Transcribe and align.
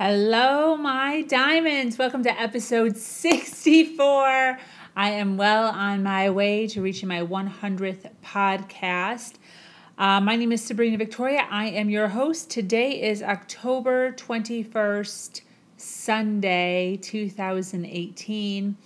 Hello, 0.00 0.76
my 0.76 1.22
diamonds. 1.22 1.98
Welcome 1.98 2.22
to 2.22 2.40
episode 2.40 2.96
64. 2.96 4.56
I 4.94 5.10
am 5.10 5.36
well 5.36 5.70
on 5.70 6.04
my 6.04 6.30
way 6.30 6.68
to 6.68 6.80
reaching 6.80 7.08
my 7.08 7.22
100th 7.22 8.08
podcast. 8.24 9.32
Uh, 9.98 10.20
my 10.20 10.36
name 10.36 10.52
is 10.52 10.62
Sabrina 10.62 10.96
Victoria. 10.98 11.48
I 11.50 11.70
am 11.70 11.90
your 11.90 12.06
host. 12.06 12.48
Today 12.48 13.02
is 13.10 13.24
October 13.24 14.12
21st, 14.12 15.40
Sunday, 15.76 16.96
2018. 17.02 18.76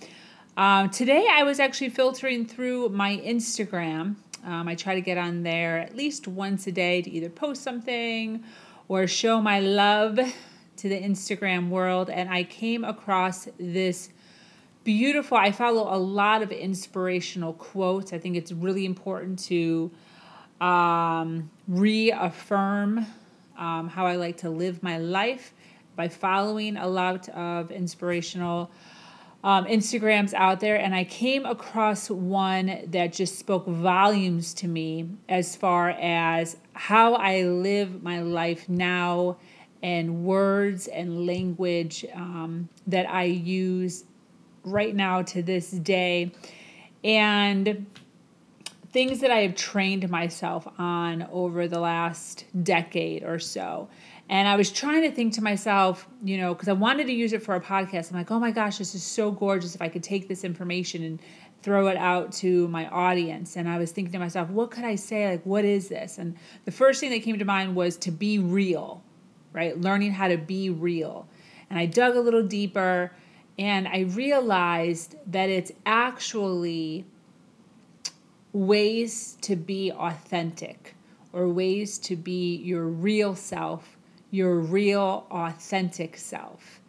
Um, 0.57 0.89
today, 0.89 1.27
I 1.31 1.43
was 1.43 1.59
actually 1.59 1.89
filtering 1.89 2.43
through 2.43 2.89
my 2.89 3.17
Instagram. 3.17 4.15
Um, 4.43 4.67
I 4.67 4.73
try 4.73 4.95
to 4.95 5.01
get 5.01 5.19
on 5.19 5.43
there 5.43 5.77
at 5.77 5.95
least 5.95 6.27
once 6.27 6.65
a 6.65 6.71
day 6.71 7.03
to 7.03 7.11
either 7.11 7.29
post 7.29 7.61
something 7.61 8.43
or 8.87 9.05
show 9.05 9.39
my 9.39 9.59
love 9.59 10.19
to 10.77 10.89
the 10.89 10.99
Instagram 10.99 11.69
world 11.69 12.09
and 12.09 12.29
I 12.29 12.43
came 12.43 12.83
across 12.83 13.47
this 13.59 14.09
beautiful 14.83 15.37
I 15.37 15.51
follow 15.51 15.93
a 15.93 15.97
lot 15.97 16.41
of 16.41 16.51
inspirational 16.51 17.53
quotes. 17.53 18.13
I 18.13 18.19
think 18.19 18.35
it's 18.35 18.51
really 18.51 18.85
important 18.85 19.39
to 19.45 19.91
um, 20.59 21.49
reaffirm 21.67 23.05
um, 23.57 23.89
how 23.89 24.05
I 24.05 24.15
like 24.15 24.37
to 24.37 24.49
live 24.49 24.83
my 24.83 24.97
life 24.97 25.53
by 25.95 26.07
following 26.07 26.77
a 26.77 26.87
lot 26.87 27.29
of 27.29 27.71
inspirational 27.71 28.71
um, 29.43 29.65
Instagrams 29.65 30.33
out 30.33 30.61
there, 30.61 30.77
and 30.77 30.95
I 30.95 31.03
came 31.03 31.45
across 31.45 32.09
one 32.09 32.85
that 32.87 33.11
just 33.11 33.37
spoke 33.37 33.67
volumes 33.67 34.53
to 34.55 34.67
me 34.69 35.09
as 35.27 35.55
far 35.55 35.89
as 35.89 36.55
how 36.73 37.15
I 37.15 37.43
live 37.43 38.01
my 38.01 38.21
life 38.21 38.69
now 38.69 39.35
and 39.83 40.23
words 40.23 40.87
and 40.87 41.27
language 41.27 42.05
um, 42.15 42.69
that 42.87 43.07
I 43.07 43.25
use 43.25 44.05
right 44.63 44.95
now 44.95 45.21
to 45.23 45.43
this 45.43 45.69
day, 45.69 46.31
and 47.03 47.85
things 48.91 49.19
that 49.19 49.29
I 49.29 49.39
have 49.39 49.55
trained 49.55 50.09
myself 50.09 50.65
on 50.77 51.27
over 51.31 51.67
the 51.67 51.79
last 51.79 52.45
decade 52.63 53.23
or 53.23 53.39
so. 53.39 53.89
And 54.29 54.47
I 54.47 54.55
was 54.55 54.71
trying 54.71 55.01
to 55.01 55.11
think 55.11 55.33
to 55.33 55.43
myself, 55.43 56.07
you 56.23 56.37
know, 56.37 56.53
because 56.53 56.69
I 56.69 56.73
wanted 56.73 57.07
to 57.07 57.13
use 57.13 57.33
it 57.33 57.43
for 57.43 57.55
a 57.55 57.59
podcast. 57.59 58.09
I'm 58.09 58.17
like, 58.17 58.31
oh 58.31 58.39
my 58.39 58.51
gosh, 58.51 58.77
this 58.77 58.95
is 58.95 59.03
so 59.03 59.31
gorgeous 59.31 59.75
if 59.75 59.81
I 59.81 59.89
could 59.89 60.03
take 60.03 60.29
this 60.29 60.45
information 60.45 61.03
and 61.03 61.19
throw 61.61 61.87
it 61.87 61.97
out 61.97 62.31
to 62.33 62.67
my 62.69 62.87
audience. 62.87 63.57
And 63.57 63.67
I 63.67 63.77
was 63.79 63.91
thinking 63.91 64.13
to 64.13 64.19
myself, 64.19 64.49
what 64.49 64.71
could 64.71 64.85
I 64.85 64.95
say? 64.95 65.29
Like, 65.29 65.45
what 65.45 65.65
is 65.65 65.89
this? 65.89 66.19
And 66.19 66.37
the 66.63 66.71
first 66.71 67.01
thing 67.01 67.09
that 67.09 67.23
came 67.23 67.37
to 67.37 67.45
mind 67.45 67.75
was 67.75 67.97
to 67.97 68.11
be 68.11 68.39
real 68.39 69.03
right? 69.53 69.79
Learning 69.79 70.11
how 70.11 70.27
to 70.27 70.37
be 70.37 70.69
real. 70.69 71.27
And 71.69 71.79
I 71.79 71.85
dug 71.85 72.15
a 72.15 72.19
little 72.19 72.43
deeper 72.43 73.11
and 73.57 73.87
I 73.87 73.99
realized 74.01 75.15
that 75.27 75.49
it's 75.49 75.71
actually 75.85 77.05
ways 78.51 79.37
to 79.41 79.55
be 79.55 79.91
authentic 79.91 80.95
or 81.31 81.47
ways 81.47 81.97
to 81.97 82.15
be 82.15 82.55
your 82.57 82.85
real 82.85 83.35
self, 83.35 83.97
your 84.31 84.59
real 84.59 85.25
authentic 85.31 86.17
self. 86.17 86.79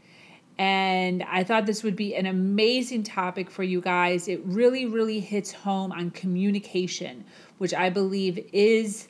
And 0.56 1.25
I 1.25 1.43
thought 1.43 1.67
this 1.67 1.83
would 1.83 1.97
be 1.97 2.15
an 2.15 2.27
amazing 2.27 3.03
topic 3.03 3.51
for 3.51 3.65
you 3.65 3.81
guys. 3.81 4.28
It 4.28 4.41
really, 4.45 4.87
really 4.87 5.19
hits 5.19 5.53
home 5.53 5.91
on 5.91 6.11
communication, 6.11 7.25
which 7.59 7.75
I 7.75 7.91
believe 7.91 8.39
is 8.53 9.09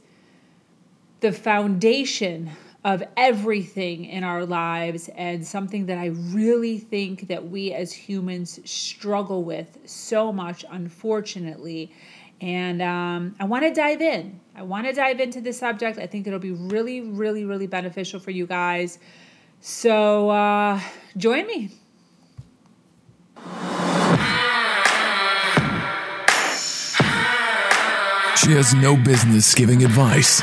the 1.20 1.33
foundation 1.33 2.50
of 2.84 3.02
everything 3.16 4.04
in 4.04 4.22
our 4.22 4.44
lives 4.44 5.08
and 5.16 5.46
something 5.46 5.86
that 5.86 5.96
I 5.96 6.08
really 6.08 6.78
think 6.78 7.28
that 7.28 7.48
we 7.48 7.72
as 7.72 7.92
humans 7.92 8.60
struggle 8.70 9.42
with 9.42 9.78
so 9.86 10.30
much, 10.30 10.66
unfortunately. 10.70 11.90
And 12.42 12.83
um, 12.83 13.36
I 13.40 13.45
want 13.45 13.64
to 13.64 13.72
dive 13.72 14.02
in. 14.02 14.39
I 14.55 14.62
want 14.62 14.86
to 14.86 14.92
dive 14.92 15.18
into 15.18 15.40
this 15.40 15.58
subject. 15.58 15.98
I 15.98 16.06
think 16.06 16.27
it'll 16.27 16.39
be 16.39 16.50
really, 16.50 17.00
really, 17.00 17.46
really 17.46 17.67
beneficial 17.67 18.20
for 18.20 18.33
you 18.33 18.46
guys. 18.46 18.98
So 19.61 20.28
uh, 20.28 20.78
join 21.16 21.46
me. 21.46 21.70
She 28.36 28.51
has 28.51 28.74
no 28.74 28.95
business 28.95 29.55
giving 29.55 29.83
advice 29.83 30.42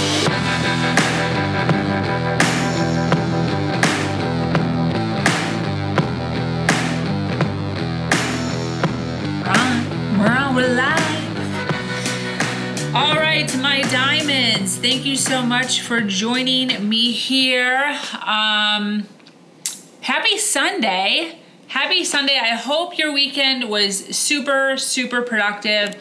Thank 14.81 15.05
you 15.05 15.15
so 15.15 15.41
much 15.41 15.81
for 15.81 16.01
joining 16.01 16.87
me 16.87 17.11
here. 17.11 17.97
Um, 18.25 19.07
happy 20.01 20.37
Sunday. 20.37 21.39
Happy 21.67 22.03
Sunday. 22.03 22.37
I 22.37 22.55
hope 22.55 22.97
your 22.97 23.11
weekend 23.11 23.69
was 23.69 24.15
super, 24.15 24.77
super 24.77 25.21
productive. 25.21 25.95
Um, 25.95 25.97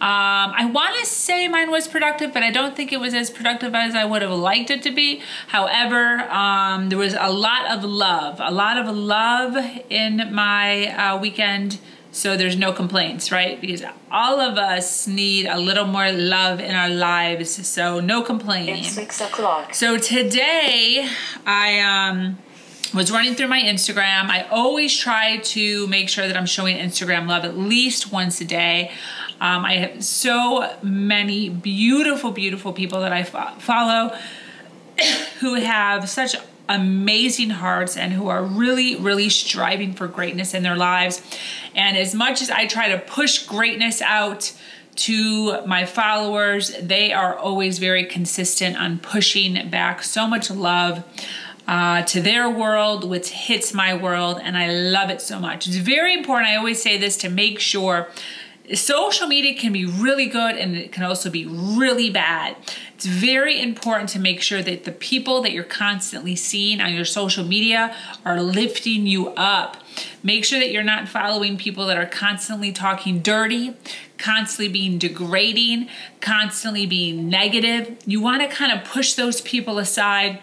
I 0.00 0.70
want 0.72 0.98
to 1.00 1.06
say 1.06 1.48
mine 1.48 1.70
was 1.70 1.88
productive, 1.88 2.34
but 2.34 2.42
I 2.42 2.50
don't 2.50 2.76
think 2.76 2.92
it 2.92 3.00
was 3.00 3.14
as 3.14 3.30
productive 3.30 3.74
as 3.74 3.94
I 3.94 4.04
would 4.04 4.20
have 4.20 4.32
liked 4.32 4.70
it 4.70 4.82
to 4.82 4.90
be. 4.90 5.22
However, 5.46 6.20
um, 6.30 6.88
there 6.88 6.98
was 6.98 7.14
a 7.18 7.30
lot 7.30 7.70
of 7.70 7.84
love, 7.84 8.40
a 8.40 8.50
lot 8.50 8.76
of 8.76 8.94
love 8.94 9.56
in 9.88 10.34
my 10.34 10.88
uh, 10.88 11.18
weekend 11.18 11.78
so 12.12 12.36
there's 12.36 12.56
no 12.56 12.72
complaints, 12.74 13.32
right? 13.32 13.58
Because 13.58 13.82
all 14.10 14.38
of 14.38 14.58
us 14.58 15.06
need 15.06 15.46
a 15.46 15.58
little 15.58 15.86
more 15.86 16.12
love 16.12 16.60
in 16.60 16.74
our 16.74 16.90
lives. 16.90 17.66
So 17.66 18.00
no 18.00 18.22
complaining. 18.22 18.84
It's 18.84 18.92
six 18.92 19.20
o'clock. 19.22 19.74
So 19.74 19.96
today 19.96 21.08
I 21.46 21.80
um 21.80 22.38
was 22.94 23.10
running 23.10 23.34
through 23.34 23.48
my 23.48 23.62
Instagram. 23.62 24.28
I 24.28 24.46
always 24.50 24.94
try 24.94 25.38
to 25.38 25.86
make 25.86 26.10
sure 26.10 26.26
that 26.26 26.36
I'm 26.36 26.44
showing 26.44 26.76
Instagram 26.76 27.26
love 27.26 27.46
at 27.46 27.56
least 27.56 28.12
once 28.12 28.42
a 28.42 28.44
day. 28.44 28.90
Um, 29.40 29.64
I 29.64 29.76
have 29.76 30.04
so 30.04 30.76
many 30.82 31.48
beautiful, 31.48 32.30
beautiful 32.30 32.74
people 32.74 33.00
that 33.00 33.12
I 33.12 33.22
fo- 33.22 33.58
follow 33.58 34.14
who 35.40 35.54
have 35.54 36.08
such 36.10 36.36
amazing 36.72 37.50
hearts 37.50 37.96
and 37.96 38.12
who 38.12 38.28
are 38.28 38.42
really, 38.42 38.96
really 38.96 39.28
striving 39.28 39.92
for 39.92 40.08
greatness 40.08 40.54
in 40.54 40.62
their 40.62 40.76
lives. 40.76 41.22
And 41.74 41.96
as 41.96 42.14
much 42.14 42.42
as 42.42 42.50
I 42.50 42.66
try 42.66 42.88
to 42.88 42.98
push 42.98 43.46
greatness 43.46 44.02
out, 44.02 44.52
to 44.94 45.64
my 45.66 45.86
followers. 45.86 46.76
They 46.80 47.12
are 47.12 47.36
always 47.36 47.78
very 47.78 48.04
consistent 48.04 48.76
on 48.76 48.98
pushing 48.98 49.70
back 49.70 50.02
so 50.02 50.26
much 50.26 50.50
love 50.50 51.02
uh, 51.66 52.02
to 52.02 52.20
their 52.20 52.50
world, 52.50 53.08
which 53.08 53.30
hits 53.30 53.72
my 53.72 53.94
world, 53.94 54.40
and 54.42 54.56
I 54.56 54.70
love 54.70 55.10
it 55.10 55.20
so 55.20 55.38
much. 55.38 55.66
It's 55.66 55.76
very 55.76 56.12
important. 56.12 56.50
I 56.50 56.56
always 56.56 56.82
say 56.82 56.98
this 56.98 57.16
to 57.18 57.28
make 57.28 57.60
sure 57.60 58.08
social 58.74 59.26
media 59.26 59.54
can 59.58 59.72
be 59.72 59.84
really 59.84 60.26
good 60.26 60.56
and 60.56 60.76
it 60.76 60.92
can 60.92 61.02
also 61.02 61.28
be 61.28 61.46
really 61.46 62.10
bad. 62.10 62.56
It's 62.94 63.06
very 63.06 63.60
important 63.60 64.08
to 64.10 64.20
make 64.20 64.40
sure 64.40 64.62
that 64.62 64.84
the 64.84 64.92
people 64.92 65.42
that 65.42 65.52
you're 65.52 65.64
constantly 65.64 66.36
seeing 66.36 66.80
on 66.80 66.94
your 66.94 67.04
social 67.04 67.44
media 67.44 67.94
are 68.24 68.40
lifting 68.40 69.06
you 69.06 69.30
up. 69.30 69.78
Make 70.22 70.44
sure 70.44 70.60
that 70.60 70.70
you're 70.70 70.84
not 70.84 71.08
following 71.08 71.56
people 71.56 71.86
that 71.86 71.98
are 71.98 72.06
constantly 72.06 72.72
talking 72.72 73.20
dirty, 73.20 73.76
constantly 74.18 74.72
being 74.72 74.98
degrading, 74.98 75.88
constantly 76.20 76.86
being 76.86 77.28
negative. 77.28 77.96
You 78.06 78.20
want 78.20 78.42
to 78.42 78.48
kind 78.48 78.72
of 78.72 78.84
push 78.88 79.14
those 79.14 79.40
people 79.40 79.78
aside 79.78 80.40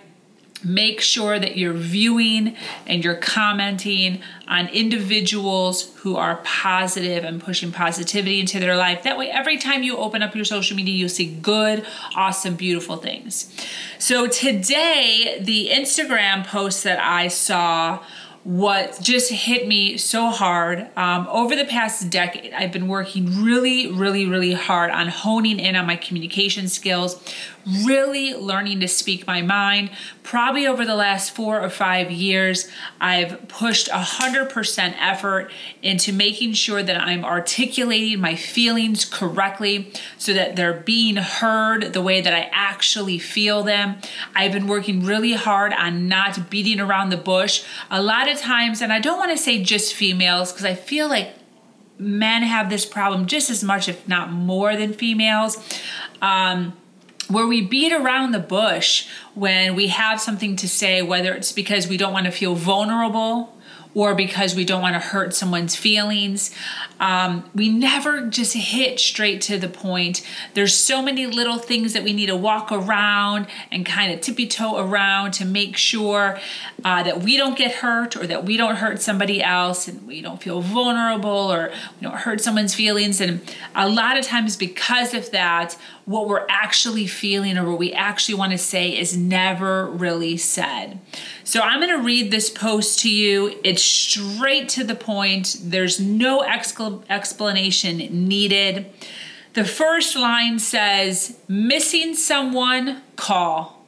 make 0.63 0.99
sure 1.01 1.39
that 1.39 1.57
you're 1.57 1.73
viewing 1.73 2.55
and 2.85 3.03
you're 3.03 3.15
commenting 3.15 4.21
on 4.47 4.67
individuals 4.67 5.93
who 5.97 6.15
are 6.15 6.37
positive 6.43 7.23
and 7.23 7.41
pushing 7.41 7.71
positivity 7.71 8.39
into 8.39 8.59
their 8.59 8.75
life. 8.75 9.03
That 9.03 9.17
way, 9.17 9.29
every 9.29 9.57
time 9.57 9.83
you 9.83 9.97
open 9.97 10.21
up 10.21 10.35
your 10.35 10.45
social 10.45 10.75
media, 10.75 10.95
you'll 10.95 11.09
see 11.09 11.33
good, 11.33 11.85
awesome, 12.15 12.55
beautiful 12.55 12.97
things. 12.97 13.53
So, 13.99 14.27
today, 14.27 15.39
the 15.41 15.69
Instagram 15.71 16.45
post 16.45 16.83
that 16.83 16.99
I 16.99 17.27
saw 17.27 18.03
what 18.43 18.99
just 19.01 19.31
hit 19.31 19.67
me 19.67 19.97
so 19.97 20.29
hard. 20.29 20.89
Um, 20.95 21.27
over 21.29 21.55
the 21.55 21.65
past 21.65 22.09
decade, 22.09 22.53
I've 22.53 22.71
been 22.71 22.87
working 22.87 23.43
really, 23.43 23.91
really, 23.91 24.25
really 24.25 24.53
hard 24.53 24.91
on 24.91 25.09
honing 25.09 25.59
in 25.59 25.75
on 25.75 25.85
my 25.85 25.97
communication 25.97 26.67
skills, 26.67 27.21
really 27.85 28.33
learning 28.33 28.79
to 28.81 28.87
speak 28.87 29.25
my 29.27 29.41
mind. 29.41 29.89
Probably 30.23 30.67
over 30.67 30.85
the 30.85 30.95
last 30.95 31.35
four 31.35 31.61
or 31.61 31.69
five 31.69 32.11
years, 32.11 32.69
I've 32.99 33.47
pushed 33.47 33.89
100% 33.89 34.95
effort 34.99 35.51
into 35.81 36.13
making 36.13 36.53
sure 36.53 36.83
that 36.83 37.01
I'm 37.01 37.25
articulating 37.25 38.19
my 38.19 38.35
feelings 38.35 39.05
correctly 39.05 39.91
so 40.17 40.33
that 40.33 40.55
they're 40.55 40.73
being 40.73 41.17
heard 41.17 41.93
the 41.93 42.01
way 42.01 42.21
that 42.21 42.33
I 42.33 42.49
actually 42.51 43.19
feel 43.19 43.63
them. 43.63 43.97
I've 44.35 44.51
been 44.51 44.67
working 44.67 45.05
really 45.05 45.33
hard 45.33 45.73
on 45.73 46.07
not 46.07 46.49
beating 46.49 46.79
around 46.79 47.09
the 47.09 47.17
bush. 47.17 47.63
A 47.89 48.01
lot 48.01 48.29
of 48.29 48.37
times, 48.39 48.81
and 48.81 48.93
I 48.93 48.99
don't 48.99 49.17
want 49.17 49.31
to 49.31 49.37
say 49.37 49.63
just 49.63 49.93
females 49.93 50.51
because 50.51 50.65
I 50.65 50.75
feel 50.75 51.07
like 51.07 51.33
men 51.99 52.43
have 52.43 52.69
this 52.69 52.85
problem 52.85 53.27
just 53.27 53.49
as 53.49 53.63
much, 53.63 53.89
if 53.89 54.07
not 54.07 54.31
more, 54.31 54.75
than 54.75 54.93
females. 54.93 55.57
Um, 56.21 56.73
where 57.29 57.47
we 57.47 57.61
beat 57.61 57.93
around 57.93 58.31
the 58.31 58.39
bush 58.39 59.07
when 59.35 59.75
we 59.75 59.87
have 59.87 60.19
something 60.19 60.55
to 60.57 60.67
say, 60.67 61.01
whether 61.01 61.33
it's 61.33 61.51
because 61.51 61.87
we 61.87 61.95
don't 61.95 62.11
want 62.11 62.25
to 62.25 62.31
feel 62.31 62.55
vulnerable 62.55 63.55
or 63.95 64.13
because 64.13 64.55
we 64.55 64.63
don't 64.63 64.81
want 64.81 64.93
to 64.93 64.99
hurt 64.99 65.33
someone's 65.33 65.75
feelings. 65.75 66.51
Um, 66.99 67.49
we 67.55 67.69
never 67.69 68.27
just 68.27 68.53
hit 68.55 68.99
straight 68.99 69.41
to 69.41 69.57
the 69.57 69.67
point. 69.67 70.25
There's 70.53 70.75
so 70.75 71.01
many 71.01 71.25
little 71.25 71.57
things 71.57 71.93
that 71.93 72.03
we 72.03 72.13
need 72.13 72.27
to 72.27 72.35
walk 72.35 72.71
around 72.71 73.47
and 73.71 73.85
kind 73.85 74.13
of 74.13 74.21
tippy 74.21 74.47
toe 74.47 74.77
around 74.77 75.31
to 75.33 75.45
make 75.45 75.75
sure 75.75 76.39
uh, 76.85 77.03
that 77.03 77.21
we 77.21 77.35
don't 77.35 77.57
get 77.57 77.75
hurt 77.75 78.15
or 78.15 78.27
that 78.27 78.45
we 78.45 78.57
don't 78.57 78.75
hurt 78.75 79.01
somebody 79.01 79.41
else 79.41 79.87
and 79.87 80.05
we 80.05 80.21
don't 80.21 80.41
feel 80.41 80.61
vulnerable 80.61 81.29
or 81.29 81.71
we 81.99 82.07
don't 82.07 82.17
hurt 82.17 82.41
someone's 82.41 82.75
feelings. 82.75 83.19
And 83.19 83.41
a 83.75 83.89
lot 83.89 84.17
of 84.17 84.25
times, 84.25 84.55
because 84.55 85.15
of 85.15 85.31
that, 85.31 85.77
what 86.09 86.27
we're 86.27 86.47
actually 86.49 87.05
feeling 87.05 87.55
or 87.55 87.69
what 87.69 87.77
we 87.77 87.93
actually 87.93 88.33
want 88.33 88.51
to 88.51 88.57
say 88.57 88.97
is 88.97 89.15
never 89.15 89.85
really 89.85 90.35
said. 90.35 90.99
So 91.43 91.61
I'm 91.61 91.79
going 91.79 91.95
to 91.95 92.03
read 92.03 92.31
this 92.31 92.49
post 92.49 92.97
to 93.01 93.11
you. 93.11 93.59
It's 93.63 93.83
straight 93.83 94.69
to 94.69 94.83
the 94.83 94.95
point, 94.95 95.57
there's 95.61 95.99
no 95.99 96.41
explanation 96.41 97.97
needed. 98.27 98.87
The 99.53 99.63
first 99.63 100.15
line 100.15 100.57
says, 100.57 101.37
Missing 101.47 102.15
someone, 102.15 103.03
call. 103.15 103.85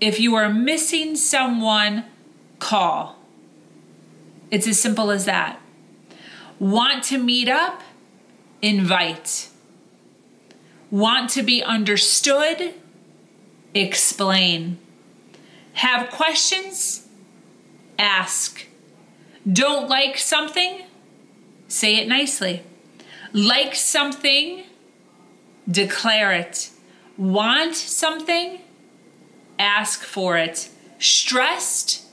If 0.00 0.18
you 0.18 0.36
are 0.36 0.48
missing 0.48 1.16
someone, 1.16 2.06
call. 2.60 3.18
It's 4.50 4.66
as 4.66 4.80
simple 4.80 5.10
as 5.10 5.26
that. 5.26 5.60
Want 6.58 7.04
to 7.04 7.18
meet 7.18 7.50
up? 7.50 7.82
Invite. 8.62 9.50
Want 10.96 11.28
to 11.32 11.42
be 11.42 11.62
understood? 11.62 12.72
Explain. 13.74 14.78
Have 15.74 16.10
questions? 16.10 17.06
Ask. 17.98 18.64
Don't 19.46 19.90
like 19.90 20.16
something? 20.16 20.84
Say 21.68 21.96
it 21.96 22.08
nicely. 22.08 22.62
Like 23.34 23.74
something? 23.74 24.62
Declare 25.70 26.32
it. 26.32 26.70
Want 27.18 27.76
something? 27.76 28.60
Ask 29.58 30.02
for 30.02 30.38
it. 30.38 30.70
Stressed? 30.98 32.06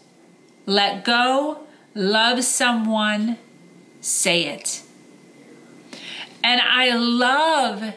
Let 0.66 1.06
go. 1.06 1.60
Love 1.96 2.44
someone? 2.44 3.38
Say 4.02 4.44
it. 4.44 4.82
And 6.44 6.60
I 6.60 6.94
love 6.94 7.94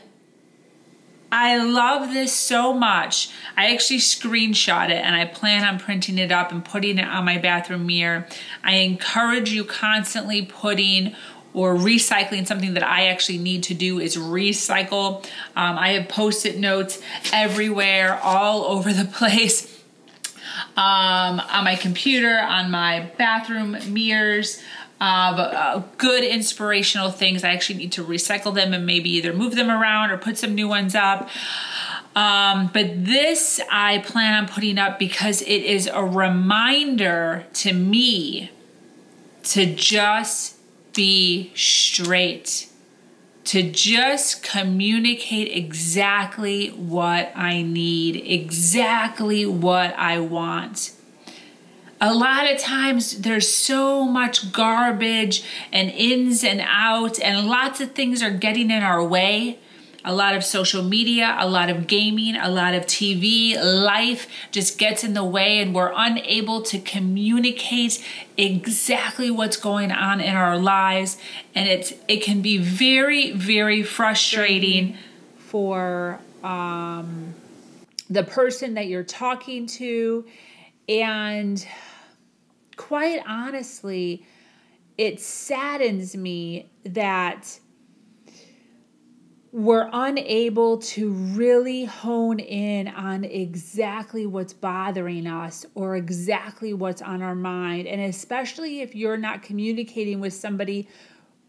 I 1.38 1.58
love 1.62 2.14
this 2.14 2.32
so 2.32 2.72
much. 2.72 3.28
I 3.58 3.74
actually 3.74 3.98
screenshot 3.98 4.86
it 4.88 5.04
and 5.04 5.14
I 5.14 5.26
plan 5.26 5.64
on 5.64 5.78
printing 5.78 6.16
it 6.16 6.32
up 6.32 6.50
and 6.50 6.64
putting 6.64 6.96
it 6.96 7.06
on 7.06 7.26
my 7.26 7.36
bathroom 7.36 7.84
mirror. 7.84 8.26
I 8.64 8.76
encourage 8.76 9.52
you 9.52 9.62
constantly 9.62 10.46
putting 10.46 11.14
or 11.52 11.74
recycling 11.74 12.46
something 12.46 12.72
that 12.72 12.82
I 12.82 13.08
actually 13.08 13.36
need 13.36 13.64
to 13.64 13.74
do 13.74 14.00
is 14.00 14.16
recycle. 14.16 15.26
Um, 15.54 15.76
I 15.76 15.90
have 15.90 16.08
post 16.08 16.46
it 16.46 16.56
notes 16.56 17.02
everywhere, 17.34 18.18
all 18.22 18.64
over 18.64 18.94
the 18.94 19.04
place. 19.12 19.74
Um, 20.74 21.40
on 21.40 21.64
my 21.64 21.76
computer, 21.76 22.38
on 22.38 22.70
my 22.70 23.10
bathroom 23.18 23.76
mirrors, 23.92 24.62
uh, 25.00 25.82
good 25.98 26.25
inspirational 26.25 27.10
things. 27.10 27.44
I 27.44 27.50
actually 27.50 27.78
need 27.78 27.93
to 27.93 28.04
recycle 28.04 28.54
them 28.54 28.72
and 28.72 28.87
maybe 28.87 29.10
either 29.10 29.32
move 29.32 29.54
them 29.54 29.70
around 29.70 30.10
or 30.10 30.16
put 30.16 30.38
some 30.38 30.54
new 30.54 30.69
ones 30.69 30.94
up. 30.94 31.28
Um, 32.14 32.70
but 32.72 33.04
this 33.04 33.60
I 33.70 33.98
plan 33.98 34.43
on 34.43 34.48
putting 34.48 34.78
up 34.78 34.98
because 34.98 35.43
it 35.43 35.62
is 35.64 35.87
a 35.87 36.02
reminder 36.02 37.44
to 37.54 37.75
me 37.75 38.50
to 39.44 39.66
just 39.75 40.56
be 40.94 41.52
straight, 41.54 42.69
to 43.44 43.70
just 43.70 44.43
communicate 44.43 45.54
exactly 45.54 46.69
what 46.69 47.32
I 47.37 47.60
need, 47.60 48.16
exactly 48.16 49.44
what 49.44 49.94
I 49.98 50.19
want 50.20 50.95
a 52.00 52.12
lot 52.12 52.50
of 52.50 52.58
times 52.58 53.20
there's 53.20 53.48
so 53.48 54.04
much 54.04 54.52
garbage 54.52 55.44
and 55.72 55.90
ins 55.90 56.44
and 56.44 56.60
outs, 56.64 57.19
and 57.19 57.46
lots 57.46 57.81
of 57.81 57.93
things 57.93 58.22
are 58.22 58.31
getting 58.31 58.70
in 58.70 58.82
our 58.82 59.02
way. 59.02 59.58
A 60.04 60.14
lot 60.14 60.37
of 60.37 60.44
social 60.44 60.84
media, 60.84 61.37
a 61.40 61.48
lot 61.48 61.69
of 61.69 61.88
gaming, 61.88 62.37
a 62.37 62.48
lot 62.48 62.75
of 62.75 62.87
TV, 62.87 63.56
life 63.56 64.28
just 64.52 64.78
gets 64.78 65.02
in 65.02 65.14
the 65.14 65.25
way, 65.25 65.58
and 65.58 65.75
we're 65.75 65.93
unable 65.96 66.62
to 66.62 66.78
communicate 66.78 68.04
exactly 68.37 69.31
what's 69.31 69.56
going 69.56 69.90
on 69.90 70.20
in 70.20 70.37
our 70.37 70.58
lives. 70.58 71.19
And 71.56 71.69
it's 71.69 71.93
it 72.06 72.22
can 72.22 72.40
be 72.40 72.58
very, 72.58 73.32
very 73.32 73.82
frustrating 73.82 74.96
for 75.38 76.20
um, 76.44 77.34
the 78.08 78.22
person 78.22 78.75
that 78.75 78.87
you're 78.87 79.02
talking 79.02 79.66
to 79.66 80.25
and 80.88 81.66
quite 82.76 83.23
honestly, 83.26 84.25
it 84.96 85.20
saddens 85.20 86.17
me 86.17 86.70
that 86.84 87.58
we're 89.53 89.89
unable 89.91 90.77
to 90.77 91.10
really 91.10 91.86
hone 91.86 92.39
in 92.39 92.89
on 92.89 93.24
exactly 93.24 94.27
what's 94.27 94.53
bothering 94.53 95.27
us 95.27 95.65
or 95.74 95.96
exactly 95.96 96.74
what's 96.74 97.00
on 97.00 97.22
our 97.22 97.34
mind. 97.34 97.86
And 97.86 98.03
especially 98.03 98.82
if 98.82 98.94
you're 98.94 99.17
not 99.17 99.43
communicating 99.43 100.20
with 100.20 100.34
somebody 100.34 100.89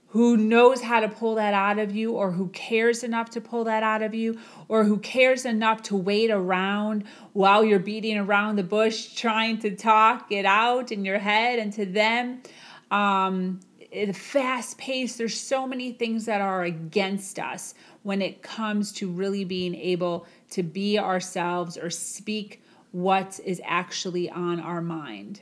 who 0.09 0.37
knows 0.37 0.81
how 0.81 1.01
to 1.01 1.09
pull 1.09 1.35
that 1.35 1.53
out 1.53 1.79
of 1.79 1.93
you 1.93 2.11
or 2.13 2.31
who 2.31 2.47
cares 2.49 3.03
enough 3.03 3.29
to 3.31 3.41
pull 3.41 3.65
that 3.65 3.83
out 3.83 4.01
of 4.01 4.13
you 4.13 4.39
or 4.69 4.85
who 4.85 4.97
cares 4.99 5.45
enough 5.45 5.81
to 5.83 5.95
wait 5.97 6.31
around 6.31 7.03
while 7.33 7.63
you're 7.63 7.77
beating 7.77 8.17
around 8.17 8.55
the 8.55 8.63
bush 8.63 9.13
trying 9.15 9.57
to 9.59 9.75
talk 9.75 10.31
it 10.31 10.45
out 10.45 10.91
in 10.91 11.03
your 11.03 11.19
head 11.19 11.59
and 11.59 11.73
to 11.73 11.85
them. 11.85 12.41
Um, 12.89 13.59
the 13.91 14.13
fast 14.13 14.77
pace 14.77 15.17
there's 15.17 15.39
so 15.39 15.67
many 15.67 15.91
things 15.91 16.25
that 16.25 16.41
are 16.41 16.63
against 16.63 17.39
us 17.39 17.73
when 18.03 18.21
it 18.21 18.41
comes 18.41 18.91
to 18.93 19.09
really 19.09 19.43
being 19.43 19.75
able 19.75 20.25
to 20.51 20.63
be 20.63 20.97
ourselves 20.97 21.77
or 21.77 21.89
speak 21.89 22.61
what 22.91 23.39
is 23.43 23.61
actually 23.65 24.29
on 24.29 24.59
our 24.59 24.81
mind 24.81 25.41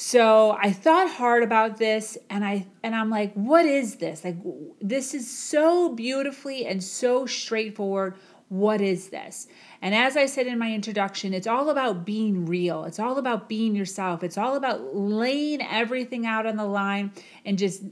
so 0.00 0.56
I 0.58 0.72
thought 0.72 1.10
hard 1.10 1.42
about 1.42 1.76
this 1.76 2.16
and 2.30 2.42
I 2.42 2.66
and 2.82 2.96
I'm 2.96 3.10
like 3.10 3.34
what 3.34 3.66
is 3.66 3.96
this? 3.96 4.24
Like 4.24 4.36
this 4.80 5.12
is 5.12 5.30
so 5.30 5.94
beautifully 5.94 6.64
and 6.64 6.82
so 6.82 7.26
straightforward. 7.26 8.16
What 8.48 8.80
is 8.80 9.10
this? 9.10 9.46
And 9.82 9.94
as 9.94 10.16
I 10.16 10.24
said 10.24 10.46
in 10.46 10.58
my 10.58 10.72
introduction, 10.72 11.34
it's 11.34 11.46
all 11.46 11.68
about 11.68 12.06
being 12.06 12.46
real. 12.46 12.84
It's 12.84 12.98
all 12.98 13.18
about 13.18 13.46
being 13.46 13.76
yourself. 13.76 14.24
It's 14.24 14.38
all 14.38 14.56
about 14.56 14.96
laying 14.96 15.60
everything 15.60 16.24
out 16.24 16.46
on 16.46 16.56
the 16.56 16.64
line 16.64 17.12
and 17.44 17.58
just 17.58 17.82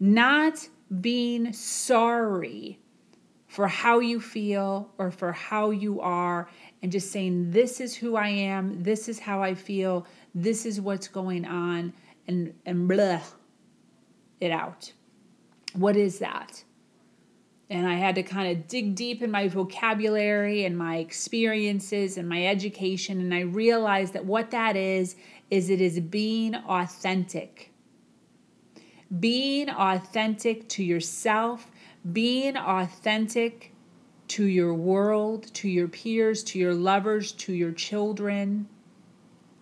not 0.00 0.66
being 1.02 1.52
sorry 1.52 2.80
for 3.48 3.66
how 3.66 3.98
you 3.98 4.18
feel 4.20 4.90
or 4.96 5.10
for 5.10 5.32
how 5.32 5.70
you 5.70 6.00
are 6.00 6.48
and 6.82 6.92
just 6.92 7.10
saying, 7.10 7.50
This 7.50 7.80
is 7.80 7.94
who 7.94 8.16
I 8.16 8.28
am. 8.28 8.82
This 8.82 9.08
is 9.08 9.18
how 9.18 9.42
I 9.42 9.54
feel 9.54 10.06
this 10.34 10.66
is 10.66 10.80
what's 10.80 11.08
going 11.08 11.44
on 11.44 11.92
and 12.26 12.54
and 12.66 12.88
blah 12.88 13.20
it 14.40 14.50
out 14.50 14.92
what 15.74 15.96
is 15.96 16.18
that 16.18 16.62
and 17.70 17.86
i 17.86 17.94
had 17.94 18.14
to 18.14 18.22
kind 18.22 18.56
of 18.56 18.68
dig 18.68 18.94
deep 18.94 19.22
in 19.22 19.30
my 19.30 19.48
vocabulary 19.48 20.64
and 20.64 20.76
my 20.76 20.96
experiences 20.96 22.16
and 22.16 22.28
my 22.28 22.46
education 22.46 23.20
and 23.20 23.34
i 23.34 23.40
realized 23.40 24.12
that 24.12 24.24
what 24.24 24.50
that 24.50 24.76
is 24.76 25.16
is 25.50 25.70
it 25.70 25.80
is 25.80 26.00
being 26.00 26.54
authentic. 26.54 27.72
Being 29.18 29.70
authentic 29.70 30.68
to 30.70 30.84
yourself, 30.84 31.70
being 32.12 32.56
authentic 32.56 33.72
to 34.28 34.44
your 34.44 34.74
world, 34.74 35.52
to 35.54 35.68
your 35.68 35.88
peers, 35.88 36.44
to 36.44 36.58
your 36.58 36.74
lovers, 36.74 37.32
to 37.32 37.54
your 37.54 37.72
children. 37.72 38.68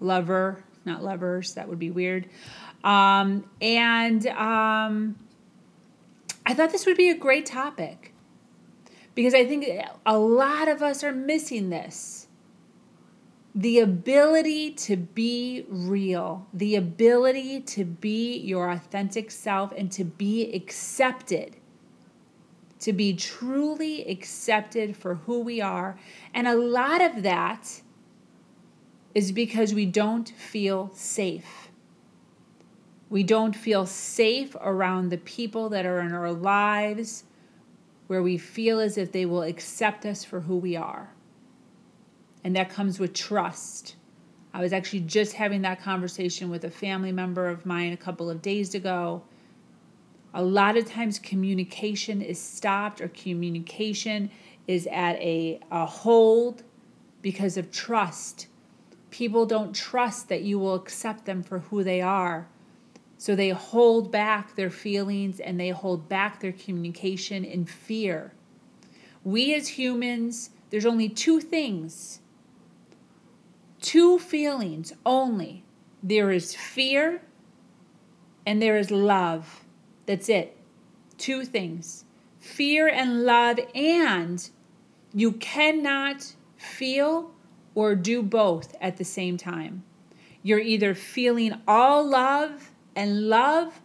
Lover, 0.01 0.65
not 0.85 1.03
lovers, 1.03 1.55
that 1.55 1.69
would 1.69 1.79
be 1.79 1.91
weird. 1.91 2.29
Um, 2.85 3.45
and 3.61 4.27
um, 4.29 5.17
I 6.47 6.55
thought 6.55 6.71
this 6.71 6.87
would 6.87 6.97
be 6.97 7.11
a 7.11 7.17
great 7.17 7.47
topic 7.47 8.13
because 9.17 9.35
I 9.35 9.45
think 9.45 9.67
a 10.05 10.19
lot 10.19 10.69
of 10.69 10.83
us 10.83 11.03
are 11.03 11.13
missing 11.13 11.71
this. 11.71 12.29
The 13.55 13.81
ability 13.81 14.73
to 14.73 14.97
be 14.97 15.65
real, 15.69 16.47
the 16.53 16.77
ability 16.77 17.63
to 17.63 17.85
be 17.87 18.37
your 18.37 18.71
authentic 18.71 19.31
self 19.31 19.73
and 19.73 19.91
to 19.93 20.05
be 20.05 20.53
accepted, 20.55 21.57
to 22.81 22.93
be 22.93 23.15
truly 23.15 24.07
accepted 24.07 24.95
for 24.95 25.15
who 25.15 25.41
we 25.41 25.63
are. 25.63 25.99
And 26.35 26.47
a 26.47 26.55
lot 26.55 27.01
of 27.01 27.23
that 27.23 27.81
is 29.17 29.33
because 29.33 29.73
we 29.73 29.87
don't 29.87 30.29
feel 30.29 30.91
safe. 30.95 31.71
We 33.09 33.23
don't 33.23 33.57
feel 33.57 33.87
safe 33.87 34.55
around 34.61 35.09
the 35.09 35.17
people 35.17 35.71
that 35.71 35.87
are 35.87 36.01
in 36.01 36.13
our 36.13 36.31
lives 36.31 37.25
where 38.09 38.23
we 38.23 38.37
feel 38.37 38.79
as 38.79 38.99
if 38.99 39.13
they 39.13 39.25
will 39.25 39.43
accept 39.43 40.05
us 40.05 40.23
for 40.23 40.41
who 40.41 40.59
we 40.59 40.77
are. 40.77 41.15
And 42.45 42.55
that 42.57 42.69
comes 42.69 43.01
with 43.01 43.15
trust. 43.15 43.97
I 44.53 44.61
was 44.61 44.75
actually 44.75 45.01
just 45.01 45.33
having 45.33 45.63
that 45.63 45.81
conversation 45.81 46.51
with 46.51 46.65
a 46.65 46.71
family 46.71 47.11
member 47.11 47.49
of 47.49 47.65
mine 47.65 47.95
a 47.95 47.97
couple 47.97 48.29
of 48.29 48.43
days 48.43 48.75
ago. 48.75 49.23
A 50.35 50.43
lot 50.43 50.77
of 50.77 50.85
times, 50.85 51.19
communication 51.19 52.21
is 52.21 52.39
stopped 52.39 53.01
or 53.01 53.09
communication 53.09 54.31
is 54.67 54.87
at 54.89 55.15
a, 55.15 55.59
a 55.71 55.87
hold 55.87 56.65
because 57.23 57.57
of 57.57 57.71
trust. 57.71 58.49
People 59.17 59.47
don't 59.47 59.75
trust 59.75 60.29
that 60.29 60.43
you 60.43 60.59
will 60.59 60.75
accept 60.75 61.25
them 61.25 61.43
for 61.43 61.61
who 61.61 61.83
they 61.83 62.03
are. 62.03 62.49
So 63.17 63.35
they 63.35 63.49
hold 63.49 64.13
back 64.13 64.57
their 64.57 64.69
feelings 64.69 65.41
and 65.41 65.59
they 65.59 65.71
hold 65.71 66.07
back 66.07 66.41
their 66.41 66.53
communication 66.53 67.43
in 67.43 67.65
fear. 67.65 68.35
We 69.25 69.55
as 69.55 69.69
humans, 69.69 70.51
there's 70.69 70.85
only 70.85 71.09
two 71.09 71.41
things, 71.41 72.21
two 73.81 74.19
feelings 74.19 74.93
only. 75.07 75.65
There 76.03 76.31
is 76.31 76.55
fear 76.55 77.23
and 78.45 78.61
there 78.61 78.77
is 78.77 78.91
love. 78.91 79.65
That's 80.05 80.29
it. 80.29 80.59
Two 81.17 81.47
things 81.47 82.05
fear 82.39 82.87
and 82.87 83.25
love, 83.25 83.61
and 83.75 84.51
you 85.15 85.33
cannot 85.33 86.35
feel 86.59 87.31
or 87.77 87.95
do 87.95 88.23
both 88.23 88.75
at 88.81 88.97
the 88.97 89.05
same 89.05 89.37
time. 89.37 89.85
You're 90.43 90.59
either 90.59 90.95
feeling 90.95 91.61
all 91.69 92.05
love 92.05 92.73
and 92.97 93.29
love, 93.29 93.81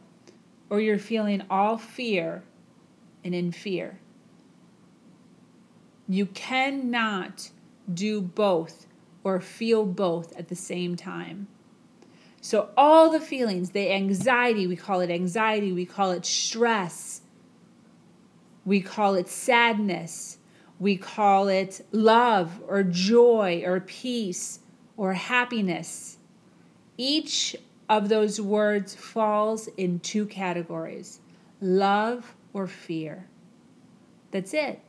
or 0.70 0.80
you're 0.80 0.98
feeling 0.98 1.44
all 1.50 1.78
fear 1.78 2.44
and 3.24 3.36
in 3.36 3.52
fear. 3.52 4.00
You 6.08 6.26
cannot 6.28 7.52
do 7.94 8.22
both 8.22 8.88
or 9.24 9.42
feel 9.42 9.86
both 9.86 10.36
at 10.38 10.48
the 10.48 10.56
same 10.56 10.96
time. 10.96 11.48
So, 12.40 12.70
all 12.78 13.12
the 13.12 13.20
feelings, 13.20 13.72
the 13.72 13.92
anxiety, 13.92 14.66
we 14.66 14.76
call 14.76 15.02
it 15.02 15.12
anxiety, 15.12 15.74
we 15.74 15.86
call 15.86 16.12
it 16.12 16.26
stress, 16.26 17.22
we 18.66 18.82
call 18.82 19.16
it 19.16 19.28
sadness, 19.28 20.38
we 20.82 20.98
call 20.98 21.48
it 21.48 21.86
love 21.92 22.60
or 22.68 22.82
joy 22.82 23.62
or 23.64 23.80
peace 23.82 24.62
or 24.98 25.14
happiness. 25.14 26.18
Each 26.98 27.56
of 27.88 28.10
those 28.10 28.42
words 28.42 28.96
falls 28.96 29.68
in 29.78 30.00
two 30.00 30.26
categories 30.26 31.20
love 31.62 32.34
or 32.52 32.66
fear. 32.66 33.28
That's 34.32 34.56
it. 34.56 34.82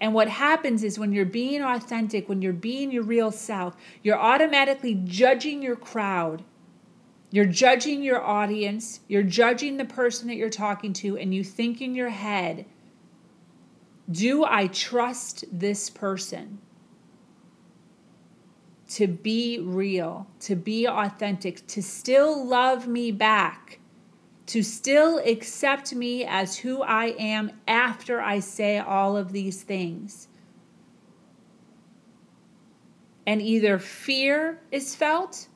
And 0.00 0.14
what 0.14 0.28
happens 0.28 0.84
is 0.84 1.00
when 1.00 1.12
you're 1.12 1.24
being 1.24 1.62
authentic, 1.62 2.28
when 2.28 2.42
you're 2.42 2.52
being 2.52 2.92
your 2.92 3.02
real 3.02 3.32
self, 3.32 3.76
you're 4.04 4.16
automatically 4.16 4.94
judging 5.04 5.62
your 5.62 5.74
crowd. 5.74 6.44
You're 7.32 7.44
judging 7.44 8.04
your 8.04 8.22
audience. 8.22 9.00
You're 9.08 9.24
judging 9.24 9.78
the 9.78 9.84
person 9.84 10.28
that 10.28 10.36
you're 10.36 10.48
talking 10.48 10.92
to, 10.94 11.18
and 11.18 11.34
you 11.34 11.42
think 11.42 11.80
in 11.80 11.96
your 11.96 12.10
head, 12.10 12.66
Do 14.10 14.44
I 14.44 14.66
trust 14.66 15.44
this 15.52 15.88
person? 15.88 16.58
to 18.90 19.06
be 19.06 19.60
real, 19.60 20.26
to 20.40 20.56
be 20.56 20.86
authentic, 20.86 21.64
to 21.68 21.80
still 21.80 22.44
love 22.44 22.88
me 22.88 23.12
back, 23.12 23.78
to 24.46 24.64
still 24.64 25.18
accept 25.18 25.94
me 25.94 26.24
as 26.24 26.58
who 26.58 26.82
I 26.82 27.14
am 27.18 27.52
after 27.68 28.20
I 28.20 28.40
say 28.40 28.78
all 28.78 29.16
of 29.16 29.30
these 29.30 29.62
things. 29.62 30.26
And 33.24 33.40
either 33.40 33.78
fear 33.78 34.60
is 34.72 34.96
felt 34.96 35.46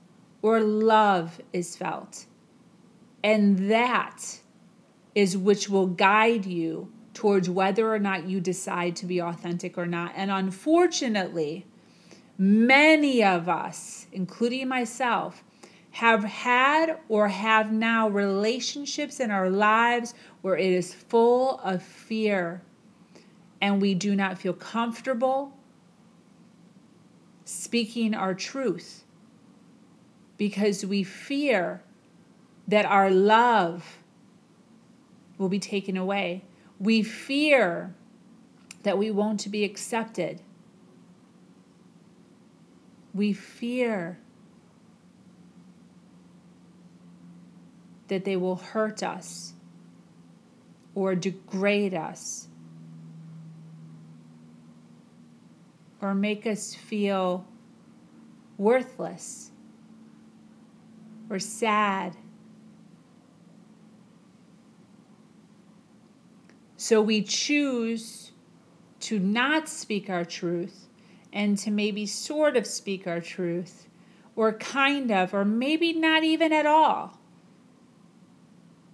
or 0.41 0.61
love 0.61 1.41
is 1.53 1.77
felt. 1.77 2.27
And 3.25 3.69
that 3.71 4.39
is 5.17 5.37
which 5.37 5.69
will 5.69 5.89
guide 5.89 6.47
you 6.47 6.93
towards 7.15 7.49
whether 7.49 7.93
or 7.93 7.99
not 7.99 8.29
you 8.29 8.41
decide 8.41 8.97
to 8.97 9.07
be 9.07 9.23
authentic 9.23 9.79
or 9.79 9.87
not. 9.87 10.13
And 10.15 10.31
unfortunately, 10.31 11.67
Many 12.37 13.23
of 13.23 13.49
us, 13.49 14.07
including 14.11 14.67
myself, 14.67 15.45
have 15.93 16.25
had 16.25 16.99
or 17.09 17.29
have 17.29 17.73
now 17.73 18.09
relationships 18.09 19.21
in 19.21 19.31
our 19.31 19.49
lives 19.49 20.15
where 20.43 20.57
it 20.57 20.73
is 20.73 20.93
full 20.93 21.61
of 21.61 21.81
fear 21.83 22.63
and 23.61 23.81
we 23.81 23.95
do 23.95 24.17
not 24.17 24.37
feel 24.37 24.53
comfortable 24.53 25.57
speaking 27.45 28.15
our 28.15 28.35
truth 28.35 29.05
because 30.37 30.85
we 30.85 31.05
fear 31.05 31.83
that 32.67 32.85
our 32.85 33.11
love 33.11 33.99
will 35.39 35.49
be 35.49 35.61
taken 35.61 35.97
away. 35.97 36.43
We 36.79 37.03
fear 37.03 37.95
that 38.83 38.99
we 38.99 39.11
won't 39.11 39.51
be 39.51 39.65
accepted 39.65 40.43
we 43.15 43.33
fear 43.33 44.19
that 48.09 48.25
they 48.25 48.37
will 48.37 48.57
hurt 48.57 49.03
us 49.03 49.55
or 50.95 51.15
degrade 51.15 51.95
us 51.95 52.49
or 56.03 56.15
make 56.15 56.45
us 56.45 56.75
feel 56.75 57.47
worthless 58.59 59.53
or 61.31 61.39
sad. 61.39 62.17
So 66.85 67.01
we 67.01 67.23
choose 67.23 68.33
to 69.01 69.19
not 69.19 69.71
speak 69.71 70.11
our 70.11 70.27
truth 70.27 70.87
and 71.33 71.57
to 71.61 71.71
maybe 71.71 72.05
sort 72.05 72.59
of 72.59 72.67
speak 72.67 73.07
our 73.07 73.23
truth, 73.23 73.89
or 74.37 74.53
kind 74.53 75.11
of, 75.11 75.33
or 75.33 75.47
maybe 75.47 75.95
not 75.95 76.25
even 76.25 76.53
at 76.53 76.67
all, 76.67 77.19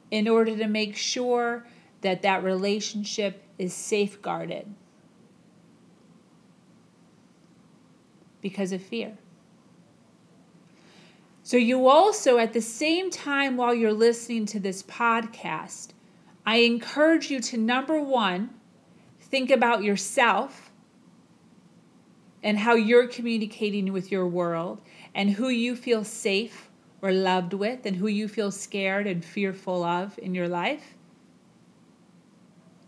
in 0.09 0.28
order 0.28 0.56
to 0.56 0.68
make 0.68 0.94
sure 0.94 1.66
that 2.02 2.23
that 2.23 2.44
relationship 2.44 3.42
is 3.59 3.75
safeguarded 3.75 4.73
because 8.40 8.70
of 8.70 8.80
fear. 8.80 9.18
So, 11.42 11.56
you 11.56 11.88
also, 11.88 12.38
at 12.38 12.52
the 12.52 12.62
same 12.62 13.11
time 13.11 13.56
while 13.56 13.75
you're 13.75 13.92
listening 13.92 14.47
to 14.47 14.61
this 14.61 14.85
podcast, 14.85 15.88
I 16.44 16.59
encourage 16.59 17.30
you 17.30 17.40
to 17.40 17.56
number 17.56 18.00
one, 18.00 18.50
think 19.20 19.50
about 19.50 19.82
yourself 19.82 20.70
and 22.42 22.59
how 22.59 22.75
you're 22.75 23.06
communicating 23.06 23.92
with 23.92 24.11
your 24.11 24.26
world 24.26 24.80
and 25.14 25.30
who 25.30 25.49
you 25.49 25.76
feel 25.76 26.04
safe 26.04 26.70
or 27.02 27.12
loved 27.12 27.52
with 27.52 27.87
and 27.87 27.97
who 27.97 28.06
you 28.06 28.28
feel 28.28 28.50
scared 28.50 29.06
and 29.06 29.25
fearful 29.25 29.85
of 29.85 30.18
in 30.18 30.35
your 30.35 30.49
life. 30.49 30.97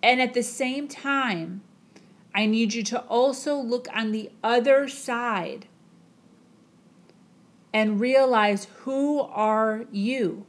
And 0.02 0.20
at 0.20 0.34
the 0.34 0.42
same 0.42 0.88
time, 0.88 1.62
I 2.34 2.46
need 2.46 2.74
you 2.74 2.82
to 2.84 3.00
also 3.02 3.56
look 3.56 3.86
on 3.94 4.12
the 4.12 4.30
other 4.42 4.88
side 4.88 5.66
and 7.72 8.00
realize 8.00 8.66
who 8.80 9.20
are 9.20 9.84
you? 9.90 10.46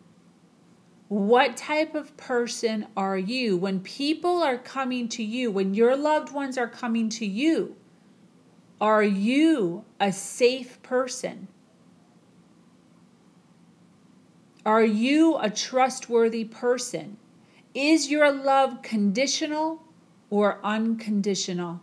What 1.13 1.55
type 1.57 1.93
of 1.93 2.17
person 2.17 2.87
are 2.97 3.19
you? 3.19 3.55
When 3.55 3.81
people 3.81 4.41
are 4.41 4.57
coming 4.57 5.07
to 5.09 5.23
you, 5.23 5.51
when 5.51 5.75
your 5.75 5.95
loved 5.95 6.33
ones 6.33 6.57
are 6.57 6.67
coming 6.67 7.07
to 7.09 7.23
you, 7.23 7.75
are 8.81 9.03
you 9.03 9.85
a 9.99 10.11
safe 10.11 10.81
person? 10.81 11.49
Are 14.65 14.83
you 14.83 15.37
a 15.37 15.51
trustworthy 15.51 16.45
person? 16.45 17.17
Is 17.75 18.09
your 18.09 18.31
love 18.31 18.81
conditional 18.81 19.83
or 20.31 20.59
unconditional? 20.63 21.81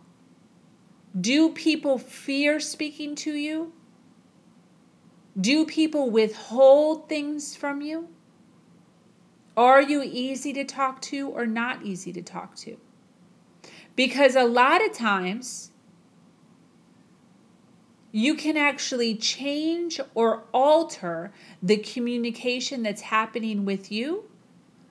Do 1.21 1.53
people 1.53 1.97
fear 1.97 2.59
speaking 2.59 3.15
to 3.15 3.31
you? 3.31 3.71
Do 5.39 5.65
people 5.65 6.09
withhold 6.09 7.07
things 7.07 7.55
from 7.55 7.79
you? 7.79 8.09
Are 9.57 9.81
you 9.81 10.01
easy 10.03 10.53
to 10.53 10.63
talk 10.63 11.01
to 11.03 11.27
or 11.29 11.45
not 11.45 11.83
easy 11.83 12.13
to 12.13 12.21
talk 12.21 12.55
to? 12.57 12.77
Because 13.95 14.35
a 14.35 14.45
lot 14.45 14.85
of 14.85 14.93
times, 14.93 15.71
you 18.11 18.35
can 18.35 18.57
actually 18.57 19.15
change 19.15 19.99
or 20.13 20.43
alter 20.53 21.31
the 21.61 21.77
communication 21.77 22.83
that's 22.83 23.01
happening 23.01 23.65
with 23.65 23.91
you 23.91 24.25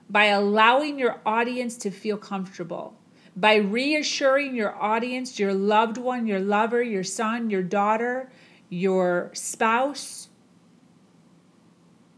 by 0.09 0.25
allowing 0.25 0.99
your 0.99 1.19
audience 1.25 1.77
to 1.77 1.91
feel 1.91 2.17
comfortable, 2.17 2.95
by 3.35 3.55
reassuring 3.55 4.55
your 4.55 4.75
audience, 4.75 5.39
your 5.39 5.53
loved 5.53 5.97
one, 5.97 6.27
your 6.27 6.39
lover, 6.39 6.81
your 6.81 7.03
son, 7.03 7.49
your 7.49 7.63
daughter, 7.63 8.31
your 8.69 9.29
spouse, 9.33 10.29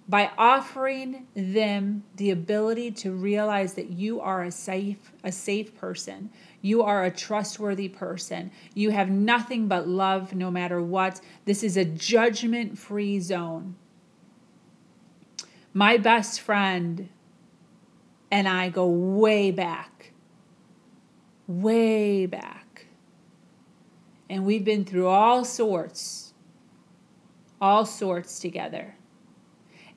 by 0.08 0.32
offering 0.38 1.28
them 1.34 2.04
the 2.18 2.32
ability 2.32 2.92
to 2.92 3.12
realize 3.12 3.76
that 3.76 3.90
you 3.90 4.20
are 4.20 4.44
a 4.44 4.52
safe 4.52 5.12
a 5.24 5.32
safe 5.32 5.76
person. 5.76 6.30
You 6.62 6.84
are 6.84 7.04
a 7.04 7.12
trustworthy 7.12 7.90
person. 7.90 8.52
You 8.74 8.92
have 8.92 9.10
nothing 9.10 9.68
but 9.68 9.88
love 9.88 10.34
no 10.34 10.52
matter 10.52 10.82
what. 10.82 11.22
This 11.46 11.64
is 11.64 11.78
a 11.78 11.86
judgment 11.86 12.78
free 12.78 13.20
zone. 13.20 13.76
My 15.74 15.98
best 15.98 16.42
friend 16.42 17.10
and 18.30 18.48
I 18.48 18.70
go 18.70 18.88
way 18.88 19.52
back 19.52 19.94
way 21.48 22.26
back. 22.26 22.88
And 24.30 24.46
we've 24.46 24.64
been 24.64 24.86
through 24.86 25.08
all 25.08 25.46
sorts 25.46 26.34
all 27.62 27.86
sorts 27.86 28.40
together 28.40 28.94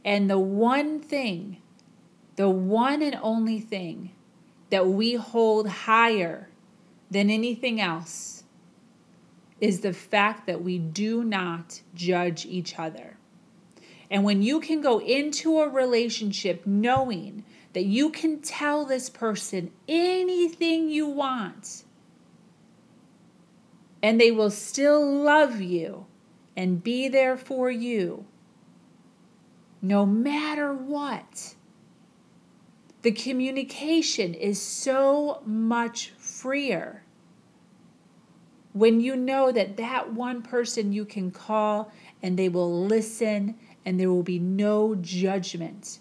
and 0.06 0.30
the 0.30 0.38
one 0.38 1.00
thing, 1.00 1.60
the 2.36 2.48
one 2.48 3.02
and 3.02 3.18
only 3.20 3.58
thing 3.58 4.12
that 4.70 4.86
we 4.86 5.14
hold 5.14 5.68
higher 5.68 6.48
than 7.10 7.28
anything 7.28 7.80
else 7.80 8.44
is 9.60 9.80
the 9.80 9.92
fact 9.92 10.46
that 10.46 10.62
we 10.62 10.78
do 10.78 11.24
not 11.24 11.80
judge 11.94 12.46
each 12.46 12.78
other. 12.78 13.16
And 14.08 14.22
when 14.22 14.42
you 14.42 14.60
can 14.60 14.80
go 14.80 15.00
into 15.00 15.58
a 15.60 15.68
relationship 15.68 16.64
knowing 16.64 17.44
that 17.72 17.84
you 17.84 18.10
can 18.10 18.40
tell 18.40 18.86
this 18.86 19.10
person 19.10 19.72
anything 19.88 20.88
you 20.88 21.08
want, 21.08 21.82
and 24.02 24.20
they 24.20 24.30
will 24.30 24.50
still 24.50 25.04
love 25.04 25.60
you 25.60 26.06
and 26.56 26.84
be 26.84 27.08
there 27.08 27.36
for 27.36 27.70
you 27.70 28.24
no 29.82 30.06
matter 30.06 30.72
what. 30.72 31.54
The 33.02 33.12
communication 33.12 34.34
is 34.34 34.60
so 34.60 35.42
much 35.46 36.10
freer 36.18 37.04
when 38.72 39.00
you 39.00 39.16
know 39.16 39.50
that 39.52 39.76
that 39.78 40.12
one 40.12 40.42
person 40.42 40.92
you 40.92 41.04
can 41.04 41.30
call 41.30 41.90
and 42.22 42.38
they 42.38 42.48
will 42.48 42.86
listen 42.86 43.54
and 43.86 43.98
there 43.98 44.10
will 44.10 44.22
be 44.22 44.38
no 44.38 44.94
judgment. 44.96 46.00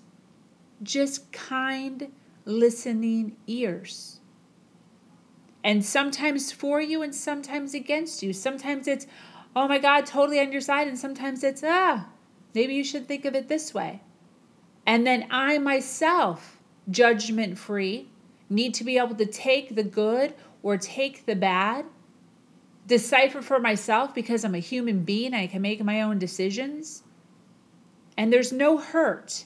Just 0.83 1.31
kind, 1.31 2.11
listening 2.43 3.37
ears. 3.47 4.19
And 5.63 5.85
sometimes 5.85 6.51
for 6.51 6.81
you 6.81 7.01
and 7.01 7.15
sometimes 7.15 7.73
against 7.73 8.21
you. 8.21 8.33
Sometimes 8.33 8.87
it's, 8.87 9.07
oh 9.55 9.67
my 9.67 9.79
God, 9.79 10.05
totally 10.05 10.39
on 10.39 10.51
your 10.51 10.61
side. 10.61 10.87
And 10.87 10.99
sometimes 10.99 11.43
it's, 11.43 11.63
ah, 11.63 12.07
Maybe 12.55 12.73
you 12.73 12.85
should 12.85 13.05
think 13.05 13.25
of 13.25 13.35
it 13.35 13.49
this 13.49 13.73
way. 13.73 14.01
And 14.85 15.05
then 15.05 15.27
I 15.29 15.57
myself, 15.57 16.57
judgment 16.89 17.57
free, 17.57 18.07
need 18.49 18.73
to 18.75 18.85
be 18.85 18.97
able 18.97 19.15
to 19.15 19.25
take 19.25 19.75
the 19.75 19.83
good 19.83 20.33
or 20.63 20.77
take 20.77 21.25
the 21.25 21.35
bad, 21.35 21.85
decipher 22.87 23.41
for 23.41 23.59
myself 23.59 24.15
because 24.15 24.45
I'm 24.45 24.55
a 24.55 24.59
human 24.59 25.03
being, 25.03 25.33
I 25.33 25.47
can 25.47 25.61
make 25.61 25.83
my 25.83 26.01
own 26.01 26.17
decisions. 26.17 27.03
And 28.17 28.31
there's 28.31 28.53
no 28.53 28.77
hurt. 28.77 29.45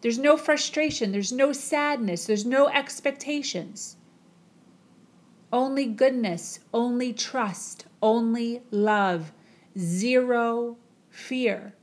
There's 0.00 0.18
no 0.18 0.36
frustration. 0.36 1.12
There's 1.12 1.32
no 1.32 1.52
sadness. 1.52 2.26
There's 2.26 2.44
no 2.44 2.68
expectations. 2.68 3.96
Only 5.52 5.86
goodness, 5.86 6.60
only 6.74 7.12
trust, 7.12 7.86
only 8.02 8.62
love, 8.72 9.32
zero 9.78 10.76
fear. 11.16 11.74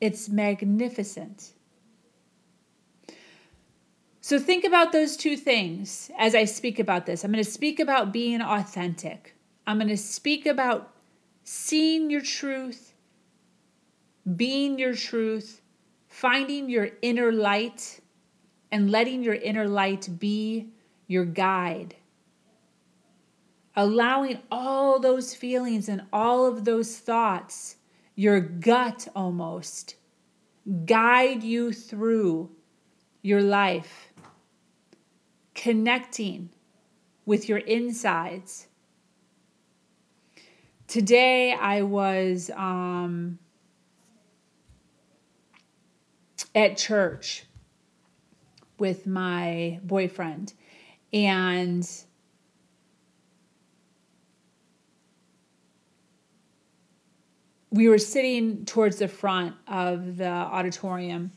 It's 0.00 0.28
magnificent. 0.28 1.52
So 4.20 4.38
think 4.38 4.64
about 4.64 4.92
those 4.92 5.16
two 5.16 5.36
things 5.36 6.10
as 6.18 6.34
I 6.34 6.44
speak 6.44 6.78
about 6.78 7.06
this. 7.06 7.24
I'm 7.24 7.32
going 7.32 7.44
to 7.44 7.50
speak 7.50 7.80
about 7.80 8.12
being 8.12 8.40
authentic. 8.40 9.36
I'm 9.66 9.78
going 9.78 9.88
to 9.88 9.96
speak 9.96 10.46
about 10.46 10.92
seeing 11.44 12.10
your 12.10 12.20
truth, 12.20 12.94
being 14.36 14.78
your 14.78 14.94
truth, 14.94 15.60
finding 16.08 16.68
your 16.68 16.90
inner 17.02 17.32
light, 17.32 18.00
and 18.70 18.90
letting 18.90 19.22
your 19.22 19.34
inner 19.34 19.68
light 19.68 20.08
be 20.18 20.70
your 21.06 21.24
guide 21.24 21.94
allowing 23.76 24.38
all 24.50 24.98
those 24.98 25.34
feelings 25.34 25.88
and 25.88 26.02
all 26.12 26.46
of 26.46 26.64
those 26.64 26.98
thoughts, 26.98 27.76
your 28.14 28.40
gut 28.40 29.06
almost, 29.14 29.96
guide 30.86 31.42
you 31.42 31.72
through 31.72 32.50
your 33.22 33.42
life, 33.42 34.12
connecting 35.54 36.48
with 37.26 37.48
your 37.48 37.58
insides. 37.58 38.68
Today 40.86 41.52
I 41.52 41.82
was 41.82 42.50
um, 42.54 43.38
at 46.54 46.76
church 46.76 47.44
with 48.78 49.06
my 49.06 49.80
boyfriend, 49.82 50.54
and 51.12 51.88
we 57.76 57.88
were 57.88 57.98
sitting 57.98 58.64
towards 58.64 58.96
the 58.96 59.08
front 59.08 59.54
of 59.68 60.16
the 60.16 60.28
auditorium, 60.28 61.32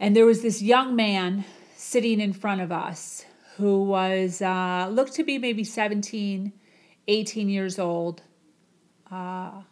and 0.00 0.16
there 0.16 0.24
was 0.24 0.40
this 0.42 0.62
young 0.62 0.96
man 0.96 1.44
sitting 1.76 2.20
in 2.20 2.32
front 2.32 2.62
of 2.62 2.72
us 2.72 3.24
who 3.56 3.84
was 3.84 4.40
uh, 4.40 4.88
looked 4.90 5.12
to 5.12 5.22
be 5.22 5.36
maybe 5.36 5.62
17, 5.62 6.52
18 7.06 7.48
years 7.50 7.78
old, 7.78 8.22
uh, 9.12 9.62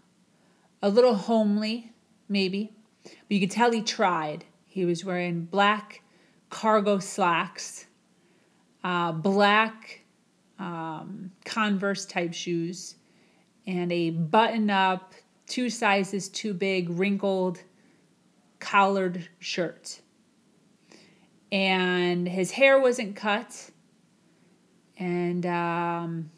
a 0.82 0.88
little 0.88 1.14
homely, 1.14 1.92
maybe, 2.28 2.72
but 3.02 3.14
you 3.28 3.40
could 3.40 3.50
tell 3.50 3.72
he 3.72 3.82
tried. 3.82 4.44
He 4.66 4.84
was 4.84 5.04
wearing 5.04 5.44
black 5.44 6.02
cargo 6.50 6.98
slacks, 6.98 7.86
uh, 8.84 9.12
black 9.12 10.02
um, 10.58 11.32
Converse 11.46 12.04
type 12.04 12.34
shoes, 12.34 12.96
and 13.66 13.90
a 13.90 14.10
button 14.10 14.68
up 14.68 15.14
two 15.48 15.70
sizes 15.70 16.28
too 16.28 16.54
big, 16.54 16.90
wrinkled, 16.90 17.62
collared 18.60 19.28
shirt. 19.38 20.00
And 21.50 22.28
his 22.28 22.52
hair 22.52 22.78
wasn't 22.78 23.16
cut. 23.16 23.70
And 24.98 25.46
um, 25.46 26.30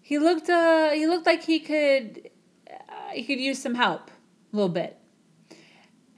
he 0.00 0.18
looked 0.18 0.50
uh, 0.50 0.90
he 0.90 1.06
looked 1.06 1.26
like 1.26 1.44
he 1.44 1.60
could 1.60 2.30
uh, 2.70 3.12
he 3.12 3.24
could 3.24 3.40
use 3.40 3.60
some 3.62 3.74
help 3.74 4.10
a 4.52 4.56
little 4.56 4.68
bit. 4.68 4.98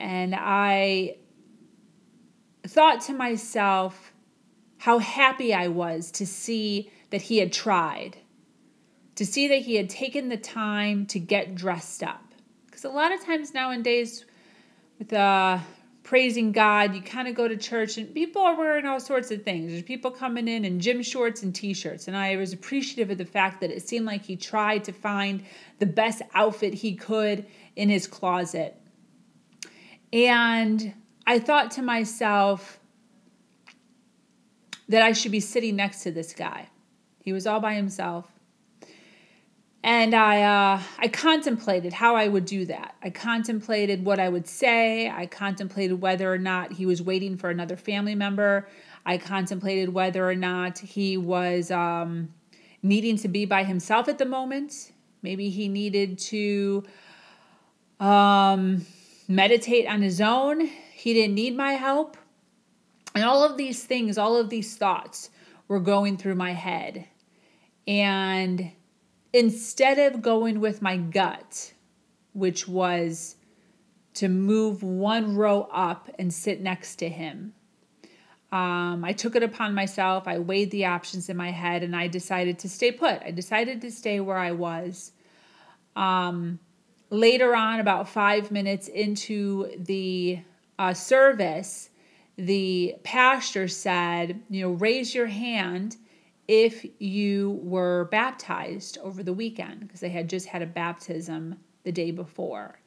And 0.00 0.35
I 0.37 1.16
thought 2.66 3.03
to 3.03 3.12
myself 3.12 4.12
how 4.79 4.98
happy 4.98 5.55
I 5.55 5.68
was 5.68 6.11
to 6.12 6.27
see 6.27 6.90
that 7.11 7.22
he 7.22 7.38
had 7.38 7.53
tried 7.53 8.18
to 9.16 9.27
see 9.27 9.48
that 9.48 9.61
he 9.62 9.77
had 9.77 9.88
taken 9.88 10.29
the 10.29 10.37
time 10.37 11.07
to 11.07 11.18
get 11.18 11.55
dressed 11.55 12.03
up. 12.03 12.22
Because 12.66 12.85
a 12.85 12.88
lot 12.88 13.12
of 13.12 13.24
times 13.24 13.55
nowadays, 13.55 14.24
with 14.98 15.12
uh, 15.12 15.59
praising 16.03 16.53
God, 16.53 16.94
you 16.94 17.00
kind 17.00 17.29
of 17.29 17.35
go 17.35 17.48
to 17.48 17.57
church 17.57 17.96
and 17.96 18.12
people 18.14 18.42
are 18.42 18.57
wearing 18.57 18.85
all 18.85 19.00
sorts 19.00 19.31
of 19.31 19.42
things. 19.42 19.70
There's 19.70 19.83
people 19.83 20.11
coming 20.11 20.48
in 20.48 20.64
in 20.64 20.81
gym 20.81 21.03
shorts 21.03 21.42
and 21.42 21.55
t 21.55 21.74
shirts. 21.74 22.09
And 22.09 22.16
I 22.16 22.37
was 22.37 22.53
appreciative 22.53 23.11
of 23.11 23.18
the 23.18 23.24
fact 23.24 23.61
that 23.61 23.70
it 23.70 23.87
seemed 23.88 24.07
like 24.07 24.24
he 24.24 24.37
tried 24.37 24.85
to 24.85 24.92
find 24.92 25.44
the 25.79 25.87
best 25.87 26.22
outfit 26.35 26.74
he 26.74 26.94
could 26.94 27.46
in 27.77 27.88
his 27.88 28.07
closet. 28.07 28.77
And 30.12 30.94
I 31.27 31.38
thought 31.38 31.72
to 31.72 31.83
myself 31.83 32.79
that 34.88 35.03
I 35.03 35.12
should 35.12 35.33
be 35.33 35.40
sitting 35.40 35.77
next 35.77 36.03
to 36.03 36.11
this 36.11 36.35
guy. 36.35 36.68
He 37.20 37.33
was 37.33 37.46
all 37.46 37.61
by 37.61 37.74
himself. 37.74 38.33
And 39.84 40.14
I, 40.14 40.40
uh, 40.40 40.82
I 40.98 41.08
contemplated 41.08 41.92
how 41.92 42.16
I 42.16 42.26
would 42.26 42.46
do 42.46 42.64
that. 42.64 42.94
I 43.02 43.10
contemplated 43.10 44.02
what 44.02 44.18
I 44.18 44.30
would 44.30 44.48
say. 44.48 45.10
I 45.10 45.26
contemplated 45.26 46.00
whether 46.00 46.32
or 46.32 46.38
not 46.38 46.72
he 46.72 46.86
was 46.86 47.02
waiting 47.02 47.36
for 47.36 47.50
another 47.50 47.76
family 47.76 48.14
member. 48.14 48.66
I 49.04 49.18
contemplated 49.18 49.90
whether 49.90 50.26
or 50.26 50.34
not 50.34 50.78
he 50.78 51.18
was 51.18 51.70
um, 51.70 52.32
needing 52.82 53.18
to 53.18 53.28
be 53.28 53.44
by 53.44 53.62
himself 53.64 54.08
at 54.08 54.16
the 54.16 54.24
moment. 54.24 54.90
Maybe 55.20 55.50
he 55.50 55.68
needed 55.68 56.18
to 56.30 56.84
um, 58.00 58.86
meditate 59.28 59.86
on 59.86 60.00
his 60.00 60.18
own. 60.22 60.66
He 60.94 61.12
didn't 61.12 61.34
need 61.34 61.58
my 61.58 61.72
help. 61.72 62.16
And 63.14 63.22
all 63.22 63.44
of 63.44 63.58
these 63.58 63.84
things, 63.84 64.16
all 64.16 64.38
of 64.38 64.48
these 64.48 64.78
thoughts 64.78 65.28
were 65.68 65.78
going 65.78 66.16
through 66.16 66.36
my 66.36 66.54
head. 66.54 67.06
And 67.86 68.72
instead 69.34 69.98
of 69.98 70.22
going 70.22 70.60
with 70.60 70.80
my 70.80 70.96
gut, 70.96 71.72
which 72.32 72.68
was 72.68 73.34
to 74.14 74.28
move 74.28 74.84
one 74.84 75.34
row 75.34 75.68
up 75.72 76.08
and 76.20 76.32
sit 76.32 76.62
next 76.62 76.96
to 76.96 77.08
him, 77.08 77.52
um, 78.52 79.04
I 79.04 79.12
took 79.12 79.34
it 79.34 79.42
upon 79.42 79.74
myself. 79.74 80.28
I 80.28 80.38
weighed 80.38 80.70
the 80.70 80.84
options 80.84 81.28
in 81.28 81.36
my 81.36 81.50
head 81.50 81.82
and 81.82 81.96
I 81.96 82.06
decided 82.06 82.60
to 82.60 82.68
stay 82.68 82.92
put. 82.92 83.20
I 83.22 83.32
decided 83.32 83.80
to 83.80 83.90
stay 83.90 84.20
where 84.20 84.38
I 84.38 84.52
was. 84.52 85.10
Um, 85.96 86.60
later 87.10 87.56
on, 87.56 87.80
about 87.80 88.08
five 88.08 88.52
minutes 88.52 88.86
into 88.86 89.72
the 89.76 90.38
uh, 90.78 90.94
service, 90.94 91.90
the 92.36 92.94
pastor 93.02 93.66
said, 93.66 94.40
You 94.48 94.68
know, 94.68 94.72
raise 94.74 95.12
your 95.12 95.26
hand 95.26 95.96
if 96.46 96.85
you 96.98 97.61
were 97.62 98.07
baptized 98.11 98.98
over 98.98 99.22
the 99.22 99.33
weekend, 99.33 99.80
because 99.80 100.00
they 100.00 100.11
had 100.11 100.28
just 100.28 100.46
had 100.46 100.62
a 100.62 100.66
baptism 100.66 101.57
the 101.85 101.92
day 101.92 102.11
before. 102.11 102.78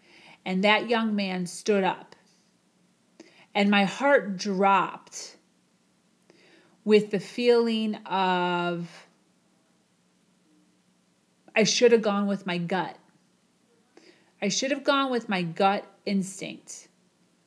And 0.46 0.64
that 0.64 0.90
young 0.90 1.16
man 1.16 1.46
stood 1.46 1.84
up. 1.84 2.16
And 3.56 3.72
my 3.72 3.86
heart 3.86 4.38
dropped 4.38 5.38
with 6.86 7.12
the 7.12 7.20
feeling 7.20 7.96
of 8.06 8.90
I 11.56 11.64
should 11.64 11.92
have 11.92 12.04
gone 12.04 12.28
with 12.28 12.46
my 12.46 12.60
gut. 12.60 12.98
I 14.42 14.50
should 14.50 14.70
have 14.70 14.84
gone 14.84 15.10
with 15.10 15.28
my 15.28 15.42
gut 15.42 15.86
instinct. 16.06 16.88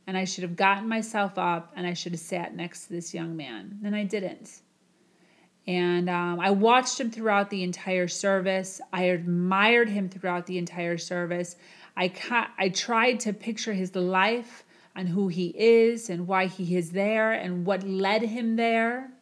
And 0.09 0.16
I 0.16 0.25
should 0.25 0.42
have 0.42 0.57
gotten 0.57 0.88
myself 0.88 1.38
up 1.38 1.73
and 1.77 1.87
I 1.87 1.94
should 1.94 2.12
have 2.12 2.20
sat 2.20 2.57
next 2.57 2.87
to 2.87 2.92
this 2.92 3.14
young 3.14 3.37
man. 3.37 3.79
And 3.85 3.94
I 3.94 4.03
didn't. 4.03 4.62
And 5.70 6.11
um, 6.11 6.40
I 6.40 6.50
watched 6.50 6.98
him 6.98 7.12
throughout 7.12 7.48
the 7.48 7.62
entire 7.62 8.09
service. 8.09 8.80
I 8.92 9.04
admired 9.04 9.88
him 9.88 10.09
throughout 10.09 10.46
the 10.46 10.59
entire 10.59 10.98
service. 10.98 11.54
I, 11.96 12.09
ca- 12.09 12.50
I 12.59 12.70
tried 12.70 13.20
to 13.20 13.33
picture 13.33 13.72
his 13.72 13.94
life 13.94 14.64
and 14.96 15.09
who 15.09 15.28
he 15.28 15.54
is 15.56 16.11
and 16.11 16.26
why 16.26 16.46
he 16.46 16.76
is 16.76 16.90
there 16.90 17.30
and 17.30 17.64
what 17.64 17.85
led 17.85 18.22
him 18.22 18.56
there. 18.56 19.12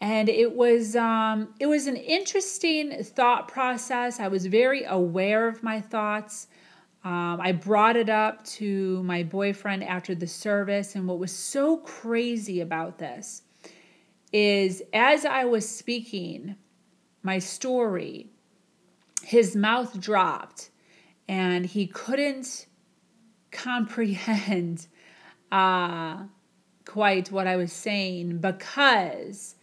And 0.00 0.28
it 0.28 0.52
was 0.56 0.96
um, 0.96 1.54
it 1.60 1.66
was 1.66 1.86
an 1.86 1.96
interesting 1.96 3.04
thought 3.04 3.46
process. 3.46 4.18
I 4.18 4.26
was 4.26 4.46
very 4.46 4.82
aware 4.82 5.46
of 5.46 5.62
my 5.62 5.80
thoughts. 5.80 6.48
Um, 7.04 7.40
I 7.40 7.52
brought 7.52 7.94
it 7.94 8.08
up 8.10 8.44
to 8.58 9.00
my 9.04 9.22
boyfriend 9.22 9.84
after 9.84 10.16
the 10.16 10.26
service, 10.26 10.96
and 10.96 11.06
what 11.06 11.20
was 11.20 11.32
so 11.32 11.76
crazy 11.76 12.60
about 12.60 12.98
this 12.98 13.43
is 14.34 14.82
as 14.92 15.24
I 15.24 15.44
was 15.44 15.66
speaking 15.66 16.56
my 17.22 17.38
story, 17.38 18.30
his 19.22 19.54
mouth 19.54 20.00
dropped 20.00 20.70
and 21.28 21.64
he 21.64 21.86
couldn't 21.86 22.66
comprehend 23.52 24.88
uh, 25.52 26.24
quite 26.84 27.30
what 27.30 27.46
I 27.46 27.54
was 27.54 27.72
saying 27.72 28.38
because 28.38 29.54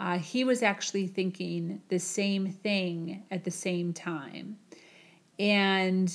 uh, 0.00 0.18
he 0.18 0.42
was 0.42 0.64
actually 0.64 1.06
thinking 1.06 1.80
the 1.88 2.00
same 2.00 2.50
thing 2.50 3.22
at 3.30 3.44
the 3.44 3.52
same 3.52 3.92
time. 3.92 4.56
And 5.38 6.12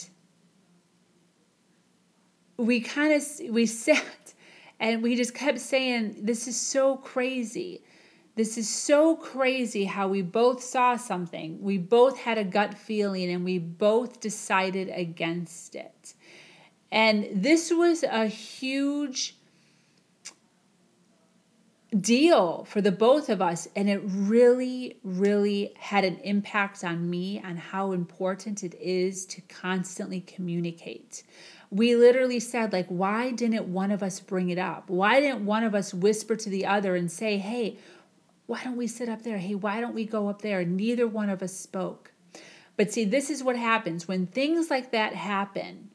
we 2.58 2.82
kind 2.82 3.14
of 3.14 3.24
we 3.50 3.66
sat 3.86 4.34
and 4.82 5.02
we 5.02 5.16
just 5.16 5.34
kept 5.34 5.62
saying 5.62 6.18
this 6.22 6.50
is 6.50 6.60
so 6.60 6.98
crazy 6.98 7.82
this 8.36 8.58
is 8.58 8.68
so 8.68 9.16
crazy 9.16 9.86
how 9.86 10.08
we 10.08 10.22
both 10.22 10.64
saw 10.64 10.96
something, 10.96 11.62
we 11.62 11.78
both 11.78 12.18
had 12.18 12.38
a 12.38 12.44
gut 12.44 12.74
feeling, 12.74 13.30
and 13.30 13.44
we 13.44 13.60
both 13.60 14.20
decided 14.20 14.90
against 14.90 15.76
it. 15.76 16.14
And 16.92 17.28
this 17.34 17.72
was 17.72 18.04
a 18.04 18.28
huge 18.28 19.36
deal 22.00 22.66
for 22.66 22.82
the 22.82 22.92
both 22.92 23.30
of 23.30 23.42
us. 23.42 23.68
And 23.76 23.90
it 23.90 24.02
really, 24.04 24.98
really 25.04 25.74
had 25.78 26.06
an 26.06 26.18
impact 26.24 26.84
on 26.84 27.10
me 27.10 27.42
on 27.44 27.58
how 27.58 27.92
important 27.92 28.64
it 28.64 28.76
is 28.76 29.26
to 29.28 29.42
constantly 29.42 30.22
communicate. 30.22 31.24
We 31.70 31.96
literally 31.96 32.40
said, 32.40 32.72
like, 32.72 32.88
why 32.88 33.32
didn't 33.32 33.66
one 33.66 33.92
of 33.92 34.04
us 34.04 34.20
bring 34.20 34.50
it 34.50 34.60
up? 34.60 34.90
Why 34.90 35.20
didn't 35.20 35.46
one 35.46 35.64
of 35.64 35.74
us 35.74 35.94
whisper 35.94 36.36
to 36.36 36.50
the 36.50 36.66
other 36.68 36.96
and 36.96 37.12
say, 37.12 37.38
hey, 37.38 37.80
why 38.46 38.64
don't 38.64 38.78
we 38.78 38.88
sit 38.88 39.10
up 39.10 39.24
there? 39.24 39.38
Hey, 39.38 39.56
why 39.56 39.80
don't 39.80 39.96
we 39.96 40.06
go 40.06 40.28
up 40.28 40.42
there? 40.42 40.66
Neither 40.66 41.08
one 41.08 41.30
of 41.30 41.42
us 41.42 41.54
spoke. 41.54 42.12
But 42.76 42.92
see, 42.92 43.06
this 43.06 43.30
is 43.30 43.44
what 43.44 43.56
happens 43.56 44.08
when 44.08 44.28
things 44.28 44.70
like 44.70 44.92
that 44.92 45.14
happen. 45.14 45.90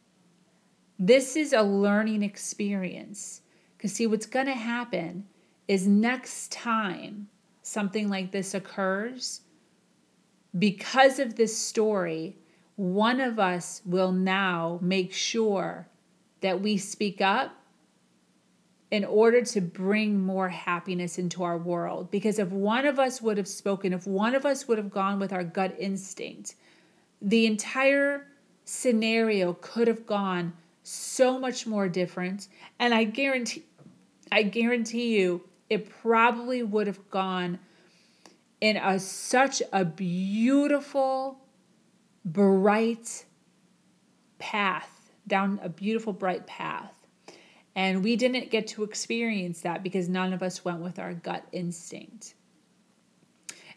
This 0.99 1.37
is 1.37 1.53
a 1.53 1.63
learning 1.63 2.23
experience. 2.23 3.43
Because, 3.77 3.93
see, 3.93 4.07
what's 4.07 4.27
going 4.27 4.47
to 4.47 4.55
happen 4.55 5.27
is 5.67 5.87
next 5.87 6.51
time 6.51 7.29
something 7.63 8.09
like 8.09 8.33
this 8.33 8.55
occurs, 8.55 9.43
because 10.59 11.19
of 11.19 11.37
this 11.37 11.57
story, 11.57 12.39
one 12.77 13.21
of 13.21 13.39
us 13.39 13.83
will 13.85 14.13
now 14.13 14.79
make 14.81 15.13
sure 15.13 15.89
that 16.41 16.61
we 16.61 16.77
speak 16.77 17.21
up 17.21 17.53
in 18.91 19.05
order 19.05 19.43
to 19.43 19.61
bring 19.61 20.19
more 20.19 20.49
happiness 20.49 21.19
into 21.19 21.43
our 21.43 21.59
world. 21.59 22.11
Because 22.11 22.39
if 22.39 22.49
one 22.49 22.87
of 22.87 22.99
us 22.99 23.21
would 23.21 23.37
have 23.37 23.49
spoken, 23.49 23.93
if 23.93 24.07
one 24.07 24.35
of 24.35 24.47
us 24.47 24.67
would 24.67 24.79
have 24.79 24.91
gone 24.91 25.19
with 25.19 25.33
our 25.33 25.45
gut 25.45 25.77
instinct, 25.79 26.55
the 27.21 27.47
entire 27.47 28.27
scenario 28.65 29.55
could 29.61 29.89
have 29.89 30.07
gone 30.07 30.55
so 30.83 31.39
much 31.39 31.67
more 31.67 31.89
different. 31.89 32.49
And 32.79 32.95
I 32.95 33.05
guarantee, 33.05 33.65
I 34.33 34.43
guarantee 34.43 35.19
you, 35.19 35.43
it 35.69 35.91
probably 36.01 36.63
would 36.63 36.87
have 36.87 37.11
gone 37.11 37.59
in 38.61 38.79
a 38.79 38.99
such 38.99 39.63
a 39.71 39.85
beautiful, 39.85 41.39
bright 42.25 43.27
path, 44.39 45.11
down 45.27 45.61
a 45.63 45.69
beautiful, 45.69 46.15
bright 46.15 46.47
path 46.47 46.98
and 47.79 48.03
we 48.03 48.17
didn't 48.17 48.51
get 48.51 48.67
to 48.67 48.83
experience 48.83 49.61
that 49.61 49.85
because 49.85 50.09
none 50.09 50.33
of 50.33 50.43
us 50.43 50.65
went 50.65 50.81
with 50.81 50.99
our 50.99 51.15
gut 51.15 51.45
instinct. 51.53 52.35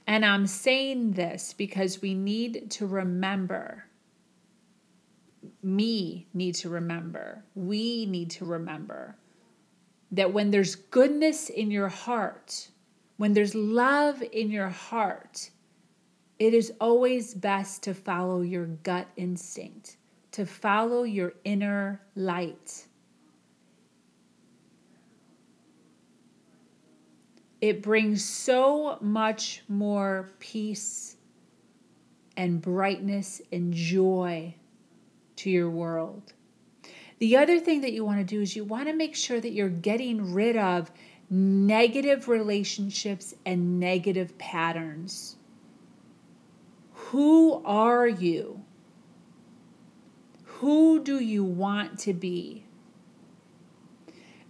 And 0.08 0.26
I'm 0.26 0.48
saying 0.48 1.12
this 1.12 1.54
because 1.54 2.02
we 2.02 2.16
need 2.16 2.72
to 2.72 2.88
remember, 2.88 3.86
me 5.62 6.26
need 6.34 6.56
to 6.56 6.70
remember, 6.70 7.44
we 7.54 8.08
need 8.08 8.32
to 8.32 8.46
remember 8.46 9.18
that 10.14 10.34
when 10.34 10.50
there's 10.50 10.74
goodness 10.74 11.50
in 11.50 11.70
your 11.70 11.90
heart, 11.90 12.70
when 13.18 13.34
there's 13.34 13.54
love 13.54 14.24
in 14.32 14.50
your 14.50 14.70
heart, 14.70 15.52
it 16.40 16.56
is 16.56 16.74
always 16.82 17.36
best 17.36 17.84
to 17.84 17.94
follow 17.94 18.42
your 18.42 18.66
gut 18.66 19.08
instinct, 19.16 19.98
to 20.32 20.48
follow 20.48 21.04
your 21.04 21.34
inner 21.44 22.02
light. 22.16 22.88
It 27.62 27.84
brings 27.84 28.26
so 28.26 28.98
much 29.02 29.62
more 29.70 30.32
peace 30.40 31.16
and 32.36 32.60
brightness 32.60 33.40
and 33.52 33.72
joy 33.72 34.56
to 35.36 35.50
your 35.50 35.70
world. 35.70 36.34
The 37.20 37.38
other 37.38 37.60
thing 37.60 37.82
that 37.82 37.94
you 37.94 38.04
want 38.04 38.18
to 38.18 38.26
do 38.26 38.42
is 38.42 38.56
you 38.56 38.64
want 38.64 38.88
to 38.88 38.94
make 38.94 39.16
sure 39.16 39.40
that 39.40 39.52
you're 39.52 39.70
getting 39.70 40.34
rid 40.34 40.58
of 40.58 40.92
negative 41.30 42.28
relationships 42.28 43.36
and 43.46 43.80
negative 43.80 44.36
patterns. 44.40 45.36
Who 46.94 47.62
are 47.64 48.08
you? 48.08 48.64
Who 50.46 51.04
do 51.04 51.20
you 51.20 51.44
want 51.44 52.00
to 52.00 52.14
be? 52.14 52.66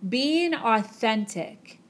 Being 0.08 0.54
authentic 0.54 1.81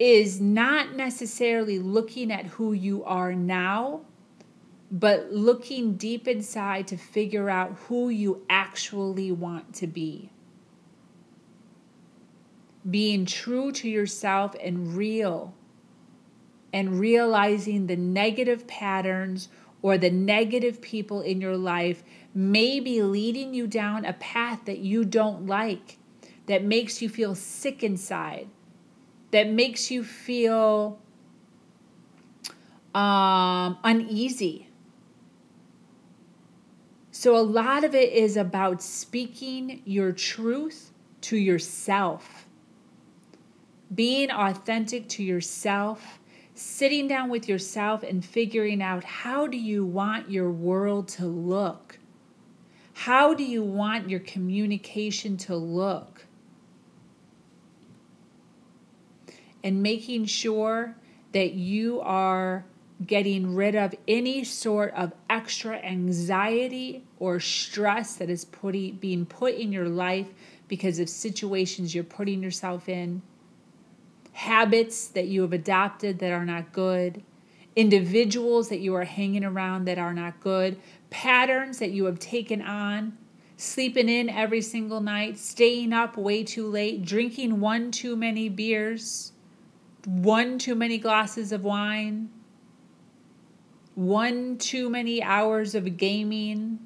is 0.00 0.40
not 0.40 0.96
necessarily 0.96 1.78
looking 1.78 2.32
at 2.32 2.46
who 2.46 2.72
you 2.72 3.04
are 3.04 3.34
now, 3.34 4.00
but 4.90 5.30
looking 5.30 5.94
deep 5.94 6.26
inside 6.26 6.88
to 6.88 6.96
figure 6.96 7.50
out 7.50 7.76
who 7.86 8.08
you 8.08 8.42
actually 8.48 9.30
want 9.30 9.74
to 9.74 9.86
be. 9.86 10.30
Being 12.88 13.26
true 13.26 13.70
to 13.72 13.90
yourself 13.90 14.56
and 14.58 14.96
real, 14.96 15.54
and 16.72 16.98
realizing 16.98 17.86
the 17.86 17.96
negative 17.96 18.66
patterns 18.66 19.50
or 19.82 19.98
the 19.98 20.10
negative 20.10 20.80
people 20.80 21.20
in 21.20 21.42
your 21.42 21.58
life 21.58 22.02
may 22.32 22.80
be 22.80 23.02
leading 23.02 23.52
you 23.52 23.66
down 23.66 24.06
a 24.06 24.14
path 24.14 24.64
that 24.64 24.78
you 24.78 25.04
don't 25.04 25.44
like, 25.44 25.98
that 26.46 26.64
makes 26.64 27.02
you 27.02 27.08
feel 27.10 27.34
sick 27.34 27.82
inside 27.82 28.48
that 29.30 29.48
makes 29.48 29.90
you 29.90 30.02
feel 30.02 30.98
um, 32.94 33.78
uneasy. 33.84 34.68
So, 37.12 37.36
a 37.36 37.42
lot 37.42 37.84
of 37.84 37.94
it 37.94 38.12
is 38.12 38.36
about 38.36 38.82
speaking 38.82 39.82
your 39.84 40.12
truth 40.12 40.90
to 41.22 41.36
yourself, 41.36 42.46
being 43.94 44.30
authentic 44.30 45.08
to 45.10 45.22
yourself, 45.22 46.18
sitting 46.54 47.08
down 47.08 47.28
with 47.28 47.48
yourself 47.48 48.02
and 48.02 48.24
figuring 48.24 48.82
out 48.82 49.04
how 49.04 49.46
do 49.46 49.56
you 49.58 49.84
want 49.84 50.30
your 50.30 50.50
world 50.50 51.08
to 51.08 51.26
look? 51.26 51.98
How 52.94 53.34
do 53.34 53.44
you 53.44 53.62
want 53.62 54.08
your 54.08 54.20
communication 54.20 55.36
to 55.38 55.56
look? 55.56 56.19
And 59.62 59.82
making 59.82 60.26
sure 60.26 60.96
that 61.32 61.52
you 61.52 62.00
are 62.00 62.64
getting 63.06 63.54
rid 63.54 63.74
of 63.74 63.94
any 64.06 64.44
sort 64.44 64.92
of 64.94 65.12
extra 65.28 65.76
anxiety 65.78 67.04
or 67.18 67.40
stress 67.40 68.16
that 68.16 68.28
is 68.28 68.44
putting, 68.44 68.96
being 68.96 69.24
put 69.24 69.54
in 69.54 69.72
your 69.72 69.88
life 69.88 70.28
because 70.68 70.98
of 70.98 71.08
situations 71.08 71.94
you're 71.94 72.04
putting 72.04 72.42
yourself 72.42 72.88
in, 72.88 73.22
habits 74.32 75.08
that 75.08 75.26
you 75.26 75.42
have 75.42 75.52
adopted 75.52 76.18
that 76.18 76.32
are 76.32 76.44
not 76.44 76.72
good, 76.72 77.22
individuals 77.74 78.68
that 78.68 78.80
you 78.80 78.94
are 78.94 79.04
hanging 79.04 79.44
around 79.44 79.86
that 79.86 79.98
are 79.98 80.12
not 80.12 80.38
good, 80.40 80.78
patterns 81.08 81.78
that 81.78 81.90
you 81.90 82.04
have 82.04 82.18
taken 82.18 82.60
on, 82.60 83.16
sleeping 83.56 84.08
in 84.08 84.28
every 84.28 84.60
single 84.60 85.00
night, 85.00 85.38
staying 85.38 85.92
up 85.92 86.16
way 86.16 86.44
too 86.44 86.68
late, 86.68 87.04
drinking 87.04 87.60
one 87.60 87.90
too 87.90 88.14
many 88.14 88.48
beers 88.48 89.32
one 90.06 90.58
too 90.58 90.74
many 90.74 90.98
glasses 90.98 91.52
of 91.52 91.64
wine, 91.64 92.30
one 93.94 94.56
too 94.58 94.88
many 94.88 95.22
hours 95.22 95.74
of 95.74 95.96
gaming, 95.96 96.78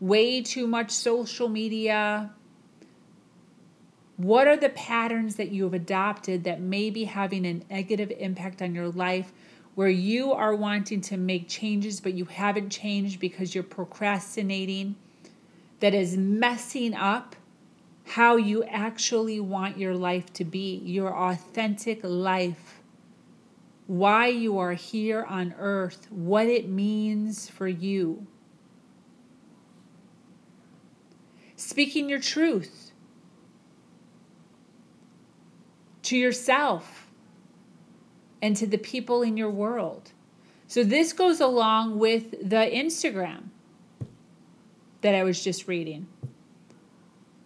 way 0.00 0.42
too 0.42 0.66
much 0.66 0.90
social 0.90 1.48
media. 1.48 2.30
What 4.16 4.46
are 4.46 4.56
the 4.56 4.68
patterns 4.68 5.36
that 5.36 5.50
you 5.50 5.64
have 5.64 5.74
adopted 5.74 6.44
that 6.44 6.60
may 6.60 6.90
be 6.90 7.04
having 7.04 7.44
a 7.44 7.54
negative 7.70 8.12
impact 8.18 8.62
on 8.62 8.74
your 8.74 8.88
life 8.88 9.32
where 9.74 9.88
you 9.88 10.32
are 10.32 10.54
wanting 10.54 11.00
to 11.00 11.16
make 11.16 11.48
changes 11.48 12.00
but 12.00 12.14
you 12.14 12.26
haven't 12.26 12.70
changed 12.70 13.18
because 13.18 13.54
you're 13.54 13.64
procrastinating 13.64 14.94
that 15.80 15.94
is 15.94 16.16
messing 16.16 16.94
up 16.94 17.34
how 18.04 18.36
you 18.36 18.62
actually 18.64 19.40
want 19.40 19.78
your 19.78 19.94
life 19.94 20.32
to 20.34 20.44
be, 20.44 20.76
your 20.84 21.14
authentic 21.16 22.00
life, 22.02 22.82
why 23.86 24.28
you 24.28 24.58
are 24.58 24.74
here 24.74 25.24
on 25.24 25.54
earth, 25.58 26.06
what 26.10 26.46
it 26.46 26.68
means 26.68 27.48
for 27.48 27.66
you. 27.66 28.26
Speaking 31.56 32.08
your 32.08 32.20
truth 32.20 32.92
to 36.02 36.16
yourself 36.16 37.08
and 38.42 38.54
to 38.56 38.66
the 38.66 38.78
people 38.78 39.22
in 39.22 39.36
your 39.36 39.50
world. 39.50 40.12
So, 40.66 40.84
this 40.84 41.12
goes 41.12 41.40
along 41.40 41.98
with 41.98 42.30
the 42.30 42.56
Instagram 42.70 43.44
that 45.00 45.14
I 45.14 45.22
was 45.22 45.42
just 45.42 45.68
reading. 45.68 46.06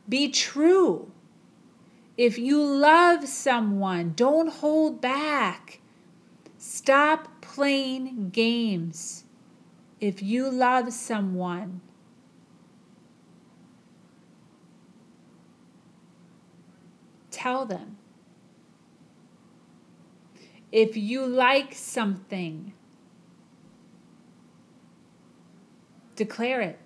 Be 0.08 0.30
true. 0.30 1.12
If 2.16 2.38
you 2.38 2.62
love 2.62 3.28
someone, 3.28 4.14
don't 4.16 4.48
hold 4.48 5.00
back. 5.00 5.80
Stop 6.56 7.40
playing 7.40 8.30
games. 8.30 9.24
If 10.00 10.22
you 10.22 10.50
love 10.50 10.92
someone, 10.92 11.80
tell 17.30 17.66
them. 17.66 17.98
If 20.72 20.96
you 20.96 21.24
like 21.24 21.72
something, 21.74 22.72
declare 26.16 26.60
it. 26.60 26.78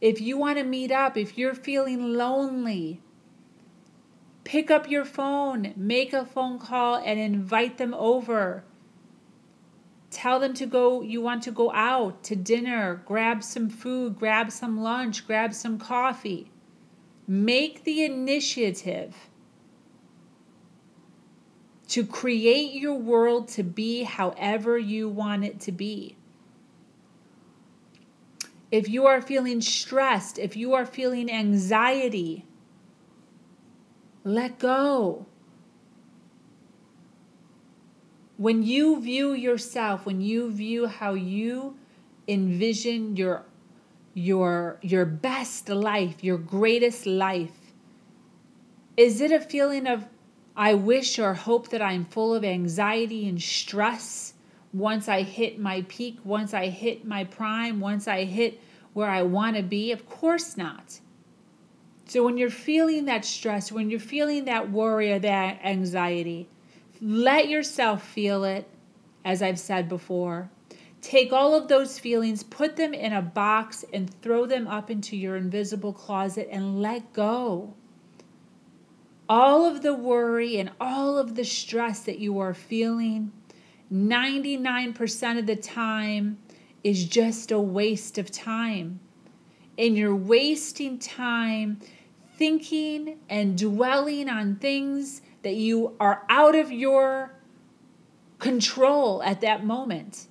If 0.00 0.20
you 0.20 0.38
want 0.38 0.58
to 0.58 0.64
meet 0.64 0.90
up, 0.90 1.16
if 1.16 1.36
you're 1.36 1.54
feeling 1.54 2.14
lonely, 2.14 3.02
pick 4.44 4.70
up 4.70 4.90
your 4.90 5.04
phone, 5.04 5.74
make 5.76 6.14
a 6.14 6.24
phone 6.24 6.58
call, 6.58 6.96
and 6.96 7.20
invite 7.20 7.76
them 7.76 7.92
over. 7.92 8.64
Tell 10.10 10.40
them 10.40 10.54
to 10.54 10.66
go, 10.66 11.02
you 11.02 11.20
want 11.20 11.42
to 11.44 11.50
go 11.52 11.70
out 11.72 12.24
to 12.24 12.34
dinner, 12.34 13.02
grab 13.04 13.44
some 13.44 13.68
food, 13.68 14.18
grab 14.18 14.50
some 14.50 14.80
lunch, 14.80 15.26
grab 15.26 15.52
some 15.52 15.78
coffee. 15.78 16.50
Make 17.28 17.84
the 17.84 18.02
initiative 18.02 19.14
to 21.88 22.06
create 22.06 22.72
your 22.72 22.94
world 22.94 23.48
to 23.48 23.62
be 23.62 24.04
however 24.04 24.78
you 24.78 25.08
want 25.08 25.44
it 25.44 25.60
to 25.60 25.72
be 25.72 26.16
if 28.70 28.88
you 28.88 29.06
are 29.06 29.20
feeling 29.20 29.60
stressed, 29.60 30.38
if 30.38 30.56
you 30.56 30.74
are 30.74 30.86
feeling 30.86 31.30
anxiety, 31.30 32.44
let 34.24 34.58
go. 34.58 35.26
When 38.36 38.62
you 38.62 39.00
view 39.00 39.32
yourself, 39.32 40.06
when 40.06 40.20
you 40.20 40.50
view 40.50 40.86
how 40.86 41.14
you 41.14 41.76
envision 42.28 43.16
your 43.16 43.44
your 44.14 44.78
your 44.82 45.04
best 45.04 45.68
life, 45.68 46.22
your 46.22 46.38
greatest 46.38 47.06
life, 47.06 47.72
is 48.96 49.20
it 49.20 49.32
a 49.32 49.40
feeling 49.40 49.86
of 49.86 50.06
I 50.56 50.74
wish 50.74 51.18
or 51.18 51.34
hope 51.34 51.68
that 51.68 51.82
I'm 51.82 52.04
full 52.04 52.34
of 52.34 52.44
anxiety 52.44 53.28
and 53.28 53.40
stress? 53.40 54.34
Once 54.72 55.08
I 55.08 55.22
hit 55.22 55.58
my 55.58 55.84
peak, 55.88 56.18
once 56.24 56.54
I 56.54 56.68
hit 56.68 57.04
my 57.04 57.24
prime, 57.24 57.80
once 57.80 58.06
I 58.06 58.24
hit 58.24 58.60
where 58.92 59.10
I 59.10 59.22
want 59.22 59.56
to 59.56 59.62
be? 59.62 59.92
Of 59.92 60.08
course 60.08 60.56
not. 60.56 61.00
So 62.06 62.24
when 62.24 62.36
you're 62.36 62.50
feeling 62.50 63.04
that 63.04 63.24
stress, 63.24 63.70
when 63.70 63.90
you're 63.90 64.00
feeling 64.00 64.44
that 64.46 64.70
worry 64.70 65.12
or 65.12 65.18
that 65.20 65.60
anxiety, 65.64 66.48
let 67.00 67.48
yourself 67.48 68.06
feel 68.06 68.44
it, 68.44 68.68
as 69.24 69.42
I've 69.42 69.58
said 69.58 69.88
before. 69.88 70.50
Take 71.00 71.32
all 71.32 71.54
of 71.54 71.68
those 71.68 71.98
feelings, 71.98 72.42
put 72.42 72.76
them 72.76 72.92
in 72.92 73.12
a 73.12 73.22
box, 73.22 73.84
and 73.92 74.12
throw 74.22 74.44
them 74.44 74.66
up 74.68 74.90
into 74.90 75.16
your 75.16 75.36
invisible 75.36 75.92
closet 75.92 76.48
and 76.50 76.82
let 76.82 77.12
go. 77.12 77.74
All 79.28 79.64
of 79.64 79.82
the 79.82 79.94
worry 79.94 80.58
and 80.58 80.72
all 80.80 81.16
of 81.16 81.36
the 81.36 81.44
stress 81.44 82.00
that 82.00 82.18
you 82.18 82.38
are 82.40 82.52
feeling 82.52 83.32
99% 83.92 85.38
of 85.38 85.46
the 85.46 85.56
time 85.56 86.38
is 86.84 87.04
just 87.04 87.50
a 87.50 87.60
waste 87.60 88.18
of 88.18 88.30
time. 88.30 89.00
And 89.78 89.96
you're 89.96 90.16
wasting 90.16 90.98
time 90.98 91.80
thinking 92.36 93.18
and 93.28 93.56
dwelling 93.58 94.28
on 94.28 94.56
things 94.56 95.22
that 95.42 95.54
you 95.54 95.96
are 96.00 96.24
out 96.28 96.54
of 96.54 96.70
your 96.72 97.34
control 98.38 99.22
at 99.22 99.40
that 99.42 99.64
moment. 99.64 100.26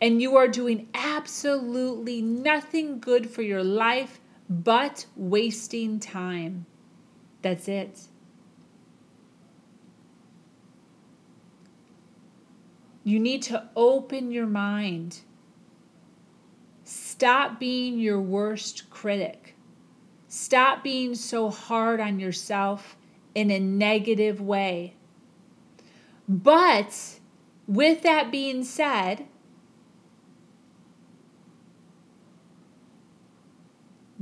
and 0.00 0.22
you 0.22 0.36
are 0.36 0.48
doing 0.48 0.88
absolutely 0.94 2.22
nothing 2.22 3.00
good 3.00 3.28
for 3.30 3.42
your 3.42 3.64
life 3.64 4.20
but 4.48 5.06
wasting 5.16 5.98
time. 6.00 6.66
That's 7.42 7.68
it. 7.68 8.08
You 13.08 13.18
need 13.18 13.40
to 13.44 13.66
open 13.74 14.32
your 14.32 14.46
mind. 14.46 15.20
Stop 16.84 17.58
being 17.58 17.98
your 17.98 18.20
worst 18.20 18.90
critic. 18.90 19.56
Stop 20.28 20.84
being 20.84 21.14
so 21.14 21.48
hard 21.48 22.00
on 22.00 22.20
yourself 22.20 22.98
in 23.34 23.50
a 23.50 23.58
negative 23.58 24.42
way. 24.42 24.92
But 26.28 27.18
with 27.66 28.02
that 28.02 28.30
being 28.30 28.62
said, 28.62 29.24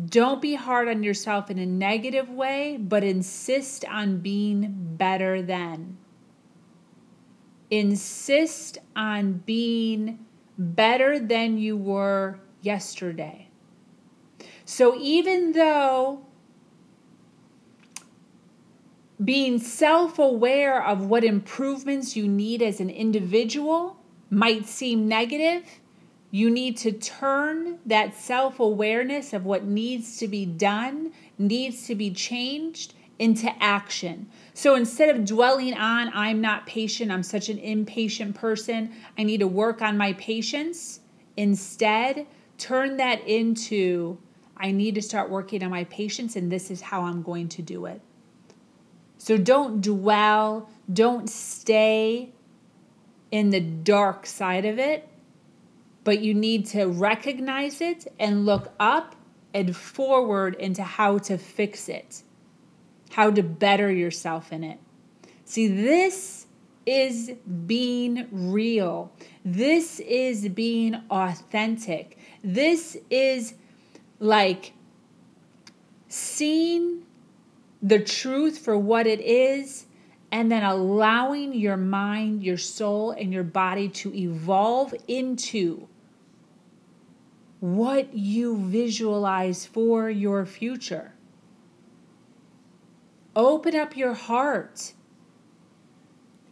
don't 0.01 0.41
be 0.41 0.55
hard 0.55 0.87
on 0.87 1.03
yourself 1.03 1.51
in 1.51 1.59
a 1.59 1.67
negative 1.67 2.31
way, 2.31 2.77
but 2.77 3.03
insist 3.03 3.85
on 3.87 4.19
being 4.19 4.95
better 4.97 5.43
than. 5.43 5.99
Insist 7.71 8.79
on 8.95 9.43
being 9.45 10.25
better 10.59 11.19
than 11.19 11.59
you 11.59 11.77
were 11.77 12.39
yesterday. 12.63 13.49
So 14.65 14.97
even 14.99 15.53
though 15.53 16.27
being 19.23 19.59
self 19.59 20.19
aware 20.19 20.85
of 20.85 21.07
what 21.07 21.25
improvements 21.25 22.17
you 22.17 22.29
need 22.29 22.63
as 22.63 22.81
an 22.81 22.91
individual 22.91 23.97
might 24.29 24.67
seem 24.67 25.09
negative, 25.09 25.65
you 26.31 26.51
need 26.51 26.77
to 26.79 26.93
turn 26.93 27.79
that 27.87 28.15
self 28.15 28.61
awareness 28.61 29.33
of 29.33 29.45
what 29.45 29.65
needs 29.65 30.19
to 30.19 30.29
be 30.29 30.45
done, 30.45 31.13
needs 31.39 31.87
to 31.87 31.95
be 31.95 32.11
changed, 32.11 32.95
into 33.19 33.51
action. 33.63 34.29
So 34.53 34.75
instead 34.75 35.15
of 35.15 35.25
dwelling 35.25 35.75
on, 35.75 36.11
I'm 36.13 36.41
not 36.41 36.67
patient, 36.67 37.11
I'm 37.11 37.23
such 37.23 37.49
an 37.49 37.59
impatient 37.59 38.35
person, 38.35 38.93
I 39.17 39.23
need 39.23 39.41
to 39.41 39.47
work 39.47 39.81
on 39.81 39.97
my 39.97 40.13
patience, 40.15 41.01
instead, 41.37 42.27
turn 42.59 42.97
that 42.99 43.27
into, 43.27 44.19
I 44.57 44.71
need 44.71 44.95
to 44.97 45.03
start 45.03 45.31
working 45.31 45.63
on 45.63 45.71
my 45.71 45.85
patience, 45.85 46.37
and 46.37 46.51
this 46.51 46.71
is 46.71 46.81
how 46.81 47.03
I'm 47.03 47.23
going 47.23 47.49
to 47.51 47.63
do 47.63 47.87
it. 47.87 48.01
So 49.19 49.37
don't 49.37 49.81
dwell, 49.81 50.69
don't 50.93 51.29
stay 51.29 52.33
in 53.31 53.51
the 53.51 53.61
dark 53.61 54.27
side 54.27 54.65
of 54.65 54.79
it, 54.79 55.09
but 56.05 56.21
you 56.21 56.33
need 56.35 56.67
to 56.67 56.85
recognize 56.85 57.81
it 57.81 58.07
and 58.19 58.47
look 58.47 58.73
up 58.79 59.17
and 59.53 59.75
forward 59.75 60.55
into 60.57 60.83
how 60.83 61.19
to 61.19 61.37
fix 61.37 61.89
it, 61.89 62.23
how 63.11 63.31
to 63.31 63.43
better 63.43 63.91
yourself 63.91 64.53
in 64.53 64.65
it. 64.65 64.79
See, 65.45 65.69
this 65.69 66.47
is 66.85 67.33
being 67.67 68.29
real. 68.31 69.13
This 69.45 70.01
is 70.01 70.49
being 70.49 71.03
authentic. 71.11 72.19
This 72.43 72.97
is 73.11 73.55
like 74.19 74.73
seeing 76.09 77.05
the 77.83 77.99
truth 77.99 78.59
for 78.59 78.79
what 78.79 79.07
it 79.07 79.21
is 79.21 79.87
and 80.33 80.51
then 80.51 80.63
allowing 80.63 81.55
your 81.55 81.77
mind, 81.77 82.43
your 82.43 82.57
soul, 82.57 83.13
and 83.13 83.33
your 83.33 83.45
body 83.45 83.89
to 83.89 84.15
evolve 84.15 84.95
into 85.07 85.89
what 87.61 88.15
you 88.15 88.57
visualize 88.57 89.65
for 89.67 90.11
your 90.11 90.45
future. 90.45 91.13
Open 93.37 93.77
up 93.77 93.95
your 93.99 94.15
heart. 94.15 94.95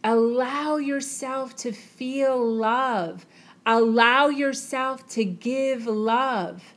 Allow 0.03 0.77
yourself 0.77 1.55
to 1.57 1.71
feel 1.71 2.39
love. 2.39 3.25
Allow 3.65 4.27
yourself 4.27 5.07
to 5.09 5.25
give 5.25 5.87
love. 5.87 6.75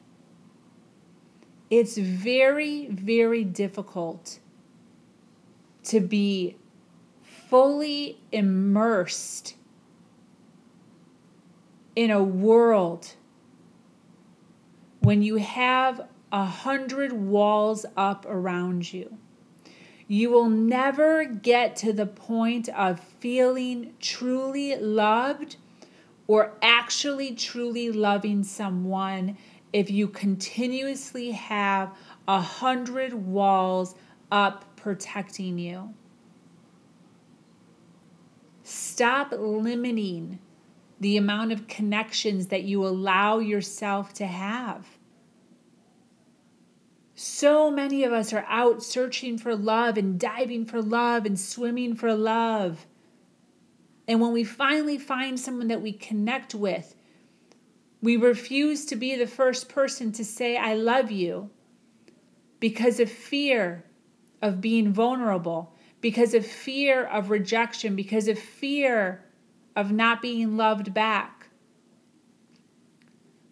It's 1.69 1.99
very, 1.99 2.87
very 2.87 3.45
difficult 3.45 4.39
to 5.85 6.01
be 6.01 6.57
fully 7.23 8.19
immersed 8.33 9.57
in 11.95 12.11
a 12.11 12.23
world 12.23 13.15
when 15.01 15.23
you 15.23 15.37
have 15.37 16.09
a 16.33 16.47
hundred 16.47 17.13
walls 17.13 17.85
up 17.95 18.25
around 18.27 18.91
you. 18.91 19.19
You 20.11 20.31
will 20.31 20.49
never 20.49 21.27
get 21.27 21.77
to 21.77 21.93
the 21.93 22.07
point 22.07 22.71
of 22.71 22.99
feeling 22.99 23.93
truly 24.01 24.75
loved 24.75 25.57
or 26.27 26.55
actually 26.63 27.35
truly 27.35 27.93
loving 27.93 28.43
someone 28.43 29.37
if 29.71 29.91
you 29.91 30.09
continuously 30.09 31.33
have 31.33 31.95
a 32.27 32.41
hundred 32.41 33.13
walls 33.13 33.95
up 34.33 34.77
protecting 34.77 35.59
you. 35.59 35.93
Stop 38.63 39.33
limiting 39.33 40.39
the 41.01 41.19
amount 41.19 41.53
of 41.53 41.69
connections 41.69 42.49
that 42.49 42.65
you 42.65 42.87
allow 42.87 43.39
yourself 43.39 44.15
to 44.15 44.27
have. 44.27 44.98
So 47.41 47.71
many 47.71 48.03
of 48.03 48.13
us 48.13 48.33
are 48.33 48.45
out 48.49 48.83
searching 48.83 49.39
for 49.39 49.55
love 49.55 49.97
and 49.97 50.19
diving 50.19 50.67
for 50.67 50.83
love 50.83 51.25
and 51.25 51.39
swimming 51.39 51.95
for 51.95 52.13
love. 52.13 52.85
And 54.09 54.21
when 54.21 54.33
we 54.33 54.43
finally 54.43 54.99
find 54.99 55.39
someone 55.39 55.69
that 55.69 55.81
we 55.81 55.93
connect 55.93 56.53
with, 56.53 56.97
we 58.03 58.17
refuse 58.17 58.85
to 58.87 58.97
be 58.97 59.15
the 59.15 59.29
first 59.29 59.69
person 59.69 60.11
to 60.15 60.25
say, 60.25 60.57
I 60.57 60.75
love 60.75 61.13
you, 61.13 61.51
because 62.59 62.99
of 62.99 63.09
fear 63.09 63.85
of 64.43 64.61
being 64.61 64.93
vulnerable, 64.93 65.77
because 66.01 66.35
of 66.35 66.45
fear 66.45 67.05
of 67.05 67.31
rejection, 67.31 67.95
because 67.95 68.27
of 68.27 68.37
fear 68.37 69.25
of 69.77 69.93
not 69.93 70.21
being 70.21 70.57
loved 70.57 70.93
back. 70.93 71.51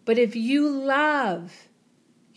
But 0.03 0.17
if 0.17 0.35
you 0.35 0.67
love, 0.67 1.69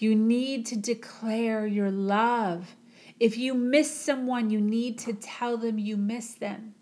you 0.01 0.15
need 0.15 0.67
to 0.67 0.77
declare 0.77 1.67
your 1.67 1.91
love. 1.91 2.77
If 3.19 3.37
you 3.37 3.55
miss 3.55 3.95
someone, 3.95 4.51
you 4.51 4.61
need 4.61 4.99
to 5.01 5.13
tell 5.13 5.57
them 5.57 5.79
you 5.79 5.97
miss 5.97 6.35
them. 6.35 6.75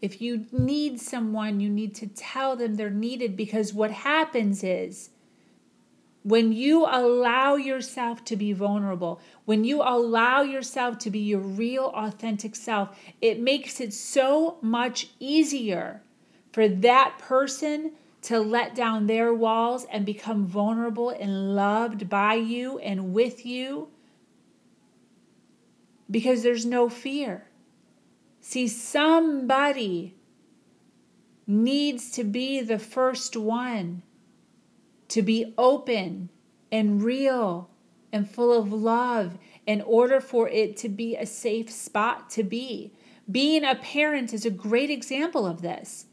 If 0.00 0.22
you 0.22 0.46
need 0.52 1.00
someone, 1.00 1.60
you 1.60 1.68
need 1.68 1.94
to 1.96 2.06
tell 2.06 2.56
them 2.56 2.76
they're 2.76 2.90
needed 2.90 3.36
because 3.36 3.74
what 3.74 3.90
happens 3.90 4.62
is 4.62 5.10
when 6.22 6.52
you 6.52 6.84
allow 6.84 7.56
yourself 7.56 8.24
to 8.26 8.36
be 8.36 8.52
vulnerable, 8.52 9.20
when 9.44 9.64
you 9.64 9.82
allow 9.82 10.42
yourself 10.42 10.98
to 10.98 11.10
be 11.10 11.20
your 11.20 11.40
real, 11.40 11.92
authentic 11.94 12.54
self, 12.54 12.98
it 13.20 13.40
makes 13.40 13.80
it 13.80 13.92
so 13.92 14.58
much 14.60 15.08
easier 15.18 16.02
for 16.52 16.68
that 16.68 17.18
person 17.18 17.92
to 18.22 18.40
let 18.40 18.74
down 18.74 19.06
their 19.06 19.32
walls 19.32 19.86
and 19.90 20.04
become 20.04 20.46
vulnerable 20.46 21.10
and 21.10 21.54
loved 21.54 22.08
by 22.08 22.34
you 22.34 22.78
and 22.78 23.12
with 23.12 23.46
you 23.46 23.88
because 26.10 26.42
there's 26.42 26.66
no 26.66 26.88
fear. 26.88 27.46
See, 28.40 28.66
somebody 28.66 30.16
needs 31.46 32.10
to 32.12 32.24
be 32.24 32.60
the 32.60 32.78
first 32.78 33.36
one 33.36 34.02
to 35.08 35.22
be 35.22 35.54
open 35.56 36.30
and 36.70 37.02
real 37.02 37.70
and 38.12 38.28
full 38.28 38.52
of 38.52 38.72
love 38.72 39.38
in 39.66 39.80
order 39.82 40.20
for 40.20 40.48
it 40.48 40.76
to 40.78 40.88
be 40.88 41.16
a 41.16 41.26
safe 41.26 41.70
spot 41.70 42.30
to 42.30 42.42
be. 42.42 42.92
Being 43.30 43.64
a 43.64 43.74
parent 43.74 44.32
is 44.32 44.46
a 44.46 44.50
great 44.50 44.90
example 44.90 45.46
of 45.46 45.60
this. 45.62 46.06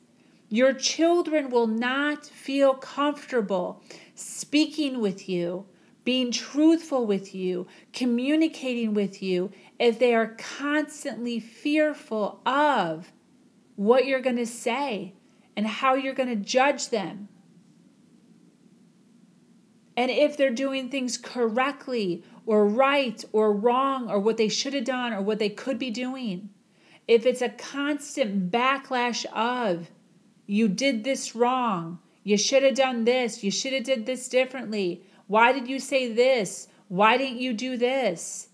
Your 0.55 0.71
children 0.71 1.49
will 1.49 1.67
not 1.67 2.25
feel 2.25 2.75
comfortable 2.75 3.83
speaking 4.13 5.01
with 5.01 5.27
you, 5.27 5.65
being 6.05 6.31
truthful 6.31 7.05
with 7.05 7.35
you, 7.35 7.67
communicating 7.91 8.93
with 8.93 9.21
you, 9.21 9.51
if 9.79 9.99
they 9.99 10.15
are 10.15 10.37
constantly 10.37 11.41
fearful 11.41 12.39
of 12.45 13.11
what 13.75 14.05
you're 14.05 14.21
going 14.21 14.37
to 14.37 14.45
say 14.45 15.15
and 15.57 15.67
how 15.67 15.93
you're 15.93 16.13
going 16.13 16.29
to 16.29 16.37
judge 16.37 16.87
them. 16.87 17.27
And 19.97 20.09
if 20.09 20.37
they're 20.37 20.51
doing 20.51 20.87
things 20.87 21.17
correctly 21.17 22.23
or 22.45 22.65
right 22.65 23.21
or 23.33 23.51
wrong 23.51 24.09
or 24.09 24.21
what 24.21 24.37
they 24.37 24.47
should 24.47 24.73
have 24.73 24.85
done 24.85 25.11
or 25.11 25.21
what 25.21 25.39
they 25.39 25.49
could 25.49 25.77
be 25.77 25.91
doing, 25.91 26.49
if 27.09 27.25
it's 27.25 27.41
a 27.41 27.49
constant 27.49 28.49
backlash 28.49 29.25
of, 29.33 29.89
you 30.45 30.67
did 30.67 31.03
this 31.03 31.35
wrong, 31.35 31.99
You 32.23 32.37
should 32.37 32.63
have 32.63 32.75
done 32.75 33.05
this. 33.05 33.43
You 33.43 33.51
should 33.51 33.73
have 33.73 33.83
did 33.83 34.07
this 34.07 34.27
differently. 34.27 35.03
Why 35.27 35.53
did 35.53 35.67
you 35.67 35.79
say 35.79 36.11
this? 36.11 36.67
Why 36.87 37.17
didn't 37.17 37.39
you 37.39 37.53
do 37.53 37.77
this? 37.77 38.49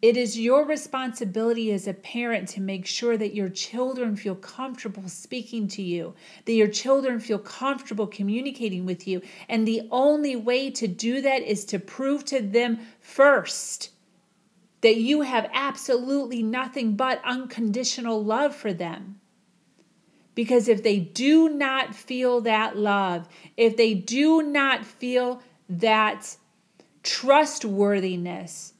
It 0.00 0.16
is 0.16 0.38
your 0.38 0.64
responsibility 0.64 1.72
as 1.72 1.88
a 1.88 1.94
parent 1.94 2.48
to 2.50 2.60
make 2.60 2.86
sure 2.86 3.16
that 3.16 3.34
your 3.34 3.48
children 3.48 4.16
feel 4.16 4.36
comfortable 4.36 5.08
speaking 5.08 5.66
to 5.68 5.82
you, 5.82 6.14
that 6.44 6.52
your 6.52 6.68
children 6.68 7.18
feel 7.18 7.38
comfortable 7.38 8.06
communicating 8.06 8.86
with 8.86 9.08
you. 9.08 9.22
And 9.48 9.66
the 9.66 9.88
only 9.90 10.36
way 10.36 10.70
to 10.72 10.86
do 10.86 11.20
that 11.22 11.42
is 11.42 11.64
to 11.66 11.80
prove 11.80 12.24
to 12.26 12.40
them 12.40 12.78
first 13.00 13.90
that 14.80 14.96
you 14.96 15.22
have 15.22 15.50
absolutely 15.52 16.42
nothing 16.42 16.94
but 16.94 17.20
unconditional 17.24 18.22
love 18.22 18.54
for 18.54 18.72
them. 18.72 19.20
Because 20.34 20.68
if 20.68 20.84
they 20.84 20.98
do 21.00 21.48
not 21.48 21.94
feel 21.94 22.40
that 22.42 22.76
love, 22.76 23.28
if 23.56 23.76
they 23.76 23.94
do 23.94 24.42
not 24.42 24.84
feel 24.84 25.42
that 25.68 26.36
trustworthiness, 27.02 28.74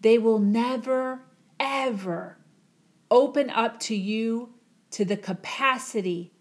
they 0.00 0.18
will 0.18 0.40
never, 0.40 1.20
ever 1.60 2.38
open 3.10 3.50
up 3.50 3.78
to 3.80 3.94
you 3.94 4.54
to 4.90 5.04
the 5.04 5.16
capacity 5.16 6.32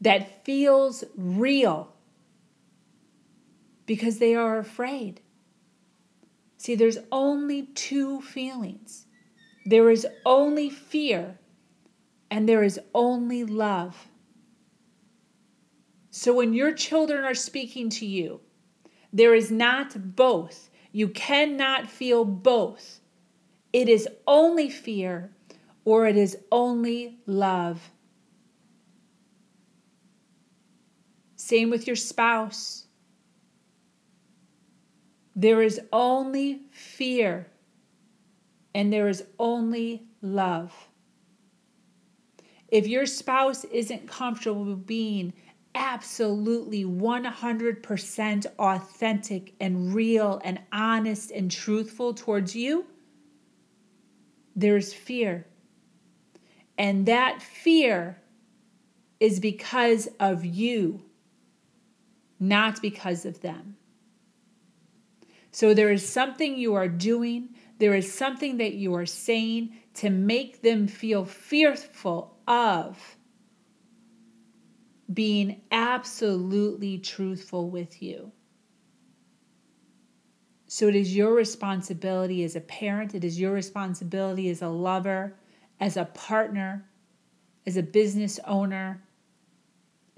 that 0.00 0.44
feels 0.44 1.04
real 1.16 1.92
because 3.86 4.18
they 4.18 4.34
are 4.34 4.58
afraid. 4.58 5.20
See, 6.66 6.74
there's 6.74 6.98
only 7.12 7.66
two 7.76 8.20
feelings 8.20 9.06
there 9.64 9.88
is 9.88 10.04
only 10.24 10.68
fear, 10.68 11.38
and 12.28 12.48
there 12.48 12.64
is 12.64 12.80
only 12.92 13.44
love. 13.44 14.08
So 16.10 16.34
when 16.34 16.54
your 16.54 16.72
children 16.72 17.22
are 17.24 17.34
speaking 17.36 17.88
to 17.90 18.04
you, 18.04 18.40
there 19.12 19.32
is 19.32 19.52
not 19.52 20.16
both. 20.16 20.68
You 20.90 21.06
cannot 21.06 21.88
feel 21.88 22.24
both. 22.24 22.98
It 23.72 23.88
is 23.88 24.08
only 24.26 24.68
fear 24.68 25.30
or 25.84 26.08
it 26.08 26.16
is 26.16 26.36
only 26.50 27.20
love. 27.26 27.92
Same 31.36 31.70
with 31.70 31.86
your 31.86 31.94
spouse. 31.94 32.85
There 35.38 35.60
is 35.60 35.78
only 35.92 36.62
fear 36.70 37.46
and 38.74 38.90
there 38.90 39.08
is 39.08 39.22
only 39.38 40.06
love. 40.22 40.72
If 42.68 42.88
your 42.88 43.04
spouse 43.04 43.64
isn't 43.64 44.08
comfortable 44.08 44.74
being 44.76 45.34
absolutely 45.74 46.84
100% 46.84 48.46
authentic 48.58 49.54
and 49.60 49.94
real 49.94 50.40
and 50.42 50.58
honest 50.72 51.30
and 51.30 51.50
truthful 51.50 52.14
towards 52.14 52.56
you, 52.56 52.86
there's 54.56 54.94
fear. 54.94 55.46
And 56.78 57.04
that 57.06 57.42
fear 57.42 58.22
is 59.20 59.38
because 59.38 60.08
of 60.18 60.46
you, 60.46 61.02
not 62.40 62.80
because 62.80 63.26
of 63.26 63.42
them. 63.42 63.76
So 65.56 65.72
there 65.72 65.90
is 65.90 66.06
something 66.06 66.58
you 66.58 66.74
are 66.74 66.86
doing, 66.86 67.54
there 67.78 67.94
is 67.94 68.12
something 68.12 68.58
that 68.58 68.74
you 68.74 68.94
are 68.94 69.06
saying 69.06 69.74
to 69.94 70.10
make 70.10 70.60
them 70.60 70.86
feel 70.86 71.24
fearful 71.24 72.36
of 72.46 73.16
being 75.10 75.62
absolutely 75.70 76.98
truthful 76.98 77.70
with 77.70 78.02
you. 78.02 78.32
So 80.66 80.88
it 80.88 80.94
is 80.94 81.16
your 81.16 81.32
responsibility 81.32 82.44
as 82.44 82.54
a 82.54 82.60
parent, 82.60 83.14
it 83.14 83.24
is 83.24 83.40
your 83.40 83.54
responsibility 83.54 84.50
as 84.50 84.60
a 84.60 84.68
lover, 84.68 85.38
as 85.80 85.96
a 85.96 86.04
partner, 86.04 86.86
as 87.64 87.78
a 87.78 87.82
business 87.82 88.38
owner, 88.46 89.02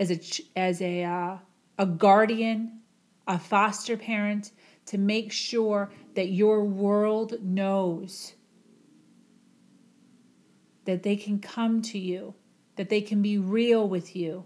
as 0.00 0.10
a 0.10 0.18
as 0.58 0.82
a 0.82 1.04
uh, 1.04 1.36
a 1.78 1.86
guardian, 1.86 2.80
a 3.28 3.38
foster 3.38 3.96
parent 3.96 4.50
to 4.88 4.98
make 4.98 5.32
sure 5.32 5.90
that 6.14 6.28
your 6.28 6.64
world 6.64 7.34
knows 7.42 8.34
that 10.84 11.02
they 11.02 11.16
can 11.16 11.38
come 11.38 11.82
to 11.82 11.98
you, 11.98 12.34
that 12.76 12.88
they 12.88 13.00
can 13.00 13.20
be 13.20 13.36
real 13.38 13.86
with 13.86 14.16
you, 14.16 14.44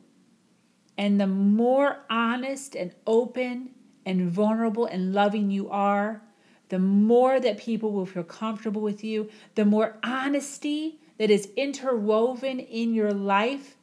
and 0.99 1.21
the 1.21 1.27
more 1.27 2.05
honest 2.11 2.75
and 2.75 2.93
open 3.07 3.71
and 4.05 4.31
vulnerable 4.31 4.87
and 4.87 5.13
loving 5.13 5.51
you 5.51 5.71
are, 5.71 6.23
the 6.69 6.79
more 6.79 7.39
that 7.39 7.59
people 7.59 7.93
will 7.93 8.07
feel 8.07 8.25
comfortable 8.25 8.81
with 8.81 9.05
you, 9.05 9.31
the 9.55 9.65
more 9.65 9.99
honesty 10.03 11.01
that 11.19 11.31
is 11.31 11.49
interwoven 11.57 12.59
in 12.59 12.95
your 12.95 13.13
life, 13.13 13.77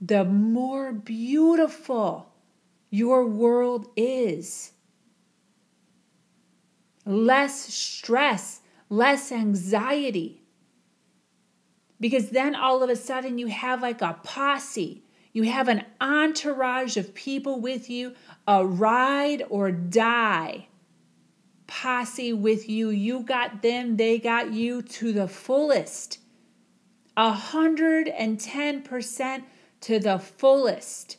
the 0.00 0.24
more 0.24 0.92
beautiful 0.92 2.32
your 2.90 3.26
world 3.26 3.88
is. 3.96 4.72
Less 7.06 7.72
stress, 7.72 8.60
less 8.90 9.32
anxiety. 9.32 10.42
Because 11.98 12.28
then 12.30 12.54
all 12.54 12.82
of 12.82 12.90
a 12.90 12.96
sudden 12.96 13.38
you 13.38 13.46
have 13.46 13.80
like 13.80 14.02
a 14.02 14.18
posse 14.22 15.02
you 15.36 15.42
have 15.42 15.68
an 15.68 15.84
entourage 16.00 16.96
of 16.96 17.12
people 17.12 17.60
with 17.60 17.90
you, 17.90 18.14
a 18.48 18.64
ride 18.64 19.42
or 19.50 19.70
die 19.70 20.66
posse 21.66 22.32
with 22.32 22.70
you. 22.70 22.88
You 22.88 23.20
got 23.20 23.60
them, 23.60 23.98
they 23.98 24.18
got 24.18 24.54
you 24.54 24.80
to 24.80 25.12
the 25.12 25.28
fullest. 25.28 26.20
A 27.18 27.32
hundred 27.32 28.08
and 28.08 28.40
ten 28.40 28.80
percent 28.80 29.44
to 29.82 29.98
the 29.98 30.18
fullest. 30.18 31.18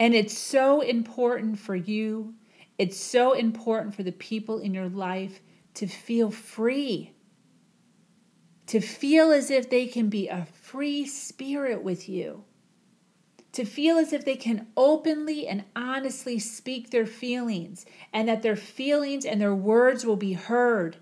And 0.00 0.14
it's 0.14 0.36
so 0.36 0.80
important 0.80 1.60
for 1.60 1.76
you, 1.76 2.34
it's 2.76 2.98
so 2.98 3.34
important 3.34 3.94
for 3.94 4.02
the 4.02 4.10
people 4.10 4.58
in 4.58 4.74
your 4.74 4.88
life 4.88 5.40
to 5.74 5.86
feel 5.86 6.32
free 6.32 7.14
to 8.70 8.80
feel 8.80 9.32
as 9.32 9.50
if 9.50 9.68
they 9.68 9.84
can 9.84 10.08
be 10.08 10.28
a 10.28 10.46
free 10.62 11.04
spirit 11.04 11.82
with 11.82 12.08
you, 12.08 12.44
to 13.50 13.64
feel 13.64 13.98
as 13.98 14.12
if 14.12 14.24
they 14.24 14.36
can 14.36 14.68
openly 14.76 15.44
and 15.48 15.64
honestly 15.74 16.38
speak 16.38 16.90
their 16.90 17.04
feelings, 17.04 17.84
and 18.12 18.28
that 18.28 18.42
their 18.42 18.54
feelings 18.54 19.24
and 19.24 19.40
their 19.40 19.56
words 19.56 20.06
will 20.06 20.14
be 20.14 20.34
heard. 20.34 20.96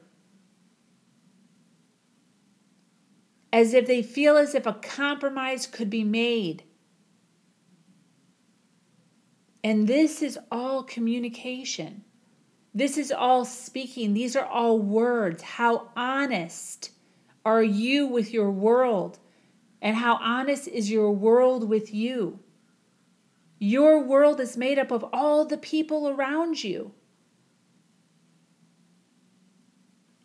As 3.53 3.75
if 3.75 3.87
they 3.87 4.03
feel 4.03 4.39
as 4.39 4.55
if 4.55 4.65
a 4.65 4.73
compromise 4.73 5.67
could 5.67 5.91
be 5.91 6.05
made. 6.05 6.63
And 9.69 9.87
this 9.87 10.23
is 10.23 10.39
all 10.51 10.83
communication. 10.83 12.03
This 12.75 12.97
is 12.97 13.13
all 13.13 13.45
speaking. 13.45 14.15
These 14.15 14.35
are 14.35 14.47
all 14.47 14.79
words. 14.79 15.43
How 15.43 15.91
honest 15.95 16.91
are 17.45 17.63
you 17.63 18.07
with 18.07 18.33
your 18.33 18.51
world? 18.51 19.19
And 19.83 19.95
how 19.95 20.19
honest 20.23 20.69
is 20.69 20.91
your 20.91 21.11
world 21.11 21.69
with 21.69 21.93
you? 21.93 22.41
Your 23.59 24.03
world 24.03 24.41
is 24.41 24.57
made 24.57 24.79
up 24.79 24.91
of 24.91 25.05
all 25.13 25.45
the 25.45 25.59
people 25.59 26.09
around 26.09 26.65
you. 26.65 26.93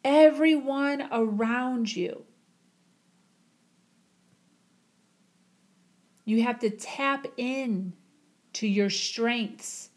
Everyone 0.06 1.10
around 1.12 1.94
you. 1.94 2.24
You 6.24 6.44
have 6.44 6.60
to 6.60 6.70
tap 6.70 7.28
in 7.36 7.92
to 8.54 8.68
your 8.68 8.90
strengths. 8.90 9.90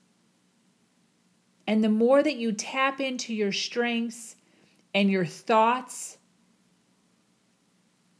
And 1.66 1.82
the 1.82 1.88
more 1.88 2.22
that 2.22 2.36
you 2.36 2.52
tap 2.52 3.00
into 3.00 3.34
your 3.34 3.52
strengths 3.52 4.36
and 4.94 5.10
your 5.10 5.26
thoughts 5.26 6.18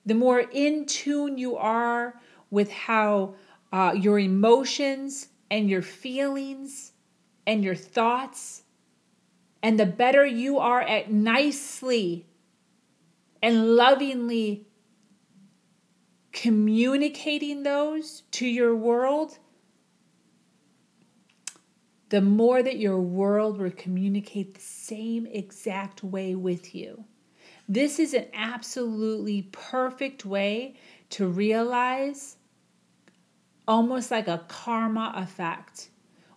the 0.07 0.15
more 0.15 0.39
in 0.39 0.87
tune 0.87 1.37
you 1.37 1.57
are 1.57 2.15
with 2.51 2.71
how 2.71 3.35
uh, 3.73 3.93
your 3.95 4.21
emotions 4.21 5.29
and 5.51 5.69
your 5.69 5.83
feelings 5.83 6.93
and 7.45 7.63
your 7.63 7.75
thoughts, 7.75 8.63
and 9.63 9.79
the 9.79 9.87
better 9.87 10.25
you 10.25 10.59
are 10.59 10.81
at 10.81 11.13
nicely 11.13 12.27
and 13.43 13.77
lovingly 13.77 14.67
communicating 16.33 17.63
those 17.63 18.23
to 18.31 18.47
your 18.47 18.75
world, 18.75 19.39
the 22.09 22.21
more 22.21 22.63
that 22.63 22.79
your 22.79 23.01
world 23.01 23.59
will 23.59 23.71
communicate 23.71 24.55
the 24.55 24.61
same 24.61 25.27
exact 25.27 26.03
way 26.05 26.35
with 26.35 26.75
you 26.75 27.05
This 27.69 27.99
is 27.99 28.15
an 28.15 28.27
absolutely 28.35 29.43
perfect 29.53 30.25
way 30.25 30.75
to 31.11 31.27
realize 31.27 32.37
almost 33.69 34.11
like 34.11 34.29
a 34.29 34.45
karma 34.49 35.13
effect. 35.17 35.91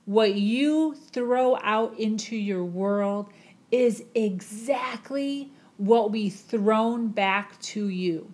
What 0.05 0.35
you 0.35 0.95
throw 0.95 1.57
out 1.61 1.99
into 1.99 2.35
your 2.35 2.63
world 2.65 3.31
is 3.71 4.03
exactly 4.15 5.51
what 5.77 6.11
we 6.11 6.29
thrown 6.29 7.09
back 7.09 7.59
to 7.61 7.87
you. 7.87 8.33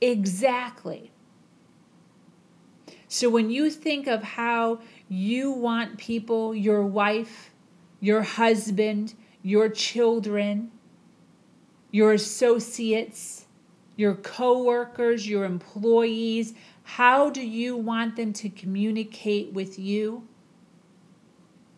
Exactly. 0.00 1.12
So 3.08 3.30
when 3.30 3.50
you 3.50 3.70
think 3.70 4.06
of 4.06 4.22
how 4.22 4.80
you 5.08 5.50
want 5.50 5.98
people, 5.98 6.54
your 6.54 6.84
wife, 6.84 7.50
your 8.00 8.22
husband, 8.22 9.14
your 9.42 9.68
children, 9.68 10.70
your 11.90 12.12
associates, 12.12 13.46
your 13.96 14.14
coworkers, 14.14 15.28
your 15.28 15.44
employees, 15.44 16.54
how 16.82 17.30
do 17.30 17.40
you 17.40 17.76
want 17.76 18.16
them 18.16 18.32
to 18.32 18.48
communicate 18.48 19.52
with 19.52 19.78
you? 19.78 20.26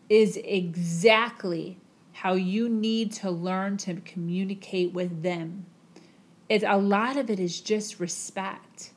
Is 0.09 0.37
exactly 0.43 1.79
how 2.13 2.35
you 2.35 2.69
need 2.69 3.13
to 3.13 3.31
learn 3.31 3.77
to 3.77 3.95
communicate 4.01 4.93
with 4.93 5.23
them. 5.23 5.67
It's 6.49 6.65
a 6.67 6.77
lot 6.77 7.17
of 7.17 7.31
it 7.31 7.39
is 7.39 7.61
just 7.61 8.01
respect. 8.01 8.91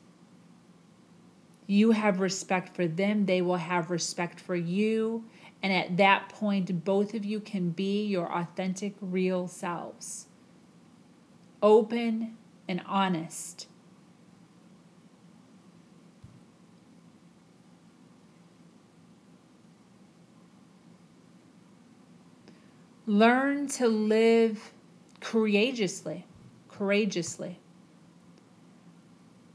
You 1.72 1.92
have 1.92 2.20
respect 2.20 2.76
for 2.76 2.86
them, 2.86 3.24
they 3.24 3.40
will 3.40 3.56
have 3.56 3.90
respect 3.90 4.38
for 4.38 4.54
you. 4.54 5.24
And 5.62 5.72
at 5.72 5.96
that 5.96 6.28
point, 6.28 6.84
both 6.84 7.14
of 7.14 7.24
you 7.24 7.40
can 7.40 7.70
be 7.70 8.04
your 8.04 8.30
authentic, 8.30 8.94
real 9.00 9.48
selves. 9.48 10.26
Open 11.62 12.36
and 12.68 12.82
honest. 12.84 13.68
Learn 23.06 23.66
to 23.68 23.88
live 23.88 24.74
courageously, 25.20 26.26
courageously. 26.68 27.60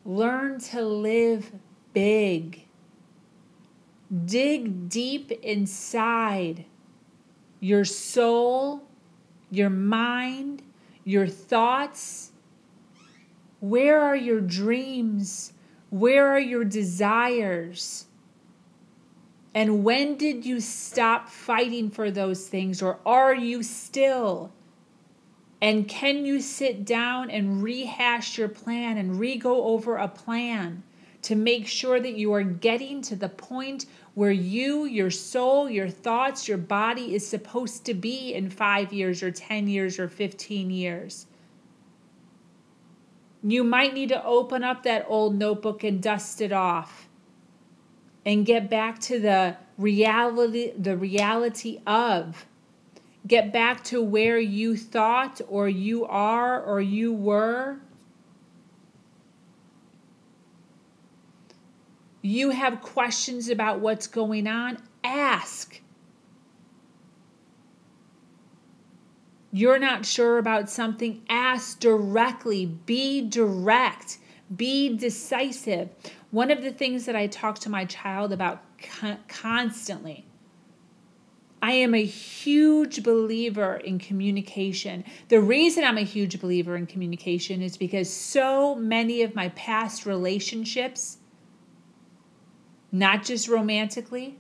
Learn 0.04 0.60
to 0.62 0.82
live 0.82 1.52
big. 1.94 2.66
Dig 4.26 4.90
deep 4.90 5.32
inside 5.44 6.66
your 7.60 7.84
soul, 7.86 8.84
your 9.50 9.70
mind, 9.70 10.62
your 11.04 11.28
thoughts. 11.28 12.32
Where 13.60 14.00
are 14.00 14.16
your 14.16 14.42
dreams? 14.42 15.54
Where 15.90 16.28
are 16.28 16.40
your 16.40 16.64
desires? 16.64 18.06
And 19.54 19.84
when 19.84 20.18
did 20.18 20.46
you 20.46 20.60
stop 20.60 21.30
fighting 21.30 21.90
for 21.90 22.12
those 22.12 22.48
things, 22.48 22.82
or 22.82 23.00
are 23.06 23.34
you 23.34 23.64
still? 23.64 24.52
And 25.60 25.88
can 25.88 26.26
you 26.26 26.42
sit 26.42 26.86
down 26.86 27.32
and 27.32 27.64
rehash 27.64 28.38
your 28.38 28.50
plan 28.50 28.98
and 28.98 29.20
re 29.20 29.36
go 29.36 29.64
over 29.64 29.98
a 29.98 30.08
plan 30.08 30.84
to 31.28 31.36
make 31.36 31.68
sure 31.68 32.00
that 32.00 32.16
you 32.16 32.32
are 32.32 32.42
getting 32.42 33.02
to 33.02 33.14
the 33.14 33.28
point 33.28 33.86
where 34.14 34.32
you, 34.32 34.86
your 34.86 35.12
soul, 35.12 35.70
your 35.70 35.90
thoughts, 35.90 36.48
your 36.48 36.58
body 36.58 37.14
is 37.14 37.28
supposed 37.28 37.84
to 37.86 37.94
be 37.94 38.34
in 38.34 38.50
five 38.50 38.94
years, 38.94 39.22
or 39.22 39.30
10 39.30 39.68
years, 39.68 40.00
or 40.00 40.08
15 40.08 40.72
years? 40.72 41.28
You 43.44 43.66
might 43.66 43.94
need 43.94 44.08
to 44.08 44.24
open 44.24 44.64
up 44.64 44.84
that 44.84 45.06
old 45.10 45.36
notebook 45.36 45.84
and 45.84 46.02
dust 46.02 46.40
it 46.40 46.54
off 46.54 47.10
and 48.26 48.46
get 48.46 48.70
back 48.70 49.00
to 49.00 49.20
the 49.20 49.58
reality 49.78 50.72
the 50.78 50.96
reality 50.96 51.82
of 51.86 52.46
get 53.28 53.52
back 53.52 53.84
to 53.84 54.02
where 54.02 54.40
you 54.40 54.76
thought 54.78 55.40
or 55.48 55.68
you 55.68 56.06
are 56.06 56.62
or 56.62 56.82
you 56.82 57.14
were 57.14 57.80
you 62.28 62.50
have 62.52 62.82
questions 62.82 63.50
about 63.50 63.80
what's 63.80 64.08
going 64.08 64.48
on 64.48 64.78
ask 65.04 65.82
you're 69.52 69.80
not 69.80 70.06
sure 70.06 70.38
about 70.38 70.70
something 70.70 71.22
ask 71.30 71.80
directly 71.80 72.66
be 72.66 73.22
direct 73.22 74.18
be 74.56 74.96
decisive 74.96 75.90
one 76.32 76.52
of 76.52 76.62
the 76.62 76.72
things 76.72 77.06
that 77.06 77.16
I 77.16 77.28
talk 77.28 77.60
to 77.60 77.70
my 77.70 77.86
child 77.86 78.32
about 78.32 78.64
constantly. 79.28 80.26
I 81.62 81.72
am 81.72 81.96
a 81.96 82.06
huge 82.06 83.02
believer 83.02 83.78
in 83.78 83.98
communication. 83.98 85.04
The 85.30 85.42
reason 85.42 85.84
I'm 85.84 85.98
a 85.98 86.04
huge 86.04 86.40
believer 86.40 86.76
in 86.76 86.86
communication 86.86 87.62
is 87.62 87.78
because 87.78 88.12
so 88.12 88.76
many 88.76 89.24
of 89.24 89.34
my 89.34 89.50
past 89.50 90.06
relationships, 90.06 91.18
not 92.92 93.24
just 93.24 93.48
romantically, 93.48 94.38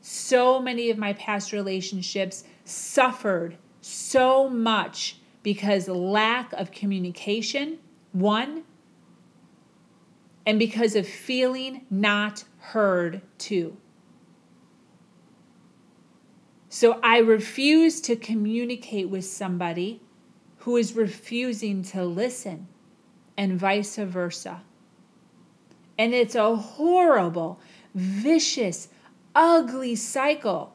so 0.00 0.60
many 0.60 0.90
of 0.90 0.98
my 0.98 1.12
past 1.12 1.52
relationships 1.52 2.44
suffered 2.64 3.56
so 3.80 4.48
much 4.48 5.18
because 5.42 5.88
lack 5.88 6.52
of 6.52 6.70
communication, 6.70 7.78
one, 8.12 8.64
and 10.44 10.58
because 10.58 10.96
of 10.96 11.06
feeling 11.06 11.86
not 11.90 12.44
heard 12.58 13.22
too. 13.38 13.76
So 16.68 16.98
I 17.02 17.18
refuse 17.18 18.00
to 18.02 18.16
communicate 18.16 19.08
with 19.08 19.24
somebody 19.24 20.00
who 20.58 20.76
is 20.76 20.94
refusing 20.94 21.82
to 21.82 22.04
listen, 22.04 22.68
and 23.36 23.58
vice 23.58 23.96
versa. 23.96 24.62
And 26.02 26.12
it's 26.14 26.34
a 26.34 26.56
horrible, 26.56 27.60
vicious, 27.94 28.88
ugly 29.36 29.94
cycle. 29.94 30.74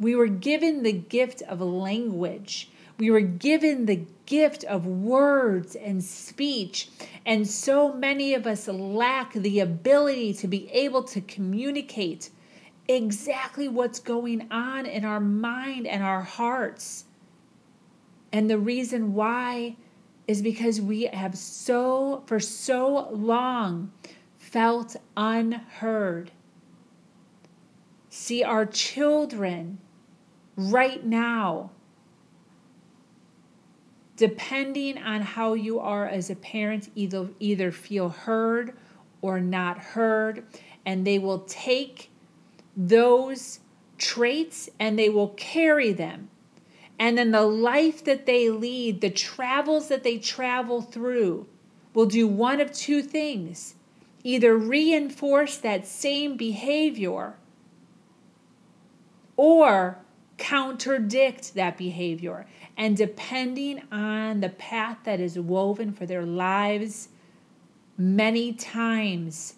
We 0.00 0.14
were 0.16 0.28
given 0.28 0.82
the 0.82 0.92
gift 0.92 1.42
of 1.42 1.60
language 1.60 2.70
we 2.98 3.10
were 3.10 3.20
given 3.20 3.86
the 3.86 4.06
gift 4.26 4.62
of 4.64 4.86
words 4.86 5.74
and 5.74 6.02
speech, 6.02 6.88
and 7.26 7.48
so 7.48 7.92
many 7.92 8.34
of 8.34 8.46
us 8.46 8.68
lack 8.68 9.32
the 9.32 9.60
ability 9.60 10.32
to 10.34 10.48
be 10.48 10.70
able 10.70 11.02
to 11.04 11.20
communicate 11.20 12.30
exactly 12.86 13.68
what's 13.68 13.98
going 13.98 14.46
on 14.52 14.86
in 14.86 15.04
our 15.04 15.20
mind 15.20 15.86
and 15.86 16.02
our 16.04 16.22
hearts. 16.22 17.06
And 18.32 18.48
the 18.48 18.58
reason 18.58 19.14
why 19.14 19.76
is 20.26 20.42
because 20.42 20.80
we 20.80 21.02
have 21.04 21.36
so, 21.36 22.22
for 22.26 22.40
so 22.40 23.08
long, 23.10 23.92
felt 24.38 24.96
unheard. 25.16 26.30
See, 28.08 28.42
our 28.42 28.64
children 28.66 29.78
right 30.56 31.04
now 31.04 31.70
depending 34.16 34.98
on 34.98 35.22
how 35.22 35.54
you 35.54 35.80
are 35.80 36.06
as 36.06 36.30
a 36.30 36.36
parent, 36.36 36.90
either, 36.94 37.28
either 37.40 37.72
feel 37.72 38.08
heard 38.08 38.76
or 39.22 39.40
not 39.40 39.78
heard, 39.78 40.44
and 40.86 41.06
they 41.06 41.18
will 41.18 41.40
take 41.40 42.10
those 42.76 43.60
traits 43.98 44.68
and 44.78 44.98
they 44.98 45.08
will 45.08 45.28
carry 45.30 45.92
them. 45.92 46.28
And 46.98 47.18
then 47.18 47.32
the 47.32 47.42
life 47.42 48.04
that 48.04 48.26
they 48.26 48.50
lead, 48.50 49.00
the 49.00 49.10
travels 49.10 49.88
that 49.88 50.04
they 50.04 50.18
travel 50.18 50.80
through, 50.80 51.46
will 51.92 52.06
do 52.06 52.26
one 52.26 52.60
of 52.60 52.72
two 52.72 53.02
things 53.02 53.74
either 54.26 54.56
reinforce 54.56 55.58
that 55.58 55.86
same 55.86 56.34
behavior 56.34 57.34
or 59.36 59.98
contradict 60.38 61.54
that 61.54 61.76
behavior. 61.76 62.46
And 62.76 62.96
depending 62.96 63.82
on 63.92 64.40
the 64.40 64.48
path 64.48 64.98
that 65.04 65.20
is 65.20 65.38
woven 65.38 65.92
for 65.92 66.06
their 66.06 66.24
lives, 66.24 67.08
many 67.98 68.52
times 68.52 69.56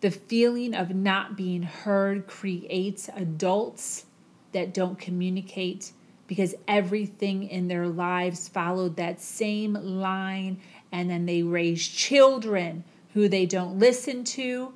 the 0.00 0.10
feeling 0.10 0.74
of 0.74 0.94
not 0.94 1.36
being 1.36 1.62
heard 1.62 2.26
creates 2.26 3.10
adults 3.14 4.06
that 4.52 4.72
don't 4.72 4.98
communicate 4.98 5.92
because 6.26 6.54
everything 6.68 7.42
in 7.48 7.68
their 7.68 7.88
lives 7.88 8.48
followed 8.48 8.96
that 8.96 9.20
same 9.20 9.74
line 9.74 10.60
and 10.92 11.10
then 11.10 11.26
they 11.26 11.42
raise 11.42 11.86
children 11.86 12.84
who 13.14 13.28
they 13.28 13.44
don't 13.44 13.78
listen 13.78 14.24
to 14.24 14.72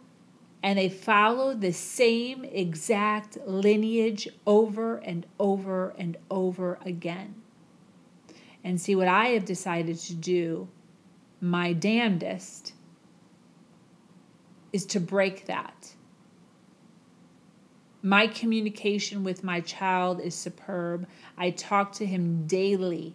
and 0.62 0.78
they 0.78 0.88
follow 0.88 1.54
the 1.54 1.72
same 1.72 2.42
exact 2.44 3.36
lineage 3.46 4.26
over 4.46 4.96
and 4.96 5.26
over 5.38 5.90
and 5.98 6.16
over 6.30 6.78
again. 6.84 7.34
And 8.64 8.80
see 8.80 8.94
what 8.94 9.06
I 9.06 9.26
have 9.28 9.44
decided 9.44 9.98
to 9.98 10.14
do, 10.14 10.68
my 11.38 11.74
damnedest, 11.74 12.72
is 14.74 14.84
to 14.84 14.98
break 14.98 15.46
that. 15.46 15.94
My 18.02 18.26
communication 18.26 19.22
with 19.22 19.44
my 19.44 19.60
child 19.60 20.20
is 20.20 20.34
superb. 20.34 21.06
I 21.38 21.50
talk 21.50 21.92
to 21.92 22.04
him 22.04 22.48
daily, 22.48 23.14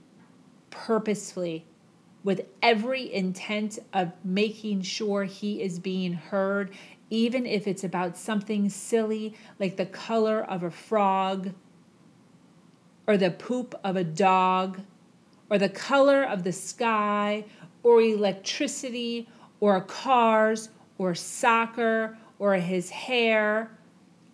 purposefully, 0.71 1.65
with 2.23 2.45
every 2.63 3.13
intent 3.13 3.77
of 3.91 4.13
making 4.23 4.83
sure 4.83 5.25
he 5.25 5.61
is 5.61 5.79
being 5.79 6.13
heard, 6.13 6.71
even 7.09 7.45
if 7.45 7.67
it's 7.67 7.83
about 7.83 8.15
something 8.15 8.69
silly 8.69 9.35
like 9.59 9.75
the 9.75 9.85
color 9.85 10.41
of 10.41 10.63
a 10.63 10.71
frog, 10.71 11.51
or 13.05 13.17
the 13.17 13.31
poop 13.31 13.75
of 13.83 13.97
a 13.97 14.03
dog, 14.05 14.79
or 15.49 15.57
the 15.57 15.67
color 15.67 16.23
of 16.23 16.45
the 16.45 16.53
sky, 16.53 17.43
or 17.83 18.01
electricity, 18.01 19.27
or 19.59 19.81
cars, 19.81 20.69
or 20.99 21.15
soccer, 21.15 22.15
or 22.37 22.53
his 22.53 22.91
hair, 22.91 23.71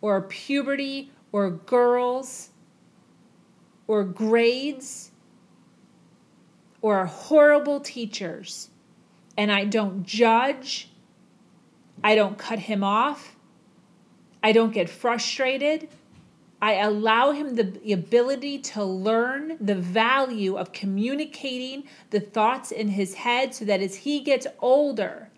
or 0.01 0.21
puberty, 0.23 1.09
or 1.31 1.49
girls, 1.49 2.49
or 3.87 4.03
grades 4.03 5.11
or 6.85 7.07
horrible 7.07 7.79
teachers, 7.79 8.69
and 9.35 9.51
I 9.51 9.65
don't 9.65 10.03
judge, 10.03 10.91
I 12.03 12.13
don't 12.13 12.37
cut 12.37 12.59
him 12.59 12.83
off, 12.83 13.35
I 14.43 14.51
don't 14.51 14.71
get 14.71 14.87
frustrated. 14.87 15.89
I 16.61 16.75
allow 16.75 17.31
him 17.31 17.55
the 17.55 17.91
ability 17.91 18.59
to 18.59 18.83
learn 18.83 19.57
the 19.59 19.73
value 19.73 20.57
of 20.57 20.73
communicating 20.73 21.85
the 22.11 22.19
thoughts 22.19 22.71
in 22.71 22.89
his 22.89 23.15
head 23.15 23.55
so 23.55 23.65
that 23.65 23.81
as 23.81 23.95
he 23.95 24.19
gets 24.19 24.45
older, 24.59 25.29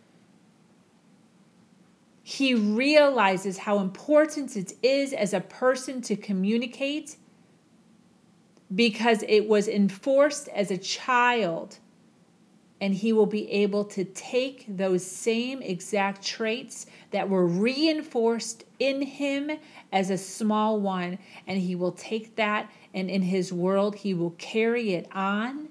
he 2.28 2.54
realizes 2.54 3.60
how 3.60 3.80
important 3.80 4.58
it 4.58 4.74
is 4.84 5.14
as 5.14 5.34
a 5.34 5.40
person 5.40 6.02
to 6.02 6.14
communicate 6.14 7.16
because 8.76 9.24
it 9.30 9.48
was 9.48 9.70
enforced 9.70 10.50
as 10.50 10.70
a 10.70 10.78
child. 10.78 11.78
And 12.82 12.94
he 12.94 13.14
will 13.14 13.28
be 13.28 13.50
able 13.50 13.86
to 13.86 14.04
take 14.04 14.66
those 14.68 15.06
same 15.06 15.62
exact 15.62 16.22
traits 16.22 16.88
that 17.12 17.30
were 17.30 17.48
reinforced 17.48 18.66
in 18.78 19.04
him 19.04 19.50
as 19.94 20.10
a 20.10 20.18
small 20.18 20.82
one, 20.82 21.20
and 21.48 21.62
he 21.62 21.76
will 21.76 21.94
take 21.94 22.36
that, 22.36 22.70
and 22.94 23.10
in 23.10 23.22
his 23.22 23.54
world, 23.54 23.96
he 23.96 24.14
will 24.14 24.36
carry 24.38 24.96
it 24.96 25.08
on. 25.14 25.70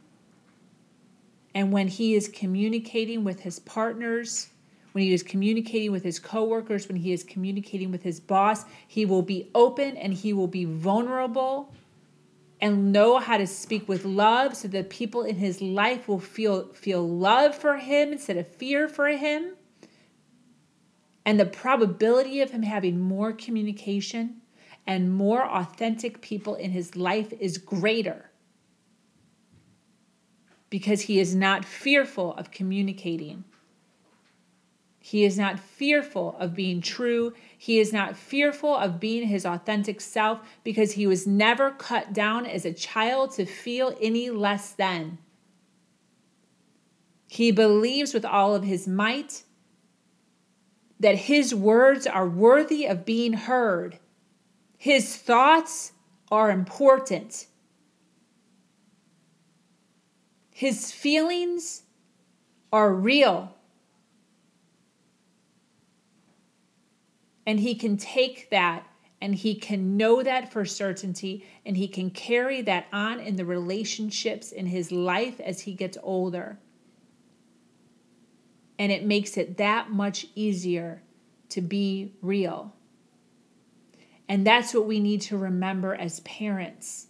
And 1.55 1.71
when 1.71 1.89
he 1.89 2.15
is 2.15 2.29
communicating 2.29 3.25
with 3.25 3.41
his 3.41 3.59
partners, 3.59 4.49
when 4.97 5.03
he 5.03 5.13
is 5.13 5.23
communicating 5.23 5.93
with 5.93 6.03
his 6.03 6.19
coworkers, 6.19 6.89
when 6.89 6.97
he 6.97 7.13
is 7.13 7.23
communicating 7.23 7.91
with 7.91 8.03
his 8.03 8.19
boss, 8.19 8.65
he 8.89 9.05
will 9.05 9.21
be 9.21 9.51
open 9.55 9.95
and 9.95 10.15
he 10.15 10.33
will 10.33 10.47
be 10.47 10.65
vulnerable 10.65 11.71
and 12.63 12.95
know 12.95 13.19
how 13.19 13.37
to 13.37 13.47
speak 13.47 13.87
with 13.91 14.07
love 14.07 14.57
so 14.57 14.69
that 14.69 14.89
people 14.89 15.23
in 15.23 15.37
his 15.37 15.61
life 15.61 16.09
will 16.09 16.19
feel 16.19 16.73
feel 16.73 17.07
love 17.07 17.55
for 17.55 17.77
him 17.77 18.11
instead 18.11 18.39
of 18.39 18.49
fear 18.49 18.89
for 18.89 19.09
him. 19.09 19.51
And 21.27 21.39
the 21.39 21.45
probability 21.45 22.41
of 22.41 22.53
him 22.53 22.63
having 22.63 22.99
more 22.99 23.35
communication 23.35 24.41
and 24.87 25.13
more 25.13 25.45
authentic 25.45 26.23
people 26.23 26.55
in 26.55 26.71
his 26.71 26.97
life 26.97 27.35
is 27.39 27.59
greater 27.59 28.31
because 30.71 31.03
he 31.03 31.21
is 31.21 31.35
not 31.35 31.67
fearful 31.67 32.33
of 32.37 32.51
communicating 32.51 33.45
he 35.07 35.23
is 35.23 35.39
not 35.39 35.61
fearful 35.61 36.35
of 36.41 36.57
being 36.57 36.81
true. 36.81 37.33
He 37.57 37.79
is 37.79 37.93
not 37.93 38.17
fearful 38.17 38.75
of 38.75 38.99
being 38.99 39.29
his 39.29 39.47
authentic 39.47 40.01
self 40.01 40.41
because 40.65 40.95
he 40.95 41.07
was 41.07 41.29
never 41.29 41.71
cut 41.71 42.13
down 42.13 42.45
as 42.45 42.65
a 42.65 42.73
child 42.73 43.31
to 43.35 43.47
feel 43.47 43.97
any 44.01 44.31
less 44.31 44.73
than. 44.73 45.19
He 47.29 47.53
believes 47.53 48.15
with 48.15 48.25
all 48.25 48.57
of 48.57 48.65
his 48.65 48.89
might 48.89 49.45
that 50.99 51.15
his 51.15 51.55
words 51.55 52.09
are 52.09 52.27
worthy 52.29 52.85
of 52.85 53.07
being 53.07 53.35
heard. 53.35 54.01
His 54.77 55.15
thoughts 55.15 55.93
are 56.33 56.51
important. 56.51 57.47
His 60.51 60.91
feelings 60.91 61.85
are 62.73 62.93
real. 62.93 63.56
And 67.47 67.61
he 67.61 67.77
can 67.77 67.97
take 67.97 68.51
that 68.51 68.87
and 69.21 69.35
he 69.35 69.55
can 69.55 69.97
know 69.97 70.23
that 70.23 70.53
for 70.53 70.65
certainty 70.65 71.47
and 71.65 71.77
he 71.77 71.89
can 71.89 72.11
carry 72.11 72.61
that 72.63 72.87
on 72.93 73.21
in 73.21 73.37
the 73.37 73.45
relationships 73.45 74.53
in 74.53 74.67
his 74.67 74.93
life 74.93 75.41
as 75.41 75.63
he 75.63 75.73
gets 75.73 75.97
older. 76.03 76.59
And 78.79 78.93
it 78.93 79.05
makes 79.05 79.37
it 79.37 79.57
that 79.57 79.91
much 79.91 80.27
easier 80.35 81.03
to 81.51 81.63
be 81.63 82.13
real. 82.21 82.75
And 84.29 84.47
that's 84.47 84.75
what 84.75 84.87
we 84.87 85.01
need 85.01 85.23
to 85.23 85.39
remember 85.39 85.95
as 85.95 86.21
parents. 86.21 87.07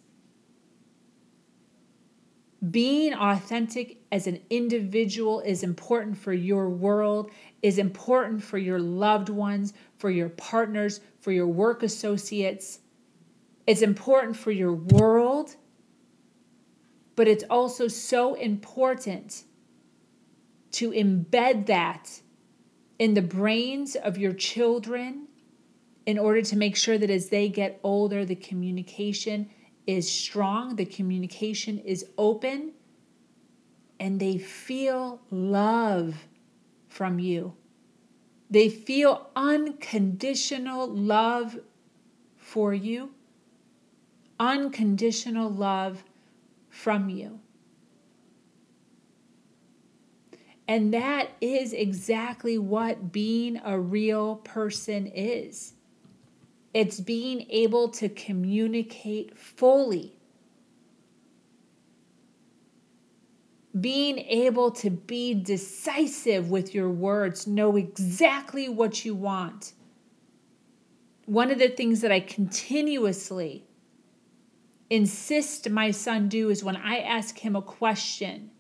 Being 2.71 3.15
authentic 3.15 3.99
as 4.11 4.27
an 4.27 4.41
individual 4.51 5.41
is 5.41 5.63
important 5.63 6.19
for 6.19 6.33
your 6.33 6.69
world, 6.69 7.31
is 7.63 7.79
important 7.79 8.43
for 8.43 8.59
your 8.59 8.79
loved 8.79 9.29
ones, 9.29 9.73
for 9.99 10.11
your 10.11 10.29
partners, 10.29 11.01
for 11.21 11.33
your 11.33 11.47
work 11.47 11.83
associates. 11.83 12.81
It's 13.67 13.83
important 13.83 14.37
for 14.37 14.51
your 14.51 14.73
world, 14.73 15.57
but 17.15 17.27
it's 17.27 17.45
also 17.51 17.89
so 17.89 18.35
important 18.35 19.45
to 20.73 20.91
embed 20.91 21.67
that 21.67 22.21
in 22.99 23.15
the 23.15 23.23
brains 23.23 23.97
of 23.97 24.19
your 24.19 24.33
children 24.33 25.29
in 26.07 26.19
order 26.19 26.41
to 26.41 26.57
make 26.57 26.77
sure 26.77 26.97
that 26.97 27.11
as 27.11 27.29
they 27.29 27.49
get 27.49 27.81
older, 27.83 28.25
the 28.25 28.37
communication 28.37 29.51
is 29.87 30.11
strong, 30.11 30.77
the 30.77 30.85
communication 30.85 31.79
is 31.79 32.07
open, 32.17 32.73
and 33.99 34.21
they 34.21 34.39
feel 34.39 35.21
love 35.31 36.27
from 36.89 37.19
you. 37.19 37.55
They 38.49 38.69
feel 38.69 39.31
unconditional 39.35 40.87
love 40.89 41.59
for 42.37 42.73
you, 42.73 43.11
unconditional 44.39 45.51
love 45.51 46.05
from 46.69 47.09
you. 47.09 47.41
And 50.69 50.93
that 50.95 51.31
is 51.41 51.73
exactly 51.73 52.59
what 52.59 53.13
being 53.13 53.61
a 53.65 53.79
real 53.79 54.37
person 54.37 55.07
is. 55.07 55.75
It's 56.75 57.01
being 57.01 57.47
able 57.51 57.89
to 57.91 58.09
communicate 58.09 59.39
fully 59.39 60.16
being 63.81 64.19
able 64.19 64.71
to 64.71 64.91
be 64.91 65.35
decisive 65.35 66.51
with 66.51 66.75
your 66.75 66.91
words, 66.91 67.47
know 67.47 67.77
exactly 67.77 68.69
what 68.69 69.05
you 69.05 69.15
want. 69.15 69.73
One 71.27 71.51
of 71.51 71.59
the 71.59 71.69
things 71.69 72.01
that 72.03 72.13
I 72.13 72.21
continuously 72.21 73.67
insist 74.89 75.69
my 75.69 75.91
son 75.91 76.29
do 76.29 76.49
is 76.49 76.63
when 76.63 76.77
I 76.77 76.99
ask 76.99 77.39
him 77.39 77.57
a 77.57 77.63
question, 77.63 78.51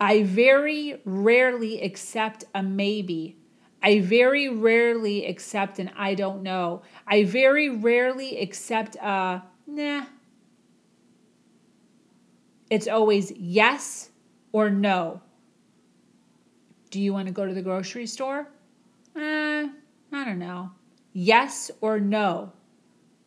I 0.00 0.24
very 0.24 1.00
rarely 1.04 1.80
accept 1.80 2.44
a 2.54 2.62
maybe. 2.62 3.38
I 3.82 4.00
very 4.00 4.48
rarely 4.48 5.26
accept 5.26 5.78
an 5.78 5.90
I 5.96 6.14
don't 6.14 6.42
know. 6.42 6.82
I 7.06 7.24
very 7.24 7.70
rarely 7.70 8.40
accept 8.40 8.96
a 8.96 9.42
nah, 9.66 10.06
it's 12.70 12.88
always 12.88 13.32
yes 13.32 14.10
or 14.52 14.70
no. 14.70 15.20
Do 16.90 17.00
you 17.00 17.12
want 17.12 17.26
to 17.28 17.32
go 17.32 17.46
to 17.46 17.54
the 17.54 17.62
grocery 17.62 18.06
store? 18.06 18.48
Eh, 19.16 19.68
I 20.12 20.24
don't 20.24 20.38
know. 20.38 20.70
Yes 21.12 21.70
or 21.80 22.00
no. 22.00 22.52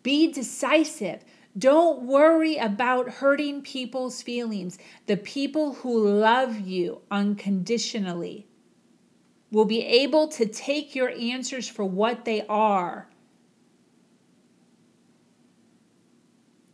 Be 0.03 0.31
decisive. 0.31 1.23
Don't 1.57 2.03
worry 2.03 2.57
about 2.57 3.09
hurting 3.09 3.61
people's 3.61 4.21
feelings. 4.21 4.77
The 5.07 5.17
people 5.17 5.73
who 5.73 6.07
love 6.07 6.59
you 6.59 7.01
unconditionally 7.11 8.47
will 9.51 9.65
be 9.65 9.83
able 9.83 10.27
to 10.27 10.45
take 10.45 10.95
your 10.95 11.09
answers 11.09 11.67
for 11.67 11.83
what 11.83 12.25
they 12.25 12.45
are. 12.47 13.09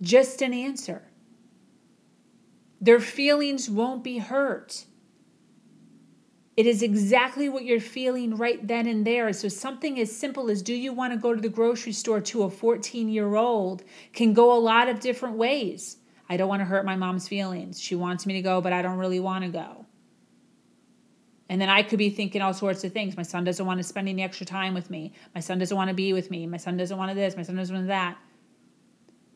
Just 0.01 0.41
an 0.41 0.53
answer. 0.53 1.03
Their 2.85 2.99
feelings 2.99 3.67
won't 3.67 4.03
be 4.03 4.19
hurt. 4.19 4.85
It 6.55 6.67
is 6.67 6.83
exactly 6.83 7.49
what 7.49 7.65
you're 7.65 7.79
feeling 7.79 8.37
right 8.37 8.65
then 8.65 8.85
and 8.85 9.03
there. 9.03 9.33
So, 9.33 9.47
something 9.47 9.99
as 9.99 10.15
simple 10.15 10.51
as 10.51 10.61
do 10.61 10.71
you 10.71 10.93
want 10.93 11.11
to 11.11 11.17
go 11.17 11.33
to 11.33 11.41
the 11.41 11.49
grocery 11.49 11.93
store 11.93 12.21
to 12.21 12.43
a 12.43 12.49
14 12.51 13.09
year 13.09 13.33
old 13.33 13.83
can 14.13 14.33
go 14.33 14.55
a 14.55 14.59
lot 14.59 14.87
of 14.87 14.99
different 14.99 15.35
ways. 15.35 15.97
I 16.29 16.37
don't 16.37 16.47
want 16.47 16.59
to 16.59 16.65
hurt 16.65 16.85
my 16.85 16.95
mom's 16.95 17.27
feelings. 17.27 17.81
She 17.81 17.95
wants 17.95 18.27
me 18.27 18.35
to 18.35 18.43
go, 18.43 18.61
but 18.61 18.71
I 18.71 18.83
don't 18.83 18.99
really 18.99 19.19
want 19.19 19.45
to 19.45 19.49
go. 19.49 19.87
And 21.49 21.59
then 21.59 21.69
I 21.69 21.81
could 21.81 21.97
be 21.97 22.11
thinking 22.11 22.43
all 22.43 22.53
sorts 22.53 22.83
of 22.83 22.93
things. 22.93 23.17
My 23.17 23.23
son 23.23 23.43
doesn't 23.45 23.65
want 23.65 23.79
to 23.79 23.83
spend 23.83 24.07
any 24.07 24.21
extra 24.21 24.45
time 24.45 24.75
with 24.75 24.91
me. 24.91 25.13
My 25.33 25.41
son 25.41 25.57
doesn't 25.57 25.75
want 25.75 25.89
to 25.89 25.95
be 25.95 26.13
with 26.13 26.29
me. 26.29 26.45
My 26.45 26.57
son 26.57 26.77
doesn't 26.77 26.97
want 26.99 27.09
to 27.09 27.15
this. 27.15 27.35
My 27.35 27.41
son 27.41 27.55
doesn't 27.55 27.75
want 27.75 27.87
that. 27.87 28.19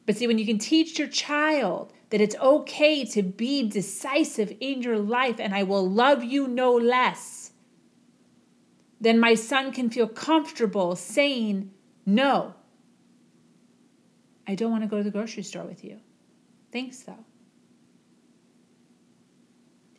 But 0.09 0.17
see, 0.17 0.25
when 0.25 0.39
you 0.39 0.45
can 0.47 0.57
teach 0.57 0.97
your 0.97 1.07
child 1.07 1.93
that 2.09 2.19
it's 2.19 2.35
okay 2.37 3.05
to 3.05 3.21
be 3.21 3.69
decisive 3.69 4.51
in 4.59 4.81
your 4.81 4.97
life 4.97 5.39
and 5.39 5.53
I 5.53 5.61
will 5.61 5.87
love 5.87 6.23
you 6.23 6.47
no 6.47 6.73
less, 6.73 7.51
then 8.99 9.19
my 9.19 9.35
son 9.35 9.71
can 9.71 9.91
feel 9.91 10.07
comfortable 10.07 10.95
saying, 10.95 11.69
No, 12.07 12.55
I 14.47 14.55
don't 14.55 14.71
want 14.71 14.81
to 14.81 14.87
go 14.87 14.97
to 14.97 15.03
the 15.03 15.11
grocery 15.11 15.43
store 15.43 15.65
with 15.65 15.83
you. 15.83 15.99
Thanks, 16.73 17.01
though. 17.01 17.25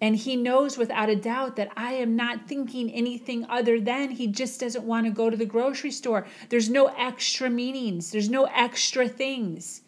And 0.00 0.16
he 0.16 0.34
knows 0.34 0.76
without 0.76 1.08
a 1.08 1.14
doubt 1.14 1.54
that 1.54 1.70
I 1.76 1.92
am 1.92 2.16
not 2.16 2.48
thinking 2.48 2.90
anything 2.90 3.46
other 3.48 3.78
than 3.78 4.10
he 4.10 4.26
just 4.26 4.58
doesn't 4.58 4.84
want 4.84 5.06
to 5.06 5.12
go 5.12 5.30
to 5.30 5.36
the 5.36 5.46
grocery 5.46 5.92
store. 5.92 6.26
There's 6.48 6.68
no 6.68 6.86
extra 6.98 7.48
meanings, 7.48 8.10
there's 8.10 8.28
no 8.28 8.46
extra 8.46 9.08
things 9.08 9.82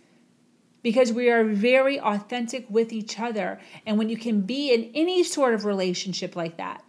because 0.83 1.12
we 1.12 1.30
are 1.30 1.45
very 1.45 1.99
authentic 2.01 2.66
with 2.68 2.93
each 2.93 3.18
other. 3.18 3.61
And 3.87 3.99
when 3.99 4.09
you 4.09 4.16
can 4.16 4.43
be 4.43 4.72
in 4.72 4.91
any 4.95 5.22
sort 5.22 5.55
of 5.55 5.64
relationship 5.64 6.35
like 6.37 6.57
that, 6.57 6.83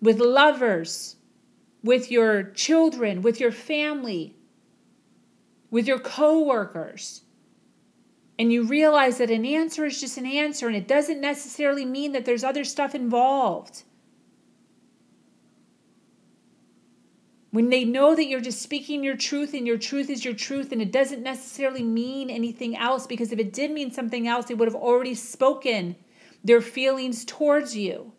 with 0.00 0.20
lovers, 0.20 1.16
with 1.82 2.10
your 2.10 2.44
children, 2.44 3.22
with 3.22 3.40
your 3.40 3.52
family, 3.52 4.36
with 5.70 5.86
your 5.86 5.98
coworkers, 5.98 7.22
and 8.38 8.52
you 8.52 8.62
realize 8.62 9.18
that 9.18 9.30
an 9.30 9.44
answer 9.44 9.84
is 9.84 10.00
just 10.00 10.16
an 10.16 10.26
answer 10.26 10.68
and 10.68 10.76
it 10.76 10.86
doesn't 10.86 11.20
necessarily 11.20 11.84
mean 11.84 12.12
that 12.12 12.24
there's 12.24 12.44
other 12.44 12.64
stuff 12.64 12.94
involved. 12.94 13.82
When 17.50 17.70
they 17.70 17.84
know 17.84 18.14
that 18.14 18.26
you're 18.26 18.40
just 18.40 18.60
speaking 18.60 19.02
your 19.02 19.16
truth 19.16 19.54
and 19.54 19.66
your 19.66 19.78
truth 19.78 20.10
is 20.10 20.24
your 20.24 20.34
truth 20.34 20.70
and 20.70 20.82
it 20.82 20.92
doesn't 20.92 21.22
necessarily 21.22 21.82
mean 21.82 22.28
anything 22.28 22.76
else, 22.76 23.06
because 23.06 23.32
if 23.32 23.38
it 23.38 23.52
did 23.52 23.70
mean 23.70 23.90
something 23.90 24.28
else, 24.28 24.46
they 24.46 24.54
would 24.54 24.68
have 24.68 24.74
already 24.74 25.14
spoken 25.14 25.96
their 26.44 26.60
feelings 26.60 27.24
towards 27.24 27.74
you. 27.74 28.12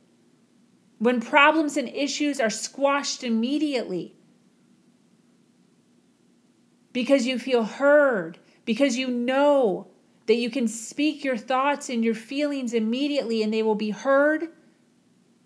When 0.98 1.22
problems 1.22 1.78
and 1.78 1.88
issues 1.90 2.40
are 2.40 2.50
squashed 2.50 3.24
immediately 3.24 4.16
because 6.92 7.28
you 7.28 7.38
feel 7.38 7.64
heard, 7.64 8.40
because 8.66 8.98
you 8.98 9.08
know 9.08 9.88
that 10.26 10.36
you 10.36 10.50
can 10.50 10.68
speak 10.68 11.24
your 11.24 11.38
thoughts 11.38 11.90
and 11.90 12.04
your 12.04 12.16
feelings 12.16 12.74
immediately 12.74 13.44
and 13.44 13.54
they 13.54 13.64
will 13.64 13.76
be 13.76 13.92
heard, 13.92 14.50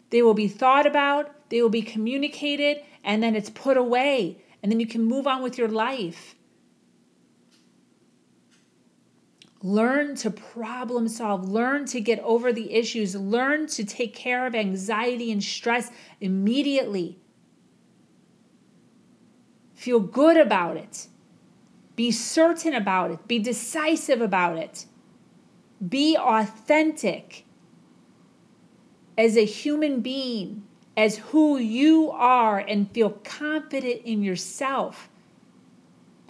they 0.10 0.22
will 0.22 0.34
be 0.34 0.48
thought 0.48 0.88
about, 0.88 1.50
they 1.50 1.62
will 1.62 1.70
be 1.70 1.82
communicated, 1.82 2.82
and 3.04 3.22
then 3.22 3.36
it's 3.36 3.50
put 3.50 3.78
away, 3.78 4.44
and 4.62 4.72
then 4.72 4.80
you 4.80 4.88
can 4.88 5.04
move 5.04 5.28
on 5.28 5.44
with 5.44 5.58
your 5.58 5.68
life. 5.68 6.36
Learn 9.62 10.16
to 10.18 10.30
problem 10.30 11.08
solve, 11.08 11.48
learn 11.48 11.86
to 11.86 12.02
get 12.02 12.20
over 12.20 12.52
the 12.52 12.74
issues, 12.74 13.16
learn 13.16 13.68
to 13.68 13.86
take 13.86 14.14
care 14.14 14.46
of 14.46 14.54
anxiety 14.56 15.32
and 15.32 15.42
stress 15.42 15.90
immediately. 16.20 17.18
Feel 19.74 20.02
good 20.02 20.38
about 20.38 20.78
it. 20.78 21.08
Be 21.96 22.12
certain 22.12 22.74
about 22.74 23.12
it. 23.12 23.28
Be 23.28 23.40
decisive 23.40 24.22
about 24.22 24.58
it. 24.58 24.86
Be 25.88 26.18
authentic 26.18 27.46
as 29.18 29.38
a 29.38 29.46
human 29.46 30.02
being, 30.02 30.64
as 30.96 31.18
who 31.18 31.58
you 31.58 32.12
are, 32.12 32.60
and 32.60 32.92
feel 32.92 33.10
confident 33.24 34.02
in 34.06 34.22
yourself 34.24 35.10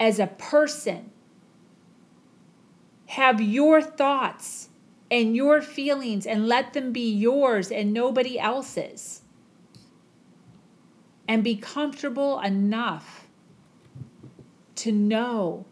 as 0.00 0.18
a 0.18 0.26
person. 0.26 1.10
Have 3.06 3.40
your 3.40 3.82
thoughts 3.82 4.70
and 5.10 5.36
your 5.36 5.60
feelings 5.60 6.26
and 6.26 6.48
let 6.48 6.72
them 6.72 6.92
be 6.92 7.12
yours 7.12 7.70
and 7.70 7.92
nobody 7.92 8.38
else's. 8.38 9.22
And 11.28 11.44
be 11.44 11.56
comfortable 11.56 12.40
enough 12.40 13.28
to 14.76 14.92
know 14.92 15.64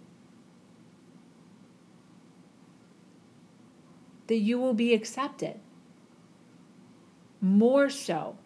that 4.28 4.36
you 4.36 4.58
will 4.58 4.74
be 4.74 4.94
accepted. 4.94 5.58
More 7.40 7.90
so 7.90 8.36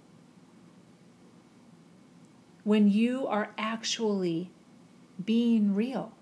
when 2.67 2.91
you 2.91 3.25
are 3.29 3.53
actually 3.57 4.51
being 5.25 5.73
real. 5.73 6.13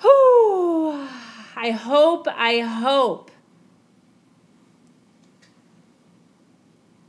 Whew. 0.00 1.06
I 1.54 1.70
hope, 1.70 2.26
I 2.34 2.60
hope 2.60 3.30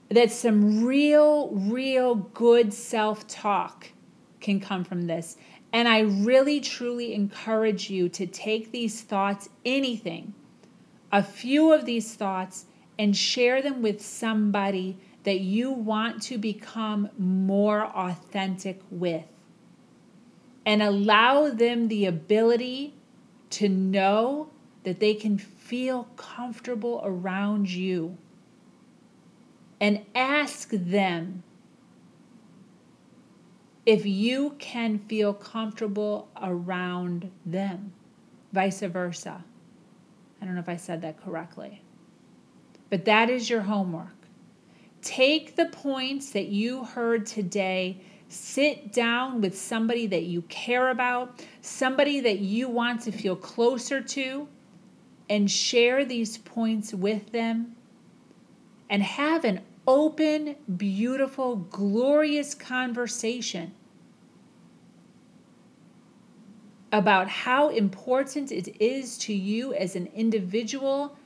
that 0.09 0.29
some 0.33 0.83
real, 0.83 1.51
real 1.51 2.15
good 2.15 2.73
self 2.73 3.25
talk 3.29 3.88
can 4.41 4.59
come 4.59 4.83
from 4.83 5.07
this. 5.07 5.38
And 5.71 5.88
I 5.88 6.01
really, 6.01 6.59
truly 6.59 7.13
encourage 7.13 7.89
you 7.89 8.09
to 8.09 8.27
take 8.27 8.73
these 8.73 9.01
thoughts, 9.01 9.47
anything, 9.63 10.33
a 11.09 11.23
few 11.23 11.71
of 11.71 11.86
these 11.86 12.15
thoughts, 12.15 12.65
and 12.97 13.15
share 13.15 13.61
them 13.61 13.81
with 13.81 14.03
somebody 14.03 14.97
that 15.23 15.39
you 15.39 15.71
want 15.71 16.21
to 16.23 16.37
become 16.37 17.09
more 17.17 17.83
authentic 17.83 18.81
with. 18.89 19.25
And 20.65 20.81
allow 20.81 21.49
them 21.49 21.87
the 21.87 22.05
ability 22.05 22.93
to 23.51 23.69
know 23.69 24.49
that 24.83 24.99
they 24.99 25.13
can 25.13 25.37
feel 25.37 26.05
comfortable 26.15 27.01
around 27.03 27.69
you 27.69 28.17
and 29.79 30.05
ask 30.15 30.69
them 30.69 31.43
if 33.85 34.05
you 34.05 34.55
can 34.57 34.99
feel 34.99 35.33
comfortable 35.33 36.27
around 36.41 37.31
them, 37.45 37.93
vice 38.51 38.81
versa. 38.81 39.43
I 40.41 40.45
don't 40.45 40.55
know 40.55 40.61
if 40.61 40.69
I 40.69 40.75
said 40.75 41.01
that 41.03 41.23
correctly. 41.23 41.81
But 42.89 43.05
that 43.05 43.29
is 43.29 43.49
your 43.49 43.61
homework. 43.61 44.15
Take 45.01 45.55
the 45.55 45.65
points 45.65 46.31
that 46.31 46.47
you 46.47 46.83
heard 46.83 47.25
today, 47.25 47.97
sit 48.27 48.91
down 48.91 49.41
with 49.41 49.57
somebody 49.57 50.07
that 50.07 50.23
you 50.23 50.41
care 50.43 50.89
about, 50.89 51.45
somebody 51.61 52.19
that 52.21 52.39
you 52.39 52.67
want 52.69 53.01
to 53.01 53.11
feel 53.11 53.36
closer 53.36 54.01
to, 54.01 54.47
and 55.29 55.49
share 55.49 56.05
these 56.05 56.38
points 56.38 56.93
with 56.93 57.31
them 57.31 57.75
and 58.89 59.01
have 59.03 59.43
an 59.43 59.61
open, 59.88 60.55
beautiful, 60.77 61.55
glorious 61.55 62.53
conversation 62.53 63.73
about 66.91 67.27
how 67.27 67.69
important 67.69 68.51
it 68.51 68.81
is 68.81 69.17
to 69.17 69.33
you 69.33 69.73
as 69.73 69.95
an 69.95 70.07
individual 70.15 71.17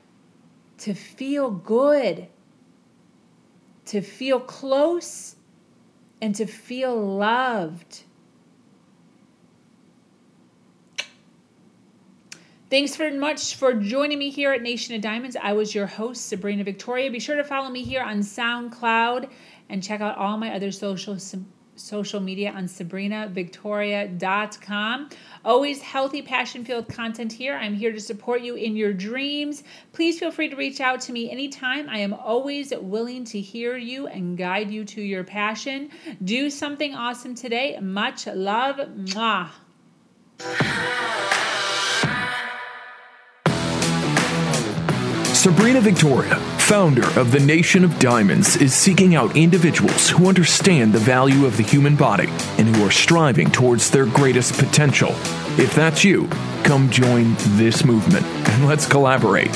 to 0.79 0.93
feel 0.93 1.51
good, 1.51 2.27
to 3.85 4.01
feel 4.01 4.39
close, 4.39 5.35
and 6.21 6.35
to 6.35 6.45
feel 6.45 6.95
loved. 6.95 8.03
Thanks 12.69 12.95
very 12.95 13.17
much 13.17 13.55
for 13.55 13.73
joining 13.73 14.19
me 14.19 14.29
here 14.29 14.51
at 14.53 14.61
Nation 14.61 14.93
of 14.93 15.01
Diamonds. 15.01 15.35
I 15.41 15.53
was 15.53 15.73
your 15.73 15.87
host, 15.87 16.27
Sabrina 16.27 16.63
Victoria. 16.63 17.09
Be 17.09 17.19
sure 17.19 17.35
to 17.35 17.43
follow 17.43 17.69
me 17.69 17.83
here 17.83 18.03
on 18.03 18.19
SoundCloud 18.19 19.27
and 19.69 19.81
check 19.81 20.01
out 20.01 20.17
all 20.17 20.37
my 20.37 20.53
other 20.53 20.71
social 20.71 21.13
social 21.79 22.19
media 22.19 22.51
on 22.51 22.65
sabrinavictoria.com. 22.65 25.09
Always 25.45 25.81
healthy, 25.81 26.21
passion 26.21 26.65
filled 26.65 26.89
content 26.89 27.31
here. 27.31 27.55
I'm 27.55 27.73
here 27.73 27.91
to 27.91 27.99
support 27.99 28.41
you 28.41 28.55
in 28.55 28.75
your 28.75 28.93
dreams. 28.93 29.63
Please 29.93 30.19
feel 30.19 30.31
free 30.31 30.49
to 30.49 30.55
reach 30.55 30.81
out 30.81 31.01
to 31.01 31.11
me 31.11 31.31
anytime. 31.31 31.89
I 31.89 31.99
am 31.99 32.13
always 32.13 32.73
willing 32.75 33.25
to 33.25 33.39
hear 33.39 33.77
you 33.77 34.07
and 34.07 34.37
guide 34.37 34.69
you 34.69 34.85
to 34.85 35.01
your 35.01 35.23
passion. 35.23 35.89
Do 36.23 36.49
something 36.49 36.93
awesome 36.93 37.35
today. 37.35 37.77
Much 37.81 38.27
love. 38.27 38.77
Mwah. 38.77 39.49
Sabrina 45.39 45.79
Victoria, 45.79 46.35
founder 46.69 47.19
of 47.19 47.31
the 47.31 47.39
Nation 47.39 47.83
of 47.83 47.97
Diamonds, 47.97 48.55
is 48.57 48.75
seeking 48.75 49.15
out 49.15 49.35
individuals 49.35 50.07
who 50.07 50.27
understand 50.27 50.93
the 50.93 50.99
value 50.99 51.47
of 51.47 51.57
the 51.57 51.63
human 51.63 51.95
body 51.95 52.27
and 52.59 52.75
who 52.75 52.85
are 52.85 52.91
striving 52.91 53.49
towards 53.49 53.89
their 53.89 54.05
greatest 54.05 54.53
potential. 54.53 55.09
If 55.57 55.73
that's 55.73 56.03
you, 56.03 56.27
come 56.63 56.91
join 56.91 57.33
this 57.57 57.83
movement 57.83 58.23
and 58.23 58.67
let's 58.67 58.85
collaborate. 58.85 59.49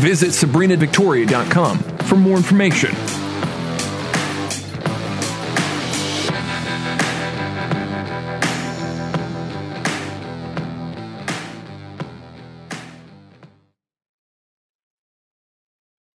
Visit 0.00 0.30
SabrinaVictoria.com 0.30 1.78
for 1.78 2.16
more 2.16 2.36
information 2.36 2.90